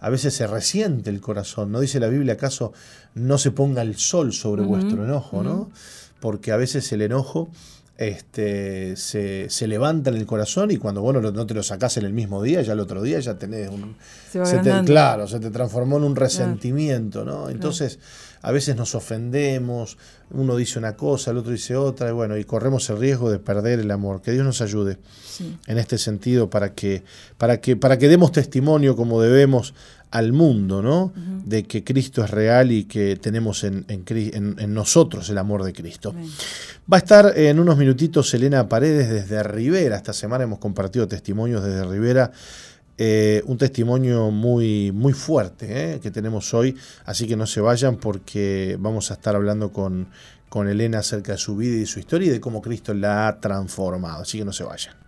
a 0.00 0.10
veces 0.10 0.34
se 0.34 0.46
resiente 0.46 1.10
el 1.10 1.20
corazón. 1.20 1.72
¿No 1.72 1.80
dice 1.80 2.00
la 2.00 2.08
Biblia 2.08 2.34
acaso 2.34 2.72
no 3.14 3.38
se 3.38 3.50
ponga 3.50 3.82
el 3.82 3.96
sol 3.96 4.32
sobre 4.32 4.62
vuestro 4.62 5.04
enojo, 5.04 5.42
¿no? 5.42 5.70
Porque 6.20 6.52
a 6.52 6.56
veces 6.56 6.90
el 6.92 7.02
enojo 7.02 7.50
este, 7.98 8.94
se, 8.96 9.50
se 9.50 9.66
levanta 9.66 10.10
en 10.10 10.16
el 10.16 10.24
corazón 10.24 10.70
y 10.70 10.76
cuando 10.76 11.02
vos 11.02 11.20
no, 11.20 11.46
te 11.46 11.54
lo 11.54 11.64
sacás 11.64 11.96
en 11.96 12.04
el 12.04 12.12
mismo 12.12 12.40
día, 12.42 12.62
ya 12.62 12.74
el 12.74 12.80
otro 12.80 13.02
día 13.02 13.18
ya 13.18 13.34
tenés 13.34 13.68
un... 13.70 13.96
Se 14.30 14.60
claro, 14.84 15.26
se 15.26 15.40
te 15.40 15.50
transformó 15.50 15.96
en 15.96 16.04
un 16.04 16.14
resentimiento, 16.14 17.24
¿no? 17.24 17.50
Entonces, 17.50 17.98
a 18.40 18.52
veces 18.52 18.76
nos 18.76 18.94
ofendemos, 18.94 19.98
uno 20.30 20.56
dice 20.56 20.78
una 20.78 20.96
cosa, 20.96 21.32
el 21.32 21.38
otro 21.38 21.50
dice 21.50 21.74
otra, 21.74 22.08
y 22.10 22.12
bueno, 22.12 22.36
y 22.36 22.44
corremos 22.44 22.88
el 22.90 22.98
riesgo 22.98 23.32
de 23.32 23.40
perder 23.40 23.80
el 23.80 23.90
amor. 23.90 24.22
Que 24.22 24.30
Dios 24.30 24.44
nos 24.44 24.60
ayude 24.60 24.98
en 25.66 25.78
este 25.78 25.98
sentido 25.98 26.48
para 26.48 26.74
que, 26.74 27.02
para 27.36 27.60
que, 27.60 27.74
para 27.74 27.98
que 27.98 28.08
demos 28.08 28.30
testimonio 28.30 28.94
como 28.94 29.20
debemos 29.20 29.74
al 30.10 30.32
mundo, 30.32 30.82
¿no? 30.82 31.12
De 31.44 31.64
que 31.64 31.84
Cristo 31.84 32.24
es 32.24 32.30
real 32.30 32.72
y 32.72 32.84
que 32.84 33.16
tenemos 33.16 33.64
en, 33.64 33.84
en, 33.88 34.74
nosotros 34.74 35.28
el 35.28 35.38
amor 35.38 35.64
de 35.64 35.72
Cristo. 35.72 36.14
Va 36.90 36.96
a 36.96 37.00
estar 37.00 37.36
en 37.36 37.58
unos 37.58 37.76
minutitos 37.76 38.32
Elena 38.34 38.68
Paredes 38.68 39.10
desde 39.10 39.42
Rivera. 39.42 39.96
Esta 39.96 40.12
semana 40.12 40.44
hemos 40.44 40.58
compartido 40.58 41.06
testimonios 41.06 41.62
desde 41.62 41.84
Rivera. 41.84 42.32
Eh, 43.00 43.42
un 43.46 43.58
testimonio 43.58 44.32
muy, 44.32 44.90
muy 44.90 45.12
fuerte 45.12 45.94
¿eh? 45.94 46.00
que 46.00 46.10
tenemos 46.10 46.52
hoy, 46.52 46.74
así 47.04 47.28
que 47.28 47.36
no 47.36 47.46
se 47.46 47.60
vayan 47.60 47.96
porque 47.96 48.76
vamos 48.80 49.12
a 49.12 49.14
estar 49.14 49.36
hablando 49.36 49.72
con, 49.72 50.08
con 50.48 50.68
Elena 50.68 50.98
acerca 50.98 51.32
de 51.32 51.38
su 51.38 51.56
vida 51.56 51.76
y 51.76 51.86
su 51.86 52.00
historia 52.00 52.26
y 52.26 52.30
de 52.30 52.40
cómo 52.40 52.60
Cristo 52.60 52.94
la 52.94 53.28
ha 53.28 53.40
transformado, 53.40 54.22
así 54.22 54.38
que 54.38 54.44
no 54.44 54.52
se 54.52 54.64
vayan. 54.64 55.07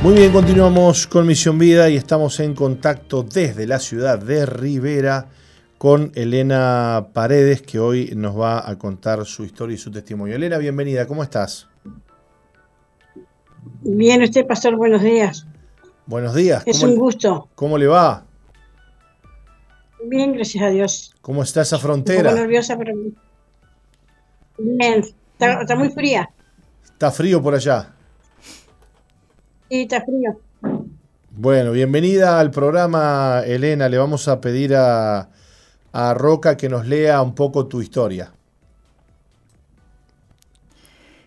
Muy 0.00 0.14
bien, 0.14 0.30
continuamos 0.32 1.08
con 1.08 1.26
Misión 1.26 1.58
Vida 1.58 1.90
y 1.90 1.96
estamos 1.96 2.38
en 2.38 2.54
contacto 2.54 3.24
desde 3.24 3.66
la 3.66 3.80
ciudad 3.80 4.16
de 4.20 4.46
Rivera 4.46 5.26
con 5.76 6.12
Elena 6.14 7.08
Paredes, 7.12 7.62
que 7.62 7.80
hoy 7.80 8.12
nos 8.14 8.38
va 8.38 8.70
a 8.70 8.78
contar 8.78 9.26
su 9.26 9.44
historia 9.44 9.74
y 9.74 9.78
su 9.78 9.90
testimonio. 9.90 10.36
Elena, 10.36 10.56
bienvenida, 10.58 11.04
¿cómo 11.08 11.24
estás? 11.24 11.66
Bien, 13.82 14.22
usted, 14.22 14.46
pastor, 14.46 14.76
buenos 14.76 15.02
días. 15.02 15.48
Buenos 16.06 16.32
días. 16.32 16.62
Es 16.64 16.80
un 16.84 16.94
gusto. 16.94 17.48
¿Cómo 17.56 17.76
le 17.76 17.88
va? 17.88 18.24
Bien, 20.04 20.32
gracias 20.32 20.62
a 20.62 20.68
Dios. 20.68 21.12
¿Cómo 21.20 21.42
está 21.42 21.62
esa 21.62 21.76
frontera? 21.76 22.20
Un 22.20 22.36
poco 22.36 22.40
nerviosa, 22.42 22.78
pero 22.78 22.94
bien. 24.58 25.04
está 25.32 25.74
muy 25.74 25.90
fría. 25.90 26.30
Está 26.84 27.10
frío 27.10 27.42
por 27.42 27.56
allá. 27.56 27.97
Sí, 29.70 29.82
está 29.82 30.02
frío. 30.02 30.40
Bueno, 31.30 31.72
bienvenida 31.72 32.40
al 32.40 32.50
programa, 32.50 33.42
Elena. 33.44 33.88
Le 33.88 33.98
vamos 33.98 34.26
a 34.26 34.40
pedir 34.40 34.74
a, 34.74 35.28
a 35.92 36.14
Roca 36.14 36.56
que 36.56 36.68
nos 36.68 36.86
lea 36.86 37.20
un 37.20 37.34
poco 37.34 37.66
tu 37.66 37.82
historia. 37.82 38.32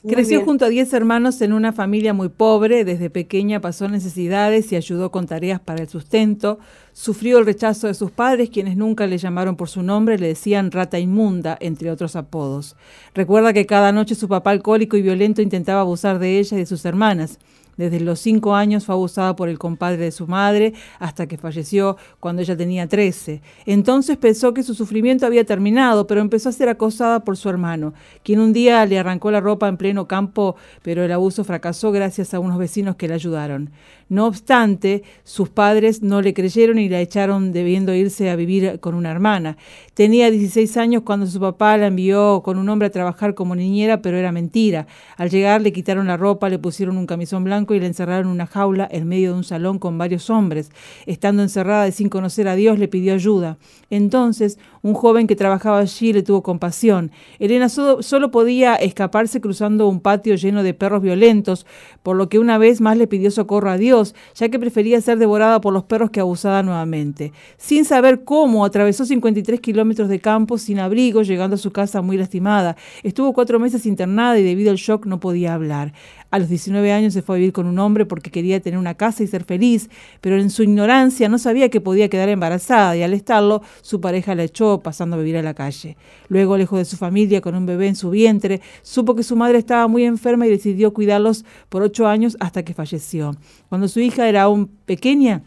Creció 0.07 0.43
junto 0.43 0.65
a 0.65 0.69
10 0.69 0.91
hermanos 0.93 1.39
en 1.41 1.53
una 1.53 1.73
familia 1.73 2.11
muy 2.15 2.29
pobre, 2.29 2.83
desde 2.83 3.11
pequeña 3.11 3.61
pasó 3.61 3.87
necesidades 3.87 4.71
y 4.71 4.75
ayudó 4.75 5.11
con 5.11 5.27
tareas 5.27 5.59
para 5.59 5.83
el 5.83 5.89
sustento, 5.89 6.57
sufrió 6.91 7.37
el 7.37 7.45
rechazo 7.45 7.85
de 7.85 7.93
sus 7.93 8.09
padres, 8.09 8.49
quienes 8.49 8.75
nunca 8.75 9.05
le 9.05 9.19
llamaron 9.19 9.55
por 9.55 9.69
su 9.69 9.83
nombre, 9.83 10.17
le 10.17 10.29
decían 10.29 10.71
rata 10.71 10.97
inmunda, 10.97 11.55
entre 11.61 11.91
otros 11.91 12.15
apodos. 12.15 12.75
Recuerda 13.13 13.53
que 13.53 13.67
cada 13.67 13.91
noche 13.91 14.15
su 14.15 14.27
papá 14.27 14.49
alcohólico 14.49 14.97
y 14.97 15.03
violento 15.03 15.43
intentaba 15.43 15.81
abusar 15.81 16.17
de 16.17 16.39
ella 16.39 16.57
y 16.57 16.61
de 16.61 16.65
sus 16.65 16.83
hermanas. 16.83 17.37
Desde 17.82 17.99
los 17.99 18.19
cinco 18.19 18.53
años 18.53 18.86
fue 18.86 18.93
abusada 18.93 19.36
por 19.36 19.49
el 19.49 19.57
compadre 19.57 19.97
de 20.03 20.11
su 20.11 20.27
madre 20.27 20.73
hasta 20.99 21.25
que 21.25 21.39
falleció 21.39 21.97
cuando 22.19 22.43
ella 22.43 22.55
tenía 22.55 22.88
13. 22.88 23.41
Entonces 23.65 24.17
pensó 24.17 24.53
que 24.53 24.61
su 24.61 24.75
sufrimiento 24.75 25.25
había 25.25 25.45
terminado, 25.45 26.05
pero 26.05 26.21
empezó 26.21 26.49
a 26.49 26.51
ser 26.51 26.69
acosada 26.69 27.21
por 27.21 27.38
su 27.38 27.49
hermano, 27.49 27.95
quien 28.21 28.39
un 28.39 28.53
día 28.53 28.86
le 28.86 28.99
arrancó 28.99 29.32
la 29.32 29.39
ropa 29.39 29.67
en 29.67 29.77
pleno 29.77 30.07
campo, 30.07 30.55
pero 30.84 31.03
el 31.03 31.11
abuso 31.11 31.43
fracasó 31.43 31.91
gracias 31.91 32.36
a 32.36 32.39
unos 32.39 32.59
vecinos 32.59 32.97
que 32.97 33.07
le 33.07 33.15
ayudaron. 33.15 33.71
No 34.12 34.28
obstante, 34.28 35.03
sus 35.24 35.47
padres 35.47 36.01
no 36.01 36.22
le 36.22 36.34
creyeron 36.34 36.78
y 36.80 36.89
la 36.89 36.99
echaron 36.99 37.53
debiendo 37.53 37.93
irse 37.95 38.30
a 38.30 38.36
vivir 38.36 38.82
con 38.82 38.93
una 38.93 39.09
hermana. 39.09 39.55
Tenía 39.93 40.30
16 40.30 40.76
años 40.76 41.03
cuando 41.05 41.28
su 41.28 41.39
papá 41.39 41.78
la 41.78 41.88
envió 41.88 42.41
con 42.43 42.57
un 42.57 42.68
hombre 42.68 42.89
a 42.89 42.91
trabajar 42.91 43.36
como 43.36 43.55
niñera, 43.55 44.01
pero 44.01 44.18
era 44.18 44.34
mentira. 44.34 44.86
Al 45.16 45.30
llegar 45.30 45.62
le 45.62 45.72
quitaron 45.72 46.07
la 46.07 46.18
ropa, 46.18 46.49
le 46.49 46.59
pusieron 46.59 46.97
un 46.97 47.05
camisón 47.05 47.45
blanco 47.45 47.74
y 47.74 47.80
la 47.80 47.86
encerraron 47.86 48.26
en 48.26 48.34
una 48.34 48.47
jaula 48.47 48.86
en 48.91 49.07
medio 49.07 49.32
de 49.32 49.38
un 49.38 49.45
salón 49.45 49.80
con 49.80 49.97
varios 49.97 50.30
hombres. 50.30 50.72
Estando 51.05 51.41
encerrada 51.41 51.88
y 51.88 51.93
sin 51.93 52.09
conocer 52.09 52.49
a 52.49 52.55
Dios, 52.57 52.80
le 52.80 52.89
pidió 52.89 53.14
ayuda. 53.14 53.59
Entonces, 53.89 54.59
un 54.84 54.93
joven 54.93 55.27
que 55.27 55.36
trabajaba 55.36 55.79
allí 55.79 56.13
le 56.13 56.23
tuvo 56.23 56.41
compasión. 56.43 57.11
Elena 57.39 57.69
solo, 57.69 58.32
podía 58.32 58.75
escaparse 58.75 59.41
cruzando 59.41 59.88
un 59.88 59.99
patio 59.99 60.36
lleno 60.36 60.63
de 60.63 60.73
perros 60.73 61.01
violentos, 61.01 61.65
por 62.03 62.15
lo 62.15 62.29
que 62.29 62.39
una 62.39 62.57
vez 62.57 62.82
más 62.82 62.97
le 62.97 63.07
pidió 63.07 63.32
socorro 63.32 63.69
a 63.69 63.77
Dios, 63.77 64.15
ya 64.36 64.49
que 64.49 64.59
prefería 64.59 65.01
ser 65.01 65.17
devorada 65.17 65.61
por 65.61 65.73
los 65.73 65.84
perros 65.84 66.11
que 66.11 66.19
abusada 66.19 66.63
nuevamente. 66.63 67.34
Sin 67.57 67.86
saber 67.86 68.23
cómo, 68.23 68.65
atravesó 68.65 69.05
53 69.05 69.59
kilómetros 69.59 70.09
de 70.09 70.19
campo 70.19 70.57
sin 70.57 70.79
abrigo, 70.79 71.21
llegando 71.21 71.55
a 71.55 71.59
su 71.59 71.71
casa 71.71 72.01
muy 72.01 72.17
lastimada. 72.17 72.75
Estuvo 73.03 73.34
cuatro 73.34 73.59
meses 73.59 73.86
internada 73.86 74.39
y 74.39 74.43
debido 74.43 74.71
al 74.71 74.77
shock 74.77 75.05
no 75.05 75.19
podía 75.19 75.53
hablar. 75.53 75.93
A 76.32 76.39
los 76.39 76.47
19 76.47 76.93
años 76.93 77.13
se 77.13 77.21
fue 77.21 77.36
a 77.36 77.39
vivir 77.39 77.51
con 77.51 77.67
un 77.67 77.77
hombre 77.77 78.05
porque 78.05 78.32
quería 78.32 78.61
tener 78.61 78.79
una 78.79 78.93
casa 78.93 79.21
y 79.21 79.27
ser 79.27 79.43
feliz, 79.43 79.89
pero 80.21 80.39
en 80.39 80.49
su 80.49 80.63
ignorancia 80.63 81.27
no 81.27 81.38
sabía 81.38 81.67
que 81.67 81.82
podía 81.82 82.07
quedar 82.07 82.29
embarazada 82.29 82.95
y 82.95 83.03
al 83.03 83.13
estarlo 83.13 83.61
su 83.82 83.99
pareja 83.99 84.34
la 84.34 84.45
echó 84.45 84.70
pasando 84.80 85.15
a 85.15 85.19
vivir 85.19 85.38
a 85.38 85.41
la 85.41 85.53
calle. 85.53 85.97
Luego, 86.30 86.57
lejos 86.57 86.80
de 86.80 86.86
su 86.86 86.95
familia, 86.97 87.41
con 87.41 87.55
un 87.55 87.65
bebé 87.65 87.88
en 87.88 87.95
su 87.95 88.09
vientre, 88.09 88.61
supo 88.82 89.15
que 89.15 89.24
su 89.24 89.36
madre 89.36 89.57
estaba 89.57 89.88
muy 89.88 90.05
enferma 90.05 90.47
y 90.47 90.49
decidió 90.49 90.93
cuidarlos 90.93 91.45
por 91.69 91.84
ocho 91.84 92.07
años 92.07 92.38
hasta 92.39 92.63
que 92.63 92.74
falleció. 92.74 93.36
Cuando 93.69 93.88
su 93.88 93.99
hija 93.99 94.30
era 94.30 94.43
aún 94.43 94.67
pequeña, 94.86 95.43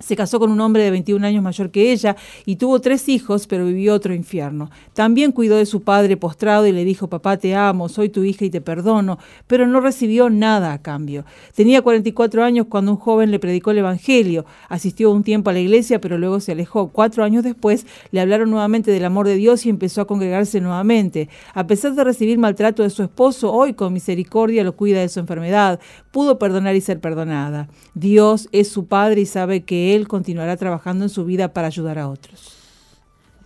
se 0.00 0.16
casó 0.16 0.38
con 0.38 0.50
un 0.50 0.60
hombre 0.60 0.82
de 0.82 0.90
21 0.90 1.26
años 1.26 1.42
mayor 1.42 1.70
que 1.70 1.92
ella 1.92 2.16
y 2.46 2.56
tuvo 2.56 2.80
tres 2.80 3.08
hijos, 3.08 3.46
pero 3.46 3.66
vivió 3.66 3.94
otro 3.94 4.14
infierno. 4.14 4.70
También 4.92 5.32
cuidó 5.32 5.56
de 5.56 5.66
su 5.66 5.82
padre 5.82 6.16
postrado 6.16 6.66
y 6.66 6.72
le 6.72 6.84
dijo, 6.84 7.08
papá, 7.08 7.36
te 7.36 7.54
amo, 7.54 7.88
soy 7.88 8.08
tu 8.08 8.24
hija 8.24 8.44
y 8.44 8.50
te 8.50 8.60
perdono, 8.60 9.18
pero 9.46 9.66
no 9.66 9.80
recibió 9.80 10.30
nada 10.30 10.72
a 10.72 10.82
cambio. 10.82 11.24
Tenía 11.54 11.82
44 11.82 12.42
años 12.42 12.66
cuando 12.68 12.92
un 12.92 12.98
joven 12.98 13.30
le 13.30 13.38
predicó 13.38 13.70
el 13.70 13.78
Evangelio. 13.78 14.44
Asistió 14.68 15.10
un 15.10 15.22
tiempo 15.22 15.50
a 15.50 15.52
la 15.52 15.60
iglesia, 15.60 16.00
pero 16.00 16.18
luego 16.18 16.40
se 16.40 16.52
alejó. 16.52 16.88
Cuatro 16.88 17.24
años 17.24 17.44
después 17.44 17.86
le 18.10 18.20
hablaron 18.20 18.50
nuevamente 18.50 18.90
del 18.90 19.04
amor 19.04 19.26
de 19.26 19.36
Dios 19.36 19.64
y 19.66 19.70
empezó 19.70 20.00
a 20.00 20.06
congregarse 20.06 20.60
nuevamente. 20.60 21.28
A 21.54 21.66
pesar 21.66 21.94
de 21.94 22.04
recibir 22.04 22.38
maltrato 22.38 22.82
de 22.82 22.90
su 22.90 23.02
esposo, 23.02 23.52
hoy 23.52 23.74
con 23.74 23.92
misericordia 23.92 24.64
lo 24.64 24.76
cuida 24.76 25.00
de 25.00 25.08
su 25.08 25.20
enfermedad. 25.20 25.80
Pudo 26.10 26.38
perdonar 26.38 26.74
y 26.74 26.80
ser 26.80 27.00
perdonada. 27.00 27.68
Dios 27.94 28.48
es 28.52 28.68
su 28.68 28.86
padre 28.86 29.20
y 29.20 29.26
sabe 29.26 29.62
que 29.62 29.83
él 29.92 30.08
continuará 30.08 30.56
trabajando 30.56 31.04
en 31.04 31.10
su 31.10 31.24
vida 31.24 31.52
para 31.52 31.66
ayudar 31.66 31.98
a 31.98 32.08
otros. 32.08 32.56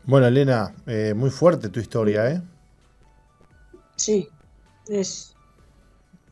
Bueno, 0.05 0.26
Elena, 0.26 0.74
eh, 0.86 1.12
muy 1.14 1.30
fuerte 1.30 1.68
tu 1.68 1.80
historia, 1.80 2.30
¿eh? 2.30 2.43
Sí, 3.97 4.28
es. 4.89 5.34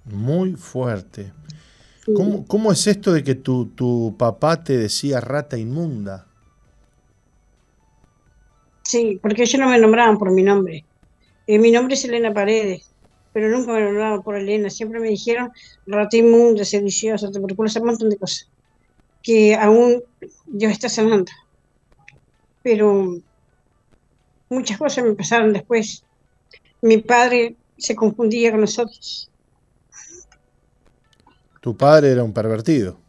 Muy 0.04 0.54
fuerte. 0.54 1.32
¿Cómo, 2.46 2.72
es 2.72 2.86
esto 2.86 3.12
de 3.12 3.24
que 3.24 3.34
tu, 3.34 3.66
tu, 3.66 4.14
papá 4.16 4.62
te 4.62 4.76
decía 4.76 5.20
rata 5.20 5.59
inmunda? 5.59 6.26
Sí, 8.82 9.18
porque 9.20 9.42
ellos 9.42 9.61
no 9.61 9.68
me 9.68 9.78
nombraban 9.78 10.16
por 10.16 10.30
mi 10.30 10.44
nombre. 10.44 10.84
Eh, 11.48 11.59
mi 11.59 11.72
nombre 11.72 11.96
es 11.96 12.04
Elena 12.04 12.32
Paredes, 12.32 12.88
pero 13.32 13.48
nunca 13.50 13.72
me 13.72 13.82
nombraban 13.82 14.22
por 14.22 14.36
Elena. 14.36 14.70
Siempre 14.70 15.00
me 15.00 15.09
dijeron 15.09 15.50
rata 15.86 16.16
inmunda, 16.16 16.64
sediciosa, 16.64 17.30
tuberculosa, 17.32 17.80
un 17.80 17.86
montón 17.86 18.11
de 18.11 18.16
cosas 18.16 18.48
que 19.27 19.57
aún 19.57 20.05
Dios 20.47 20.70
está 20.70 20.89
sanando. 20.89 21.33
Pero 22.62 23.18
muchas 24.49 24.79
cosas 24.79 25.03
me 25.03 25.14
pasaron 25.14 25.53
después. 25.53 26.05
Mi 26.81 26.99
padre 26.99 27.57
se 27.77 27.97
confundía 27.97 28.53
con 28.53 28.61
nosotros. 28.61 29.29
¿Tu 31.61 31.77
padre 31.77 32.12
era 32.12 32.22
un 32.22 32.33
pervertido? 32.33 33.01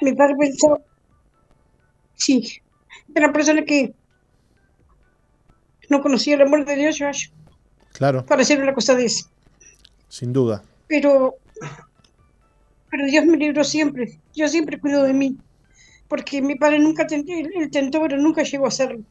Mi 0.00 0.14
padre 0.14 0.36
pensó, 0.38 0.80
sí, 2.14 2.62
era 3.12 3.26
una 3.26 3.32
persona 3.32 3.64
que 3.64 3.92
no 5.88 6.02
conocía 6.02 6.36
el 6.36 6.42
amor 6.42 6.64
de 6.64 6.76
Dios, 6.76 7.32
Claro. 7.94 8.24
Para 8.26 8.42
hacer 8.42 8.60
una 8.60 8.74
cosa 8.74 8.94
de 8.94 9.06
eso. 9.06 9.28
Sin 10.08 10.32
duda. 10.32 10.62
Pero 10.86 11.34
pero 12.90 13.06
Dios 13.06 13.26
me 13.26 13.36
libró 13.36 13.64
siempre. 13.64 14.20
Yo 14.34 14.48
siempre 14.48 14.80
cuido 14.80 15.02
de 15.02 15.12
mí. 15.12 15.36
Porque 16.08 16.42
mi 16.42 16.54
padre 16.54 16.78
nunca 16.78 17.06
tentó, 17.06 17.32
él 17.32 17.70
tentó, 17.70 18.00
pero 18.00 18.18
nunca 18.18 18.42
llegó 18.42 18.66
a 18.66 18.68
hacerlo. 18.68 19.02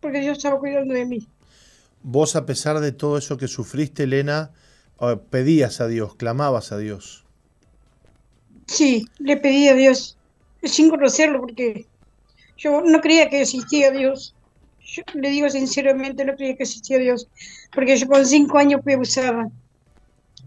Porque 0.00 0.20
Dios 0.20 0.38
estaba 0.38 0.58
cuidando 0.58 0.94
de 0.94 1.06
mí. 1.06 1.28
Vos, 2.02 2.36
a 2.36 2.46
pesar 2.46 2.80
de 2.80 2.92
todo 2.92 3.18
eso 3.18 3.36
que 3.36 3.48
sufriste, 3.48 4.04
Elena, 4.04 4.50
eh, 5.00 5.18
pedías 5.30 5.80
a 5.80 5.86
Dios, 5.86 6.14
clamabas 6.14 6.72
a 6.72 6.78
Dios. 6.78 7.24
Sí, 8.66 9.06
le 9.18 9.36
pedí 9.36 9.68
a 9.68 9.74
Dios, 9.74 10.16
sin 10.62 10.90
conocerlo, 10.90 11.40
porque 11.40 11.86
yo 12.56 12.82
no 12.82 13.00
creía 13.00 13.28
que 13.28 13.40
existía 13.40 13.90
Dios. 13.90 14.34
Yo 14.84 15.02
le 15.14 15.30
digo 15.30 15.48
sinceramente, 15.50 16.24
no 16.24 16.36
creía 16.36 16.56
que 16.56 16.62
existía 16.62 16.98
Dios, 16.98 17.28
porque 17.74 17.96
yo 17.96 18.06
con 18.06 18.24
cinco 18.24 18.58
años 18.58 18.80
fui 18.82 18.92
abusada 18.92 19.50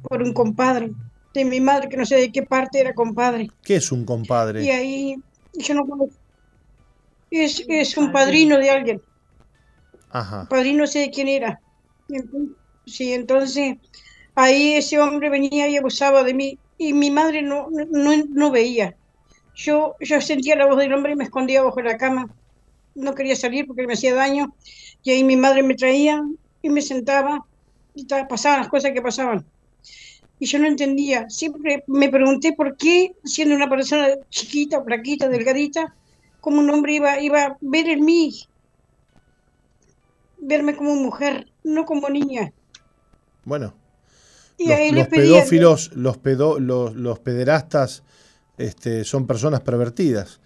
por 0.04 0.22
un 0.22 0.34
compadre 0.34 0.92
de 1.34 1.46
mi 1.46 1.60
madre, 1.60 1.90
que 1.90 1.98
no 1.98 2.06
sé 2.06 2.16
de 2.18 2.32
qué 2.32 2.44
parte 2.44 2.80
era 2.80 2.94
compadre. 2.94 3.50
¿Qué 3.64 3.78
es 3.78 3.92
un 3.92 4.06
compadre? 4.06 4.64
Y 4.64 4.70
ahí, 4.70 5.16
yo 5.54 5.74
no 5.74 5.86
conozco. 5.86 6.16
Es, 7.32 7.64
es 7.68 7.98
un 7.98 8.12
padrino 8.12 8.58
de 8.58 8.70
alguien. 8.70 9.02
Ajá. 10.12 10.48
Padrino 10.48 10.86
sé 10.86 11.00
de 11.00 11.10
quién 11.10 11.28
era. 11.28 11.60
Sí, 12.86 13.14
entonces 13.14 13.78
ahí 14.36 14.74
ese 14.74 15.00
hombre 15.00 15.30
venía 15.30 15.68
y 15.68 15.78
abusaba 15.78 16.24
de 16.24 16.36
mí 16.36 16.60
y 16.78 16.94
mi 16.94 17.10
madre 17.10 17.42
no, 17.42 17.70
no, 17.72 18.12
no 18.30 18.52
veía. 18.52 18.96
Yo, 19.56 19.96
yo 20.00 20.22
sentía 20.22 20.56
la 20.56 20.68
voz 20.68 20.78
del 20.78 20.94
hombre 20.94 21.14
y 21.14 21.16
me 21.16 21.24
escondía 21.24 21.64
bajo 21.64 21.82
la 21.82 21.98
cama. 21.98 22.30
No 22.94 23.16
quería 23.16 23.36
salir 23.36 23.66
porque 23.66 23.88
me 23.88 23.94
hacía 23.94 24.14
daño. 24.14 24.54
Y 25.02 25.12
ahí 25.12 25.24
mi 25.24 25.38
madre 25.38 25.64
me 25.64 25.74
traía 25.74 26.24
y 26.62 26.70
me 26.70 26.82
sentaba 26.82 27.44
y 27.96 28.06
pasaban 28.06 28.60
las 28.60 28.70
cosas 28.70 28.92
que 28.92 29.02
pasaban 29.02 29.46
y 30.40 30.46
yo 30.46 30.60
no 30.60 30.68
entendía. 30.68 31.30
Siempre 31.30 31.84
me 31.88 32.10
pregunté 32.10 32.54
por 32.54 32.76
qué, 32.76 33.16
siendo 33.24 33.56
una 33.56 33.70
persona 33.70 34.08
chiquita, 34.30 34.84
flaquita, 34.84 35.30
delgadita, 35.30 35.96
como 36.42 36.60
un 36.60 36.70
hombre 36.70 36.96
iba, 36.96 37.20
iba 37.22 37.44
a 37.44 37.58
ver 37.62 37.88
en 37.88 38.04
mí, 38.04 38.34
verme 40.40 40.76
como 40.76 40.96
mujer, 40.96 41.48
no 41.64 41.86
como 41.86 42.10
niña. 42.10 42.52
Bueno, 43.46 43.74
los, 44.58 45.08
pedófilos, 45.08 45.92
los, 45.96 46.18
pedo, 46.18 46.60
los, 46.60 46.96
los, 46.96 47.20
pederastas 47.20 48.04
este, 48.58 49.04
son 49.04 49.28
personas 49.28 49.62
pervertidas. 49.62 50.40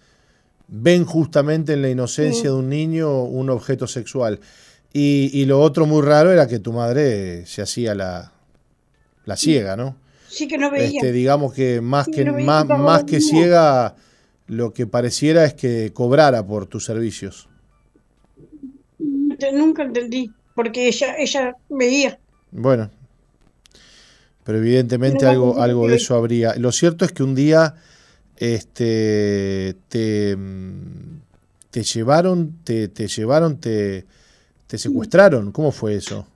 Ven 0.68 1.04
justamente 1.04 1.72
en 1.72 1.82
la 1.82 1.88
inocencia 1.88 2.50
de 2.50 2.56
un 2.56 2.68
niño 2.68 3.24
un 3.24 3.50
objeto 3.50 3.86
sexual. 3.86 4.40
Y, 4.92 5.30
y, 5.32 5.44
lo 5.44 5.60
otro 5.60 5.86
muy 5.86 6.02
raro 6.02 6.30
era 6.30 6.46
que 6.46 6.58
tu 6.58 6.72
madre 6.72 7.44
se 7.46 7.62
hacía 7.62 7.94
la, 7.94 8.32
la 9.28 9.36
ciega, 9.36 9.76
¿no? 9.76 9.94
Sí, 10.26 10.48
que 10.48 10.56
no 10.56 10.70
veía. 10.70 10.86
Este, 10.86 11.12
digamos 11.12 11.52
que 11.52 11.82
más 11.82 12.08
que, 12.08 12.24
más, 12.24 12.66
más 12.66 13.04
que 13.04 13.20
ciega, 13.20 13.94
lo 14.46 14.72
que 14.72 14.86
pareciera 14.86 15.44
es 15.44 15.52
que 15.52 15.92
cobrara 15.92 16.46
por 16.46 16.64
tus 16.64 16.86
servicios. 16.86 17.46
Nunca 19.52 19.82
entendí, 19.82 20.32
porque 20.54 20.88
ella, 20.88 21.14
ella 21.18 21.54
veía. 21.68 22.18
Bueno, 22.50 22.90
pero 24.44 24.58
evidentemente 24.58 25.26
algo, 25.26 25.60
algo 25.60 25.86
de 25.86 25.96
eso 25.96 26.14
habría. 26.14 26.54
Lo 26.56 26.72
cierto 26.72 27.04
es 27.04 27.12
que 27.12 27.22
un 27.22 27.34
día 27.34 27.74
este, 28.38 29.76
te, 29.90 30.38
te 31.70 31.82
llevaron, 31.82 32.54
te, 32.64 32.88
te 32.88 33.08
llevaron, 33.08 33.60
te, 33.60 34.06
te 34.66 34.78
secuestraron. 34.78 35.52
¿Cómo 35.52 35.70
fue 35.70 35.96
eso? 35.96 36.26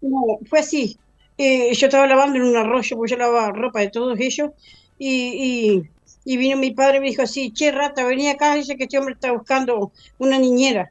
No, 0.00 0.40
fue 0.48 0.58
así. 0.58 0.98
Yo 1.38 1.86
estaba 1.86 2.06
lavando 2.08 2.36
en 2.36 2.44
un 2.44 2.56
arroyo, 2.56 2.96
porque 2.96 3.12
yo 3.12 3.16
lavaba 3.16 3.52
ropa 3.52 3.80
de 3.80 3.90
todos 3.90 4.18
ellos, 4.18 4.50
y, 4.98 5.84
y, 6.24 6.36
vino 6.36 6.56
mi 6.56 6.72
padre 6.72 6.96
y 6.96 7.00
me 7.00 7.08
dijo 7.08 7.22
así, 7.22 7.52
che, 7.52 7.70
rata, 7.70 8.04
venía 8.04 8.32
acá, 8.32 8.56
dice 8.56 8.76
que 8.76 8.84
este 8.84 8.98
hombre 8.98 9.14
está 9.14 9.30
buscando 9.30 9.92
una 10.18 10.38
niñera. 10.38 10.90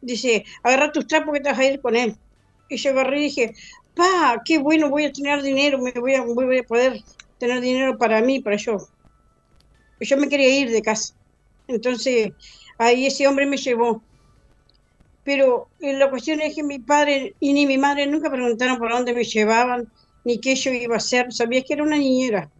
Dice, 0.00 0.44
agarra 0.62 0.90
tus 0.90 1.06
trapos 1.06 1.34
que 1.34 1.40
te 1.40 1.50
vas 1.50 1.58
a 1.58 1.64
ir 1.64 1.80
con 1.80 1.96
él. 1.96 2.16
Y 2.70 2.76
yo 2.76 2.90
agarré 2.90 3.20
y 3.20 3.24
dije, 3.24 3.54
pa, 3.94 4.42
qué 4.44 4.58
bueno, 4.58 4.88
voy 4.88 5.04
a 5.04 5.12
tener 5.12 5.42
dinero, 5.42 5.78
me 5.78 5.92
voy 5.92 6.14
a, 6.14 6.22
voy 6.22 6.58
a 6.58 6.62
poder 6.62 7.02
tener 7.38 7.60
dinero 7.60 7.98
para 7.98 8.22
mí, 8.22 8.40
para 8.40 8.56
yo. 8.56 8.78
Yo 10.00 10.16
me 10.16 10.28
quería 10.28 10.48
ir 10.48 10.70
de 10.70 10.80
casa. 10.80 11.14
Entonces, 11.68 12.32
ahí 12.78 13.06
ese 13.06 13.28
hombre 13.28 13.46
me 13.46 13.58
llevó 13.58 14.02
pero 15.24 15.68
eh, 15.80 15.94
la 15.94 16.10
cuestión 16.10 16.40
es 16.42 16.54
que 16.54 16.62
mi 16.62 16.78
padre 16.78 17.34
y 17.40 17.52
ni 17.54 17.66
mi 17.66 17.78
madre 17.78 18.06
nunca 18.06 18.30
preguntaron 18.30 18.78
por 18.78 18.92
dónde 18.92 19.14
me 19.14 19.24
llevaban, 19.24 19.90
ni 20.24 20.38
qué 20.38 20.54
yo 20.54 20.70
iba 20.72 20.94
a 20.94 20.98
hacer. 20.98 21.32
Sabía 21.32 21.62
que 21.62 21.72
era 21.72 21.82
una 21.82 21.96
niñera, 21.96 22.50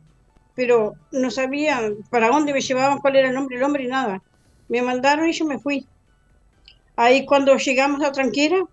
pero 0.55 0.95
no 1.12 1.31
sabían 1.31 1.97
para 2.11 2.29
dónde 2.29 2.53
me 2.53 2.61
llevaban, 2.61 2.99
cuál 2.99 3.17
era 3.17 3.29
el 3.29 3.35
nombre 3.35 3.57
del 3.57 3.65
hombre 3.65 3.87
nada. 3.87 4.23
Me 4.69 4.81
mandaron 4.81 5.29
y 5.29 5.33
yo 5.33 5.45
me 5.45 5.59
fui. 5.59 5.87
Ahí 6.97 7.27
cuando 7.27 7.57
llegamos 7.57 8.03
a 8.03 8.12
Tranquera, 8.12 8.65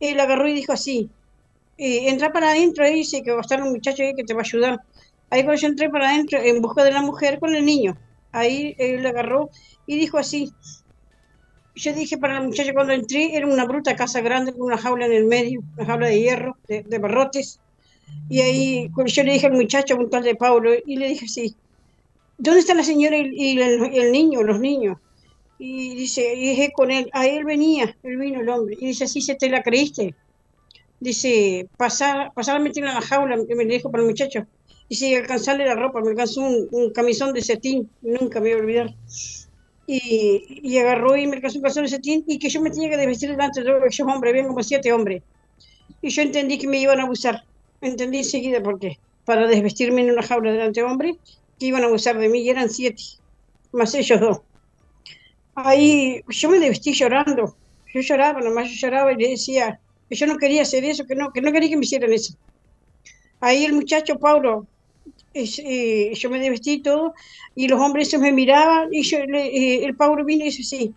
él 0.00 0.20
agarró 0.20 0.48
y 0.48 0.54
dijo 0.54 0.72
así, 0.72 1.08
eh, 1.76 2.08
entra 2.08 2.32
para 2.32 2.50
adentro, 2.50 2.84
ahí 2.84 2.94
dice 2.94 3.22
que 3.22 3.30
va 3.30 3.38
a 3.38 3.42
estar 3.42 3.62
un 3.62 3.70
muchacho 3.70 4.02
ahí 4.02 4.14
que 4.14 4.24
te 4.24 4.34
va 4.34 4.40
a 4.40 4.44
ayudar. 4.44 4.80
Ahí 5.30 5.44
cuando 5.44 5.60
yo 5.60 5.68
entré 5.68 5.90
para 5.90 6.08
adentro 6.08 6.40
en 6.40 6.60
busca 6.60 6.82
de 6.82 6.90
la 6.90 7.02
mujer 7.02 7.38
con 7.38 7.54
el 7.54 7.64
niño, 7.64 7.96
ahí 8.32 8.74
él 8.78 9.06
agarró 9.06 9.50
y 9.86 9.96
dijo 9.96 10.18
así, 10.18 10.52
yo 11.78 11.92
dije 11.92 12.18
para 12.18 12.34
la 12.34 12.42
muchacha 12.42 12.72
cuando 12.72 12.92
entré, 12.92 13.36
era 13.36 13.46
una 13.46 13.64
bruta 13.64 13.96
casa 13.96 14.20
grande 14.20 14.52
con 14.52 14.62
una 14.62 14.78
jaula 14.78 15.06
en 15.06 15.12
el 15.12 15.24
medio, 15.24 15.62
una 15.76 15.86
jaula 15.86 16.08
de 16.08 16.20
hierro, 16.20 16.56
de, 16.66 16.98
barrotes. 16.98 17.60
Y 18.28 18.40
ahí 18.40 18.90
yo 19.06 19.22
le 19.22 19.32
dije 19.32 19.46
al 19.46 19.52
muchacho, 19.52 19.96
un 19.96 20.10
tal 20.10 20.24
de 20.24 20.34
Paulo, 20.34 20.72
y 20.84 20.96
le 20.96 21.08
dije 21.08 21.26
así, 21.26 21.54
¿dónde 22.36 22.60
está 22.60 22.74
la 22.74 22.82
señora 22.82 23.16
y, 23.16 23.58
el, 23.58 24.12
niño, 24.12 24.42
los 24.42 24.60
niños? 24.60 24.98
Y 25.58 25.94
dice, 25.94 26.34
y 26.34 26.50
dije 26.50 26.72
con 26.74 26.90
él, 26.90 27.10
a 27.12 27.26
él 27.26 27.44
venía, 27.44 27.96
él 28.02 28.16
vino 28.16 28.40
el 28.40 28.48
hombre. 28.48 28.76
Y 28.80 28.86
dice, 28.86 29.04
así 29.04 29.20
se 29.20 29.34
te 29.34 29.48
la 29.48 29.62
creíste. 29.62 30.14
dice, 31.00 31.68
pasar, 31.76 32.32
pasar 32.34 32.56
a 32.56 32.60
meterla 32.60 32.90
en 32.90 32.96
la 32.96 33.02
jaula, 33.02 33.36
me 33.36 33.64
dijo 33.64 33.90
para 33.90 34.02
el 34.02 34.08
muchacho. 34.08 34.46
Dice, 34.88 35.16
alcanzarle 35.16 35.66
la 35.66 35.74
ropa, 35.74 36.00
me 36.00 36.10
alcanzó 36.10 36.40
un, 36.40 36.90
camisón 36.94 37.34
de 37.34 37.42
cetín, 37.42 37.90
nunca 38.00 38.40
me 38.40 38.50
voy 38.50 38.58
a 38.58 38.62
olvidar. 38.62 38.94
Y, 39.90 40.60
y, 40.62 40.76
agarró 40.76 41.16
y 41.16 41.26
me 41.26 41.36
alcanzó 41.36 41.56
un 41.56 41.62
camisón 41.62 41.84
de 41.84 41.88
cetín 41.88 42.22
y 42.26 42.38
que 42.38 42.50
yo 42.50 42.60
me 42.60 42.70
tenía 42.70 42.90
que 42.90 42.98
desvestir 42.98 43.30
delante 43.30 43.62
de 43.62 43.72
esos 43.86 44.06
hombres, 44.06 44.32
habían 44.32 44.48
como 44.48 44.62
siete 44.62 44.92
hombres. 44.92 45.22
Y 46.02 46.10
yo 46.10 46.20
entendí 46.20 46.58
que 46.58 46.68
me 46.68 46.78
iban 46.78 47.00
a 47.00 47.04
abusar. 47.04 47.42
Entendí 47.80 48.18
enseguida 48.18 48.62
por 48.62 48.78
qué. 48.78 48.98
Para 49.24 49.46
desvestirme 49.46 50.02
en 50.02 50.10
una 50.10 50.22
jaula 50.22 50.52
delante 50.52 50.80
de 50.80 50.86
hombres, 50.86 51.16
que 51.58 51.66
iban 51.66 51.82
a 51.84 51.86
abusar 51.86 52.18
de 52.18 52.28
mí, 52.28 52.40
y 52.40 52.50
eran 52.50 52.68
siete, 52.68 53.02
más 53.72 53.94
ellos 53.94 54.20
dos. 54.20 54.40
Ahí 55.54 56.22
yo 56.28 56.50
me 56.50 56.58
desvestí 56.58 56.92
llorando. 56.92 57.56
Yo 57.94 58.00
lloraba, 58.02 58.40
nomás 58.42 58.68
yo 58.68 58.76
lloraba 58.76 59.12
y 59.12 59.16
le 59.16 59.30
decía, 59.30 59.80
que 60.08 60.14
yo 60.14 60.26
no 60.26 60.38
quería 60.38 60.62
hacer 60.62 60.84
eso, 60.84 61.06
que 61.06 61.14
no, 61.14 61.32
que 61.32 61.40
no 61.40 61.52
quería 61.52 61.70
que 61.70 61.76
me 61.76 61.84
hicieran 61.84 62.12
eso. 62.12 62.34
Ahí 63.40 63.64
el 63.64 63.72
muchacho 63.72 64.18
Paulo, 64.18 64.66
eh, 65.34 66.12
yo 66.14 66.30
me 66.30 66.38
desvestí 66.38 66.80
todo, 66.82 67.14
y 67.54 67.68
los 67.68 67.80
hombres 67.80 68.10
se 68.10 68.18
me 68.18 68.32
miraban, 68.32 68.88
y 68.92 69.02
yo, 69.02 69.18
el 69.18 69.96
Paulo 69.96 70.24
vino 70.24 70.44
y 70.44 70.48
dice, 70.48 70.62
sí, 70.62 70.94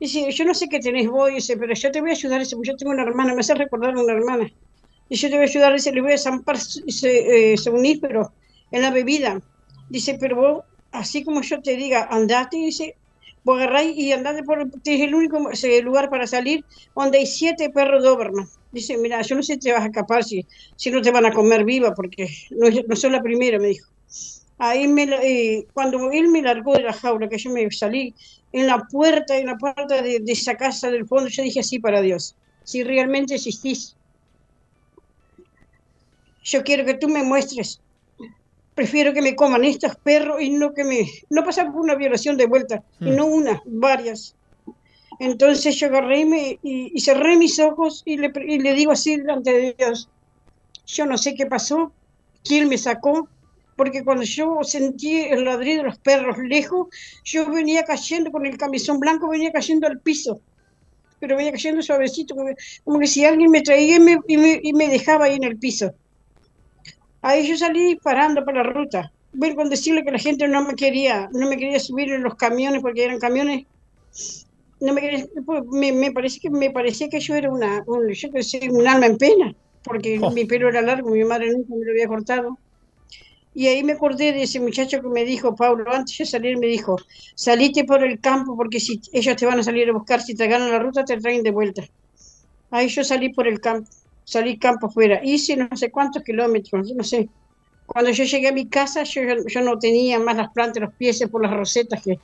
dice, 0.00 0.30
yo 0.30 0.44
no 0.44 0.54
sé 0.54 0.68
qué 0.68 0.80
tenés 0.80 1.08
vos, 1.08 1.30
dice, 1.32 1.56
pero 1.56 1.74
yo 1.74 1.90
te 1.90 2.00
voy 2.00 2.10
a 2.10 2.14
ayudar, 2.14 2.40
dice, 2.40 2.56
yo 2.62 2.76
tengo 2.76 2.92
una 2.92 3.02
hermana, 3.02 3.34
me 3.34 3.40
hace 3.40 3.54
recordar 3.54 3.94
a 3.94 4.00
una 4.00 4.12
hermana, 4.12 4.52
y 5.08 5.16
yo 5.16 5.28
te 5.28 5.36
voy 5.36 5.46
a 5.46 5.48
ayudar, 5.48 5.72
dice, 5.72 5.92
le 5.92 6.00
voy 6.00 6.12
a 6.12 6.18
zampar 6.18 6.56
eh, 7.02 7.54
pero 8.00 8.32
en 8.70 8.82
la 8.82 8.90
bebida, 8.90 9.40
dice, 9.88 10.16
pero 10.20 10.36
vos, 10.36 10.64
así 10.92 11.24
como 11.24 11.42
yo 11.42 11.60
te 11.60 11.76
diga, 11.76 12.08
andate, 12.10 12.56
dice, 12.56 12.96
vos 13.46 13.58
agarráis 13.58 13.96
y 13.96 14.10
andate 14.10 14.42
por, 14.42 14.60
es 14.60 15.00
el 15.00 15.14
único 15.14 15.38
lugar 15.84 16.10
para 16.10 16.26
salir 16.26 16.64
donde 16.96 17.18
hay 17.18 17.26
siete 17.26 17.70
perros 17.70 18.02
Doberman. 18.02 18.48
Dice, 18.72 18.98
mira, 18.98 19.22
yo 19.22 19.36
no 19.36 19.42
sé 19.44 19.54
si 19.54 19.60
te 19.60 19.72
vas 19.72 19.82
a 19.82 19.86
escapar, 19.86 20.24
si, 20.24 20.44
si 20.74 20.90
no 20.90 21.00
te 21.00 21.12
van 21.12 21.26
a 21.26 21.32
comer 21.32 21.64
viva, 21.64 21.94
porque 21.94 22.28
no, 22.50 22.66
no 22.88 22.96
soy 22.96 23.10
la 23.10 23.22
primera, 23.22 23.60
me 23.60 23.68
dijo. 23.68 23.88
Ahí 24.58 24.88
me, 24.88 25.04
eh, 25.04 25.64
cuando 25.72 26.10
él 26.10 26.26
me 26.28 26.42
largó 26.42 26.74
de 26.74 26.82
la 26.82 26.92
jaula, 26.92 27.28
que 27.28 27.38
yo 27.38 27.50
me 27.50 27.70
salí, 27.70 28.12
en 28.52 28.66
la 28.66 28.78
puerta, 28.90 29.38
en 29.38 29.46
la 29.46 29.56
puerta 29.56 30.02
de, 30.02 30.18
de 30.18 30.32
esa 30.32 30.56
casa 30.56 30.90
del 30.90 31.06
fondo, 31.06 31.28
yo 31.28 31.44
dije 31.44 31.60
así 31.60 31.78
para 31.78 32.00
Dios, 32.00 32.34
si 32.64 32.82
realmente 32.82 33.36
existís, 33.36 33.94
yo 36.42 36.64
quiero 36.64 36.84
que 36.84 36.94
tú 36.94 37.08
me 37.08 37.22
muestres 37.22 37.80
prefiero 38.76 39.14
que 39.14 39.22
me 39.22 39.34
coman 39.34 39.64
estos 39.64 39.96
perros 39.96 40.40
y 40.40 40.50
no 40.50 40.74
que 40.74 40.84
me, 40.84 41.08
no 41.30 41.42
pasar 41.42 41.72
por 41.72 41.80
una 41.80 41.94
violación 41.94 42.36
de 42.36 42.46
vuelta, 42.46 42.84
y 43.00 43.10
no 43.10 43.26
hmm. 43.26 43.32
una, 43.32 43.62
varias. 43.64 44.36
Entonces 45.18 45.74
yo 45.76 45.86
agarré 45.86 46.20
y, 46.20 46.24
me, 46.26 46.58
y, 46.62 47.00
cerré 47.00 47.36
mis 47.36 47.58
ojos 47.58 48.02
y 48.04 48.18
le, 48.18 48.30
y 48.46 48.58
le 48.58 48.74
digo 48.74 48.92
así 48.92 49.16
delante 49.16 49.50
de 49.50 49.74
Dios, 49.78 50.10
yo 50.86 51.06
no 51.06 51.16
sé 51.16 51.34
qué 51.34 51.46
pasó, 51.46 51.90
quién 52.44 52.68
me 52.68 52.76
sacó, 52.76 53.26
porque 53.76 54.04
cuando 54.04 54.24
yo 54.24 54.58
sentí 54.62 55.22
el 55.22 55.46
ladrido 55.46 55.82
de 55.82 55.88
los 55.88 55.98
perros 55.98 56.36
lejos, 56.36 56.88
yo 57.24 57.50
venía 57.50 57.82
cayendo 57.84 58.30
con 58.30 58.44
el 58.44 58.58
camisón 58.58 59.00
blanco, 59.00 59.30
venía 59.30 59.52
cayendo 59.52 59.86
al 59.86 60.00
piso, 60.00 60.42
pero 61.18 61.34
venía 61.34 61.52
cayendo 61.52 61.80
suavecito, 61.80 62.36
como, 62.84 62.98
que 63.00 63.06
si 63.06 63.24
alguien 63.24 63.50
me 63.50 63.62
traía 63.62 63.96
y 63.96 64.00
me, 64.00 64.18
y 64.28 64.72
me 64.74 64.88
dejaba 64.88 65.24
ahí 65.24 65.36
en 65.36 65.44
el 65.44 65.58
piso. 65.58 65.94
Ahí 67.26 67.44
yo 67.44 67.56
salí 67.56 67.82
disparando 67.86 68.44
por 68.44 68.54
la 68.54 68.62
ruta. 68.62 69.10
Ver 69.32 69.56
con 69.56 69.68
decirle 69.68 70.04
que 70.04 70.12
la 70.12 70.18
gente 70.20 70.46
no 70.46 70.62
me 70.62 70.76
quería, 70.76 71.28
no 71.32 71.48
me 71.48 71.56
quería 71.56 71.80
subir 71.80 72.12
en 72.12 72.22
los 72.22 72.36
camiones 72.36 72.80
porque 72.80 73.02
eran 73.02 73.18
camiones. 73.18 73.66
No 74.80 74.94
me, 74.94 75.00
quería, 75.00 75.26
pues, 75.44 75.64
me, 75.72 75.90
me 75.90 76.12
parece 76.12 76.38
que 76.38 76.50
me 76.50 76.70
parecía 76.70 77.08
que 77.08 77.18
yo 77.18 77.34
era 77.34 77.50
una, 77.50 77.82
un, 77.88 78.08
yo 78.12 78.30
que 78.30 78.44
sé, 78.44 78.70
un 78.70 78.86
alma 78.86 79.06
en 79.06 79.18
pena, 79.18 79.52
porque 79.82 80.20
oh. 80.22 80.30
mi 80.30 80.44
pelo 80.44 80.68
era 80.68 80.82
largo, 80.82 81.10
mi 81.10 81.24
madre 81.24 81.50
nunca 81.50 81.74
me 81.74 81.84
lo 81.84 81.90
había 81.90 82.06
cortado. 82.06 82.58
Y 83.54 83.66
ahí 83.66 83.82
me 83.82 83.94
acordé 83.94 84.32
de 84.32 84.44
ese 84.44 84.60
muchacho 84.60 85.02
que 85.02 85.08
me 85.08 85.24
dijo, 85.24 85.56
Pablo, 85.56 85.92
antes 85.92 86.16
de 86.18 86.26
salir 86.26 86.56
me 86.58 86.68
dijo, 86.68 86.96
salite 87.34 87.82
por 87.82 88.04
el 88.04 88.20
campo 88.20 88.56
porque 88.56 88.78
si 88.78 89.00
ellos 89.12 89.34
te 89.34 89.46
van 89.46 89.58
a 89.58 89.64
salir 89.64 89.88
a 89.88 89.92
buscar, 89.92 90.22
si 90.22 90.36
te 90.36 90.46
ganan 90.46 90.70
la 90.70 90.78
ruta, 90.78 91.04
te 91.04 91.16
traen 91.16 91.42
de 91.42 91.50
vuelta. 91.50 91.82
Ahí 92.70 92.86
yo 92.86 93.02
salí 93.02 93.30
por 93.30 93.48
el 93.48 93.58
campo 93.60 93.90
salí 94.26 94.58
campo 94.58 94.88
afuera, 94.88 95.20
hice 95.22 95.56
no 95.56 95.68
sé 95.76 95.90
cuántos 95.90 96.22
kilómetros, 96.24 96.92
no 96.92 97.04
sé. 97.04 97.28
Cuando 97.86 98.10
yo 98.10 98.24
llegué 98.24 98.48
a 98.48 98.52
mi 98.52 98.66
casa, 98.66 99.04
yo, 99.04 99.22
yo 99.46 99.60
no 99.60 99.78
tenía 99.78 100.18
más 100.18 100.36
las 100.36 100.50
plantas, 100.50 100.82
los 100.82 100.94
pies 100.94 101.24
por 101.30 101.42
las 101.42 101.52
rosetas 101.52 102.02
que 102.02 102.18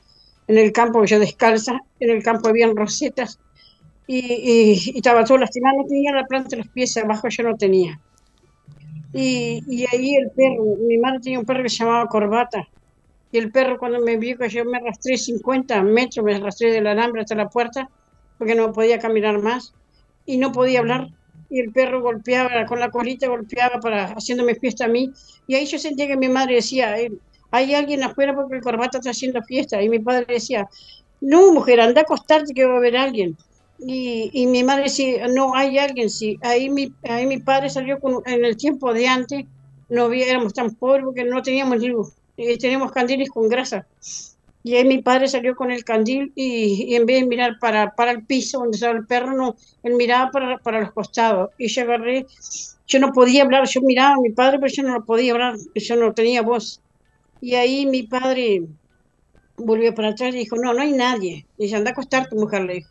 en 0.47 0.57
el 0.57 0.73
campo 0.73 1.05
yo 1.05 1.17
descalza, 1.17 1.79
en 2.01 2.09
el 2.09 2.21
campo 2.21 2.49
habían 2.49 2.75
rosetas 2.75 3.39
y, 4.05 4.19
y, 4.19 4.97
estaba 4.97 5.23
todo 5.23 5.37
lastimado, 5.37 5.77
no 5.77 5.85
tenía 5.87 6.11
la 6.11 6.25
planta, 6.25 6.57
los 6.57 6.67
pies 6.67 6.97
abajo 6.97 7.29
yo 7.29 7.43
no 7.43 7.55
tenía. 7.55 7.97
Y, 9.13 9.63
y, 9.65 9.85
ahí 9.85 10.15
el 10.15 10.29
perro, 10.31 10.65
mi 10.85 10.97
madre 10.97 11.21
tenía 11.21 11.39
un 11.39 11.45
perro 11.45 11.63
que 11.63 11.69
se 11.69 11.77
llamaba 11.77 12.07
Corbata, 12.07 12.67
y 13.31 13.37
el 13.37 13.49
perro 13.49 13.79
cuando 13.79 14.01
me 14.01 14.17
vio 14.17 14.37
que 14.37 14.49
yo 14.49 14.65
me 14.65 14.77
arrastré 14.77 15.17
50 15.17 15.81
metros, 15.83 16.25
me 16.25 16.35
arrastré 16.35 16.71
del 16.73 16.87
alambre 16.87 17.21
hasta 17.21 17.35
la 17.35 17.47
puerta, 17.47 17.89
porque 18.37 18.55
no 18.55 18.73
podía 18.73 18.99
caminar 18.99 19.39
más, 19.39 19.73
y 20.25 20.37
no 20.37 20.51
podía 20.51 20.79
hablar, 20.79 21.07
y 21.53 21.59
el 21.59 21.71
perro 21.71 22.01
golpeaba, 22.01 22.65
con 22.65 22.79
la 22.79 22.89
colita 22.89 23.27
golpeaba 23.27 23.79
para 23.79 24.05
haciéndome 24.07 24.55
fiesta 24.55 24.85
a 24.85 24.87
mí. 24.87 25.11
Y 25.45 25.53
ahí 25.53 25.67
yo 25.67 25.77
sentía 25.77 26.07
que 26.07 26.17
mi 26.17 26.27
madre 26.27 26.55
decía, 26.55 26.99
eh, 26.99 27.11
hay 27.51 27.75
alguien 27.75 28.01
afuera 28.01 28.33
porque 28.33 28.55
el 28.55 28.61
corbata 28.63 28.97
está 28.97 29.11
haciendo 29.11 29.39
fiesta. 29.43 29.79
Y 29.79 29.87
mi 29.87 29.99
padre 29.99 30.25
decía, 30.27 30.67
no, 31.21 31.53
mujer, 31.53 31.79
anda 31.79 32.01
a 32.01 32.03
acostarte 32.05 32.55
que 32.55 32.65
va 32.65 32.73
a 32.73 32.77
haber 32.77 32.97
alguien. 32.97 33.37
Y, 33.77 34.31
y, 34.33 34.47
mi 34.47 34.63
madre 34.63 34.85
decía, 34.85 35.27
no, 35.27 35.53
hay 35.53 35.77
alguien, 35.77 36.09
sí. 36.09 36.39
Ahí 36.41 36.71
mi, 36.71 36.91
ahí 37.07 37.27
mi 37.27 37.37
padre 37.37 37.69
salió 37.69 37.99
con, 37.99 38.23
en 38.25 38.43
el 38.43 38.57
tiempo 38.57 38.91
de 38.91 39.07
antes, 39.07 39.45
no 39.89 40.11
éramos 40.11 40.55
tan 40.55 40.73
pobres 40.73 41.05
porque 41.05 41.23
no 41.23 41.43
teníamos 41.43 41.83
luz, 41.83 42.13
eh, 42.37 42.57
teníamos 42.57 42.91
candiles 42.91 43.29
con 43.29 43.47
grasa. 43.47 43.85
Y 44.63 44.75
ahí 44.75 44.85
mi 44.85 45.01
padre 45.01 45.27
salió 45.27 45.55
con 45.55 45.71
el 45.71 45.83
candil 45.83 46.31
y, 46.35 46.95
en 46.95 47.05
vez 47.05 47.21
de 47.21 47.27
mirar 47.27 47.59
para, 47.59 47.93
para 47.95 48.11
el 48.11 48.25
piso 48.25 48.59
donde 48.59 48.75
estaba 48.75 48.97
el 48.97 49.05
perro, 49.05 49.33
no, 49.33 49.55
él 49.83 49.95
miraba 49.95 50.31
para, 50.31 50.57
para 50.57 50.79
los 50.79 50.93
costados. 50.93 51.49
Y 51.57 51.67
yo 51.67 51.81
agarré, 51.81 52.25
yo 52.87 52.99
no 52.99 53.11
podía 53.11 53.43
hablar, 53.43 53.67
yo 53.67 53.81
miraba 53.81 54.15
a 54.15 54.21
mi 54.21 54.29
padre, 54.29 54.59
pero 54.59 54.71
yo 54.71 54.83
no 54.83 54.93
lo 54.93 55.05
podía 55.05 55.33
hablar, 55.33 55.55
yo 55.75 55.95
no 55.97 56.13
tenía 56.13 56.41
voz. 56.41 56.79
Y 57.41 57.55
ahí 57.55 57.85
mi 57.85 58.03
padre 58.03 58.63
volvió 59.57 59.93
para 59.93 60.09
atrás 60.09 60.33
y 60.33 60.39
dijo, 60.39 60.55
no, 60.55 60.73
no 60.73 60.81
hay 60.81 60.93
nadie. 60.93 61.45
Y 61.57 61.63
dice, 61.63 61.75
anda 61.75 61.91
a 61.91 61.93
acostarte, 61.93 62.35
mujer, 62.35 62.63
le 62.63 62.75
dijo. 62.75 62.89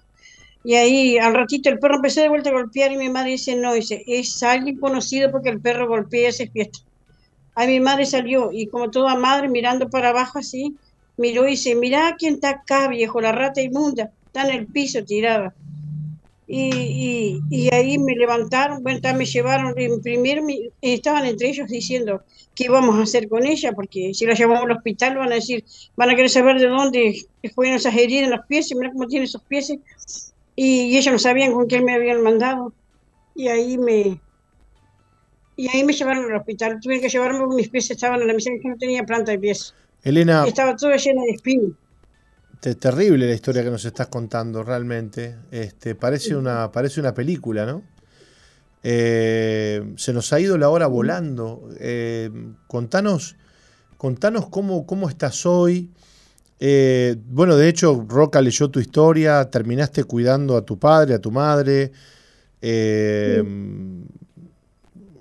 Y 0.65 0.75
ahí 0.75 1.19
al 1.19 1.35
ratito 1.35 1.69
el 1.71 1.79
perro 1.79 1.97
empezó 1.97 2.21
de 2.21 2.29
vuelta 2.29 2.51
a 2.51 2.53
golpear 2.53 2.93
y 2.93 2.97
mi 2.97 3.09
madre 3.09 3.31
dice, 3.31 3.57
no, 3.57 3.73
dice, 3.73 4.05
es 4.07 4.43
alguien 4.43 4.79
conocido 4.79 5.31
porque 5.31 5.49
el 5.49 5.61
perro 5.61 5.89
golpea 5.89 6.29
ese 6.29 6.49
fiesta. 6.49 6.81
Ahí 7.55 7.69
mi 7.69 7.81
madre 7.81 8.07
salió 8.07 8.51
y 8.53 8.69
como 8.69 8.91
toda 8.91 9.17
madre 9.17 9.49
mirando 9.49 9.91
para 9.91 10.11
abajo 10.11 10.39
así, 10.39 10.77
miró 11.17 11.47
y 11.47 11.53
dice, 11.53 11.75
mirá 11.75 12.17
quién 12.19 12.35
está 12.35 12.51
acá, 12.51 12.89
viejo, 12.89 13.21
la 13.21 13.33
rata 13.33 13.61
inmunda, 13.61 14.11
está 14.27 14.49
en 14.49 14.55
el 14.55 14.67
piso 14.67 15.05
tirada. 15.05 15.55
Y, 16.47 17.41
y, 17.49 17.75
ahí 17.75 17.97
me 17.99 18.15
levantaron, 18.15 18.83
bueno, 18.83 19.01
me 19.17 19.25
llevaron, 19.25 19.75
primero 20.03 20.45
estaban 20.83 21.25
entre 21.25 21.49
ellos 21.49 21.67
diciendo 21.69 22.23
qué 22.55 22.69
vamos 22.69 22.97
a 22.97 23.05
hacer 23.05 23.27
con 23.29 23.47
ella, 23.47 23.73
porque 23.73 24.13
si 24.13 24.27
la 24.27 24.35
llevamos 24.35 24.65
al 24.65 24.73
hospital 24.73 25.17
van 25.17 25.33
a 25.33 25.37
decir, 25.37 25.65
van 25.97 26.11
a 26.11 26.15
querer 26.15 26.29
saber 26.29 26.59
de 26.61 26.67
dónde 26.67 27.25
fueron 27.55 27.77
esas 27.77 27.97
heridas 27.97 28.25
en 28.25 28.31
los 28.33 28.47
pies, 28.47 28.71
y 28.71 28.75
mirá 28.75 28.93
cómo 28.93 29.07
tiene 29.07 29.25
esos 29.25 29.43
pies. 29.45 29.73
Y, 30.55 30.97
ellos 30.97 31.13
no 31.13 31.19
sabían 31.19 31.53
con 31.53 31.67
quién 31.67 31.85
me 31.85 31.95
habían 31.95 32.23
mandado. 32.23 32.75
Y 33.35 33.49
ahí 33.49 33.79
me, 33.79 34.21
y 35.57 35.69
ahí 35.69 35.85
me 35.85 35.93
llevaron 35.93 36.31
al 36.31 36.37
hospital. 36.37 36.81
Tuve 36.81 37.01
que 37.01 37.09
llevarme 37.09 37.39
porque 37.39 37.57
mis 37.57 37.69
pies 37.71 37.91
estaban 37.91 38.21
en 38.21 38.27
la 38.27 38.35
misión 38.35 38.61
que 38.61 38.69
no 38.69 38.77
tenía 38.77 39.05
planta 39.05 39.33
de 39.33 39.39
pies. 39.39 39.75
Elena. 40.03 40.45
Estaba 40.47 40.77
todo 40.77 40.95
lleno 40.97 41.23
de 41.23 41.31
espinos. 41.31 41.73
terrible 42.79 43.27
la 43.27 43.35
historia 43.35 43.63
que 43.63 43.71
nos 43.71 43.85
estás 43.85 44.09
contando, 44.09 44.63
realmente. 44.63 45.37
Este, 45.51 45.95
parece, 45.95 46.35
una, 46.35 46.71
parece 46.73 47.01
una 47.01 47.15
película, 47.15 47.67
¿no? 47.67 47.83
Eh, 48.85 49.95
se 49.97 50.13
nos 50.13 50.33
ha 50.33 50.41
ido 50.41 50.59
la 50.59 50.69
hora 50.69 50.89
volando. 50.89 51.69
Eh, 51.79 52.31
contanos, 52.67 53.37
contanos 53.97 54.49
cómo, 54.49 54.87
cómo 54.87 55.09
estás 55.09 55.47
hoy. 55.47 55.91
Eh, 56.59 57.17
bueno, 57.29 57.57
de 57.57 57.69
hecho, 57.69 58.05
Roca 58.09 58.41
leyó 58.41 58.71
tu 58.71 58.81
historia, 58.81 59.49
terminaste 59.51 60.05
cuidando 60.05 60.57
a 60.57 60.65
tu 60.65 60.79
padre, 60.79 61.15
a 61.15 61.21
tu 61.21 61.31
madre. 61.31 61.93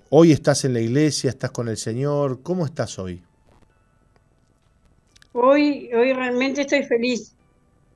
Hoy 0.09 0.31
estás 0.31 0.65
en 0.65 0.73
la 0.73 0.79
iglesia, 0.79 1.29
estás 1.29 1.51
con 1.51 1.69
el 1.69 1.77
Señor. 1.77 2.41
¿Cómo 2.41 2.65
estás 2.65 2.97
hoy? 2.99 3.23
Hoy, 5.33 5.89
hoy 5.93 6.13
realmente 6.13 6.61
estoy 6.61 6.83
feliz. 6.83 7.35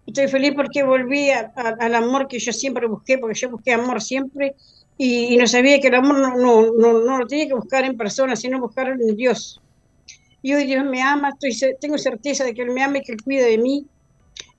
Estoy 0.08 0.28
feliz 0.28 0.54
porque 0.56 0.84
volví 0.84 1.30
al 1.32 1.96
amor 1.96 2.28
que 2.28 2.40
yo 2.40 2.54
siempre 2.54 2.88
busqué, 2.88 3.18
porque 3.18 3.40
yo 3.40 3.50
busqué 3.50 3.74
amor 3.74 4.02
siempre 4.02 4.56
y, 4.98 5.36
no 5.38 5.48
sabía 5.48 5.80
que 5.80 5.88
el 5.88 5.96
amor 5.96 6.20
no, 6.20 6.72
no, 6.72 7.02
no, 7.04 7.18
lo 7.18 7.28
tenía 7.28 7.48
que 7.48 7.56
buscar 7.56 7.84
en 7.84 7.98
personas, 7.98 8.40
sino 8.40 8.60
buscar 8.60 8.88
en 8.88 9.16
Dios. 9.16 9.62
Y 10.42 10.54
hoy 10.54 10.66
Dios 10.66 10.86
me 10.86 11.02
ama, 11.02 11.34
estoy, 11.42 11.76
tengo 11.82 11.98
certeza 11.98 12.44
de 12.44 12.54
que 12.54 12.62
Él 12.62 12.72
me 12.72 12.84
ama 12.84 13.00
y 13.00 13.02
que 13.02 13.14
Él 13.14 13.22
cuida 13.22 13.46
de 13.46 13.58
mí. 13.58 13.86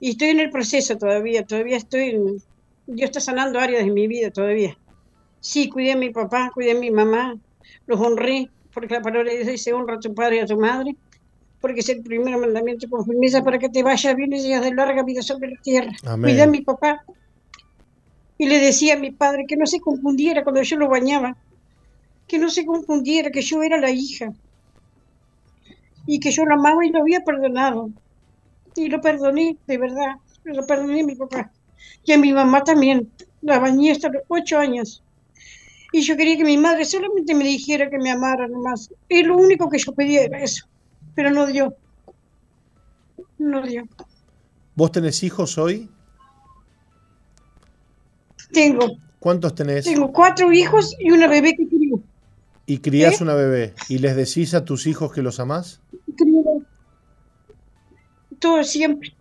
Y 0.01 0.11
estoy 0.11 0.29
en 0.31 0.41
el 0.41 0.51
proceso 0.51 0.99
todavía, 0.99 1.45
todavía 1.47 1.77
estoy, 1.77 2.43
Dios 2.87 3.09
está 3.09 3.21
sanando 3.21 3.59
áreas 3.59 3.85
de 3.85 3.91
mi 3.91 4.07
vida 4.09 4.31
todavía. 4.31 4.77
Sí, 5.41 5.69
cuidé 5.69 5.93
a 5.93 5.97
mi 5.97 6.11
papá, 6.11 6.51
cuidé 6.53 6.73
a 6.73 6.81
mi 6.81 6.91
mamá, 6.91 7.37
los 7.87 8.01
honré, 8.01 8.51
porque 8.75 8.95
la 8.95 9.01
palabra 9.01 9.33
dice, 9.33 9.73
honra 9.73 9.95
a 9.95 10.01
tu 10.01 10.13
padre 10.13 10.37
y 10.37 10.39
a 10.41 10.47
tu 10.47 10.59
madre, 10.59 10.97
porque 11.61 11.81
es 11.81 11.89
el 11.89 12.03
primer 12.03 12.37
mandamiento 12.39 12.89
con 12.89 13.05
firmeza 13.05 13.43
para 13.43 13.59
que 13.59 13.69
te 13.69 13.83
vaya 13.83 14.15
bien 14.15 14.33
y 14.33 14.41
seas 14.41 14.63
de 14.63 14.75
larga 14.75 15.03
vida 15.03 15.23
sobre 15.23 15.51
la 15.51 15.61
tierra. 15.61 15.93
Cuidé 16.21 16.43
a 16.43 16.47
mi 16.47 16.61
papá. 16.61 17.05
Y 18.39 18.47
le 18.47 18.59
decía 18.59 18.95
a 18.95 18.99
mi 18.99 19.11
padre 19.13 19.47
que 19.49 19.57
no 19.57 19.67
se 19.67 19.81
confundiera 19.81 20.45
cuando 20.45 20.63
yo 20.63 20.77
lo 20.77 20.89
bañaba, 20.89 21.37
que 22.29 22.39
no 22.39 22.51
se 22.51 22.67
confundiera, 22.67 23.31
que 23.31 23.41
yo 23.41 23.63
era 23.63 23.81
la 23.81 23.91
hija, 23.91 24.33
y 26.07 26.21
que 26.21 26.31
yo 26.31 26.45
lo 26.45 26.55
amaba 26.55 26.85
y 26.85 26.91
lo 26.91 27.01
había 27.01 27.21
perdonado. 27.21 27.91
Y 28.75 28.89
lo 28.89 29.01
perdoné, 29.01 29.57
de 29.67 29.79
verdad, 29.79 30.17
lo 30.45 30.67
perdoné 30.67 31.01
a 31.01 31.05
mi 31.05 31.15
papá. 31.15 31.51
Y 32.05 32.13
a 32.13 32.19
mi 32.19 32.33
mamá 32.33 32.63
también, 32.63 33.11
la 33.41 33.59
bañé 33.59 33.91
hasta 33.93 34.11
los 34.11 34.23
ocho 34.29 34.59
años. 34.59 35.03
Y 35.93 36.03
yo 36.03 36.17
quería 36.17 36.37
que 36.37 36.45
mi 36.45 36.59
madre 36.59 36.85
solamente 36.85 37.35
me 37.35 37.45
dijera 37.45 37.89
que 37.89 37.99
me 37.99 38.11
amara 38.11 38.47
nomás. 38.49 38.91
Y 39.09 39.23
lo 39.23 39.37
único 39.37 39.69
que 39.71 39.79
yo 39.79 39.93
pedía 39.93 40.25
era 40.25 40.41
eso. 40.43 40.67
Pero 41.17 41.33
no 41.33 41.47
dio. 41.47 41.75
No 43.39 43.63
dio. 43.63 43.89
¿Vos 44.77 44.93
tenés 44.93 45.25
hijos 45.25 45.59
hoy? 45.59 45.91
Tengo. 48.53 48.87
¿Cuántos 49.19 49.57
tenés? 49.57 49.85
Tengo 49.85 50.13
cuatro 50.13 50.53
hijos 50.53 50.95
y 51.01 51.11
una 51.11 51.27
bebé 51.27 51.57
que 51.57 51.67
crío. 51.67 51.99
¿Y 52.67 52.79
crías 52.79 53.21
¿Eh? 53.21 53.25
una 53.25 53.35
bebé? 53.35 53.75
¿Y 53.89 53.99
les 53.99 54.15
decís 54.15 54.55
a 54.55 54.65
tus 54.65 54.87
hijos 54.87 55.13
que 55.13 55.23
los 55.23 55.41
amás? 55.41 55.81
Todo 58.39 58.63
siempre. 58.63 59.13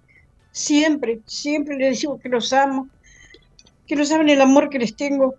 Siempre, 0.51 1.21
siempre 1.25 1.75
les 1.77 2.01
digo 2.01 2.19
que 2.19 2.29
los 2.29 2.53
amo. 2.53 2.87
Que 3.87 3.95
no 3.95 4.05
saben 4.05 4.29
el 4.29 4.41
amor 4.41 4.69
que 4.69 4.77
les 4.77 4.95
tengo 4.95 5.35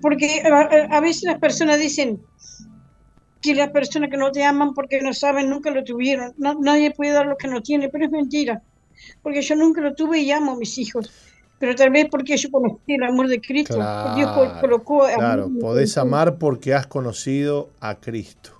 porque 0.00 0.42
a, 0.42 1.00
veces 1.00 1.24
las 1.24 1.38
personas 1.38 1.78
dicen 1.78 2.20
que 3.42 3.54
las 3.54 3.70
personas 3.70 4.08
que 4.08 4.16
no 4.16 4.30
te 4.30 4.44
aman 4.44 4.72
porque 4.72 5.00
no 5.02 5.12
saben 5.12 5.50
nunca 5.50 5.70
lo 5.70 5.84
tuvieron. 5.84 6.34
nadie 6.38 6.92
puede 6.92 7.12
dar 7.12 7.26
lo 7.26 7.36
que 7.36 7.48
no 7.48 7.60
tiene, 7.60 7.88
pero 7.88 8.06
es 8.06 8.10
mentira. 8.10 8.62
Porque 9.22 9.42
yo 9.42 9.56
nunca 9.56 9.80
lo 9.80 9.94
tuve 9.94 10.20
y 10.20 10.30
amo 10.30 10.52
a 10.52 10.56
mis 10.56 10.78
hijos. 10.78 11.10
Pero 11.58 11.74
tal 11.74 11.90
vez 11.90 12.06
porque 12.10 12.36
yo 12.36 12.50
conocí 12.50 12.94
el 12.94 13.02
amor 13.02 13.28
de 13.28 13.40
Cristo. 13.40 13.76
Dios 14.16 14.30
colocó 14.60 15.06
Claro, 15.14 15.50
podés 15.60 15.98
amar 15.98 16.38
porque 16.38 16.74
has 16.74 16.86
conocido 16.86 17.70
a 17.80 17.96
Cristo. 17.96 18.50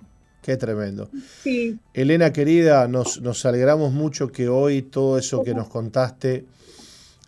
Qué 0.41 0.57
tremendo. 0.57 1.09
Sí. 1.41 1.79
Elena 1.93 2.33
querida, 2.33 2.87
nos, 2.89 3.21
nos 3.21 3.45
alegramos 3.45 3.93
mucho 3.93 4.29
que 4.31 4.49
hoy 4.49 4.81
todo 4.81 5.17
eso 5.17 5.41
que 5.43 5.53
nos 5.53 5.69
contaste 5.69 6.45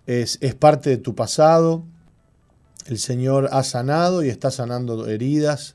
es, 0.06 0.38
es 0.42 0.56
parte 0.56 0.90
de 0.90 0.98
tu 0.98 1.16
pasado, 1.16 1.84
el 2.88 3.00
Señor 3.00 3.50
ha 3.52 3.64
sanado 3.64 4.24
y 4.24 4.30
está 4.30 4.52
sanando 4.52 5.08
heridas, 5.08 5.75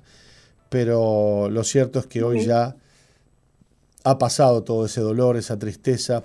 pero 0.70 1.50
lo 1.50 1.64
cierto 1.64 1.98
es 1.98 2.06
que 2.06 2.22
hoy 2.22 2.46
ya 2.46 2.76
ha 4.04 4.18
pasado 4.18 4.62
todo 4.62 4.86
ese 4.86 5.02
dolor, 5.02 5.36
esa 5.36 5.58
tristeza, 5.58 6.24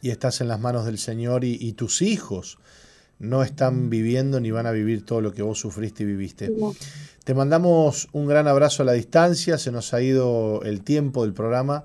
y 0.00 0.10
estás 0.10 0.40
en 0.40 0.48
las 0.48 0.60
manos 0.60 0.86
del 0.86 0.98
Señor 0.98 1.44
y, 1.44 1.72
tus 1.72 2.00
hijos 2.02 2.58
no 3.18 3.42
están 3.42 3.90
viviendo 3.90 4.38
ni 4.38 4.50
van 4.50 4.66
a 4.66 4.70
vivir 4.70 5.04
todo 5.04 5.20
lo 5.20 5.32
que 5.32 5.42
vos 5.42 5.58
sufriste 5.58 6.02
y 6.02 6.06
viviste. 6.06 6.52
Te 7.24 7.34
mandamos 7.34 8.08
un 8.12 8.26
gran 8.26 8.46
abrazo 8.46 8.82
a 8.82 8.86
la 8.86 8.92
distancia, 8.92 9.56
se 9.56 9.72
nos 9.72 9.94
ha 9.94 10.02
ido 10.02 10.62
el 10.62 10.82
tiempo 10.82 11.22
del 11.22 11.32
programa, 11.32 11.84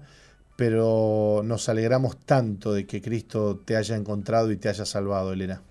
pero 0.57 1.41
nos 1.45 1.69
alegramos 1.69 2.17
tanto 2.17 2.73
de 2.73 2.85
que 2.85 3.01
Cristo 3.01 3.61
te 3.63 3.77
haya 3.77 3.95
encontrado 3.95 4.51
y 4.51 4.57
te 4.57 4.67
haya 4.67 4.85
salvado, 4.85 5.31
Elena. 5.31 5.61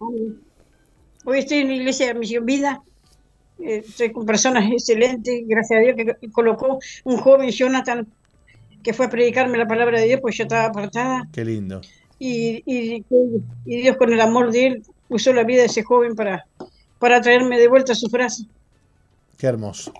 Hoy 0.00 1.38
estoy 1.38 1.58
en 1.58 1.68
la 1.68 1.74
iglesia 1.74 2.08
de 2.08 2.14
Misión 2.14 2.44
Vida. 2.44 2.82
Eh, 3.58 3.82
estoy 3.86 4.12
con 4.12 4.26
personas 4.26 4.70
excelentes, 4.70 5.42
gracias 5.46 5.78
a 5.78 5.82
Dios 5.82 5.96
que 5.96 6.30
colocó 6.30 6.78
un 7.04 7.16
joven 7.18 7.50
Jonathan 7.50 8.06
que 8.82 8.92
fue 8.92 9.06
a 9.06 9.10
predicarme 9.10 9.56
la 9.56 9.66
palabra 9.66 9.98
de 9.98 10.06
Dios, 10.06 10.20
pues 10.20 10.36
yo 10.36 10.44
estaba 10.44 10.66
apartada. 10.66 11.26
Qué 11.32 11.44
lindo. 11.44 11.80
Y, 12.18 12.62
y, 12.66 13.04
Dios 13.64 13.96
con 13.96 14.12
el 14.12 14.20
amor 14.20 14.52
de 14.52 14.66
él 14.66 14.82
usó 15.08 15.32
la 15.32 15.42
vida 15.42 15.60
de 15.60 15.66
ese 15.66 15.82
joven 15.82 16.14
para, 16.14 16.46
para 16.98 17.20
traerme 17.20 17.58
de 17.58 17.66
vuelta 17.66 17.92
a 17.92 17.96
su 17.96 18.08
frase. 18.08 18.44
Qué 19.38 19.46
hermoso. 19.46 19.92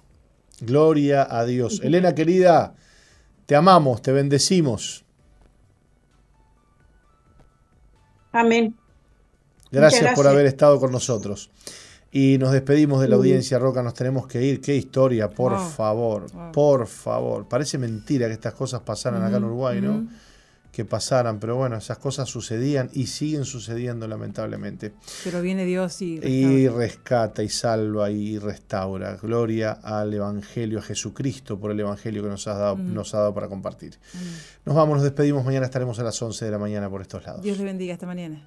Gloria 0.60 1.26
a 1.28 1.44
Dios. 1.44 1.80
Elena 1.82 2.14
querida, 2.14 2.74
te 3.46 3.56
amamos, 3.56 4.02
te 4.02 4.12
bendecimos. 4.12 5.04
Amén. 8.32 8.76
Gracias, 9.70 10.14
por 10.14 10.26
haber 10.26 10.46
estado 10.46 10.78
con 10.78 10.92
nosotros. 10.92 11.50
Y 12.16 12.38
nos 12.38 12.52
despedimos 12.52 13.00
de 13.00 13.08
la 13.08 13.16
audiencia, 13.16 13.58
Roca, 13.58 13.82
nos 13.82 13.92
tenemos 13.92 14.28
que 14.28 14.40
ir. 14.40 14.60
Qué 14.60 14.76
historia, 14.76 15.28
por 15.28 15.58
favor, 15.58 16.26
por 16.52 16.86
favor. 16.86 17.48
Parece 17.48 17.76
mentira 17.76 18.28
que 18.28 18.34
estas 18.34 18.54
cosas 18.54 18.82
pasaran 18.82 19.20
acá 19.24 19.38
en 19.38 19.44
Uruguay, 19.44 19.80
¿no? 19.80 20.06
Que 20.70 20.84
pasaran, 20.84 21.40
pero 21.40 21.56
bueno, 21.56 21.76
esas 21.76 21.98
cosas 21.98 22.28
sucedían 22.28 22.88
y 22.92 23.08
siguen 23.08 23.44
sucediendo 23.44 24.06
lamentablemente. 24.06 24.92
Pero 25.24 25.42
viene 25.42 25.64
Dios 25.64 26.00
y 26.02 26.20
rescata. 26.20 26.30
Y 26.30 26.68
rescata 26.68 27.42
y 27.42 27.48
salva 27.48 28.08
y 28.12 28.38
restaura. 28.38 29.16
Gloria 29.16 29.72
al 29.72 30.14
Evangelio, 30.14 30.78
a 30.78 30.82
Jesucristo 30.82 31.58
por 31.58 31.72
el 31.72 31.80
Evangelio 31.80 32.22
que 32.22 32.28
nos, 32.28 32.46
ha 32.46 32.54
dado, 32.54 32.76
nos 32.76 33.12
ha 33.14 33.18
dado 33.18 33.34
para 33.34 33.48
compartir. 33.48 33.98
Nos 34.64 34.76
vamos, 34.76 34.98
nos 34.98 35.02
despedimos. 35.02 35.44
Mañana 35.44 35.66
estaremos 35.66 35.98
a 35.98 36.04
las 36.04 36.22
11 36.22 36.44
de 36.44 36.50
la 36.52 36.58
mañana 36.58 36.88
por 36.88 37.02
estos 37.02 37.26
lados. 37.26 37.42
Dios 37.42 37.58
le 37.58 37.64
bendiga. 37.64 37.94
Hasta 37.94 38.06
mañana. 38.06 38.46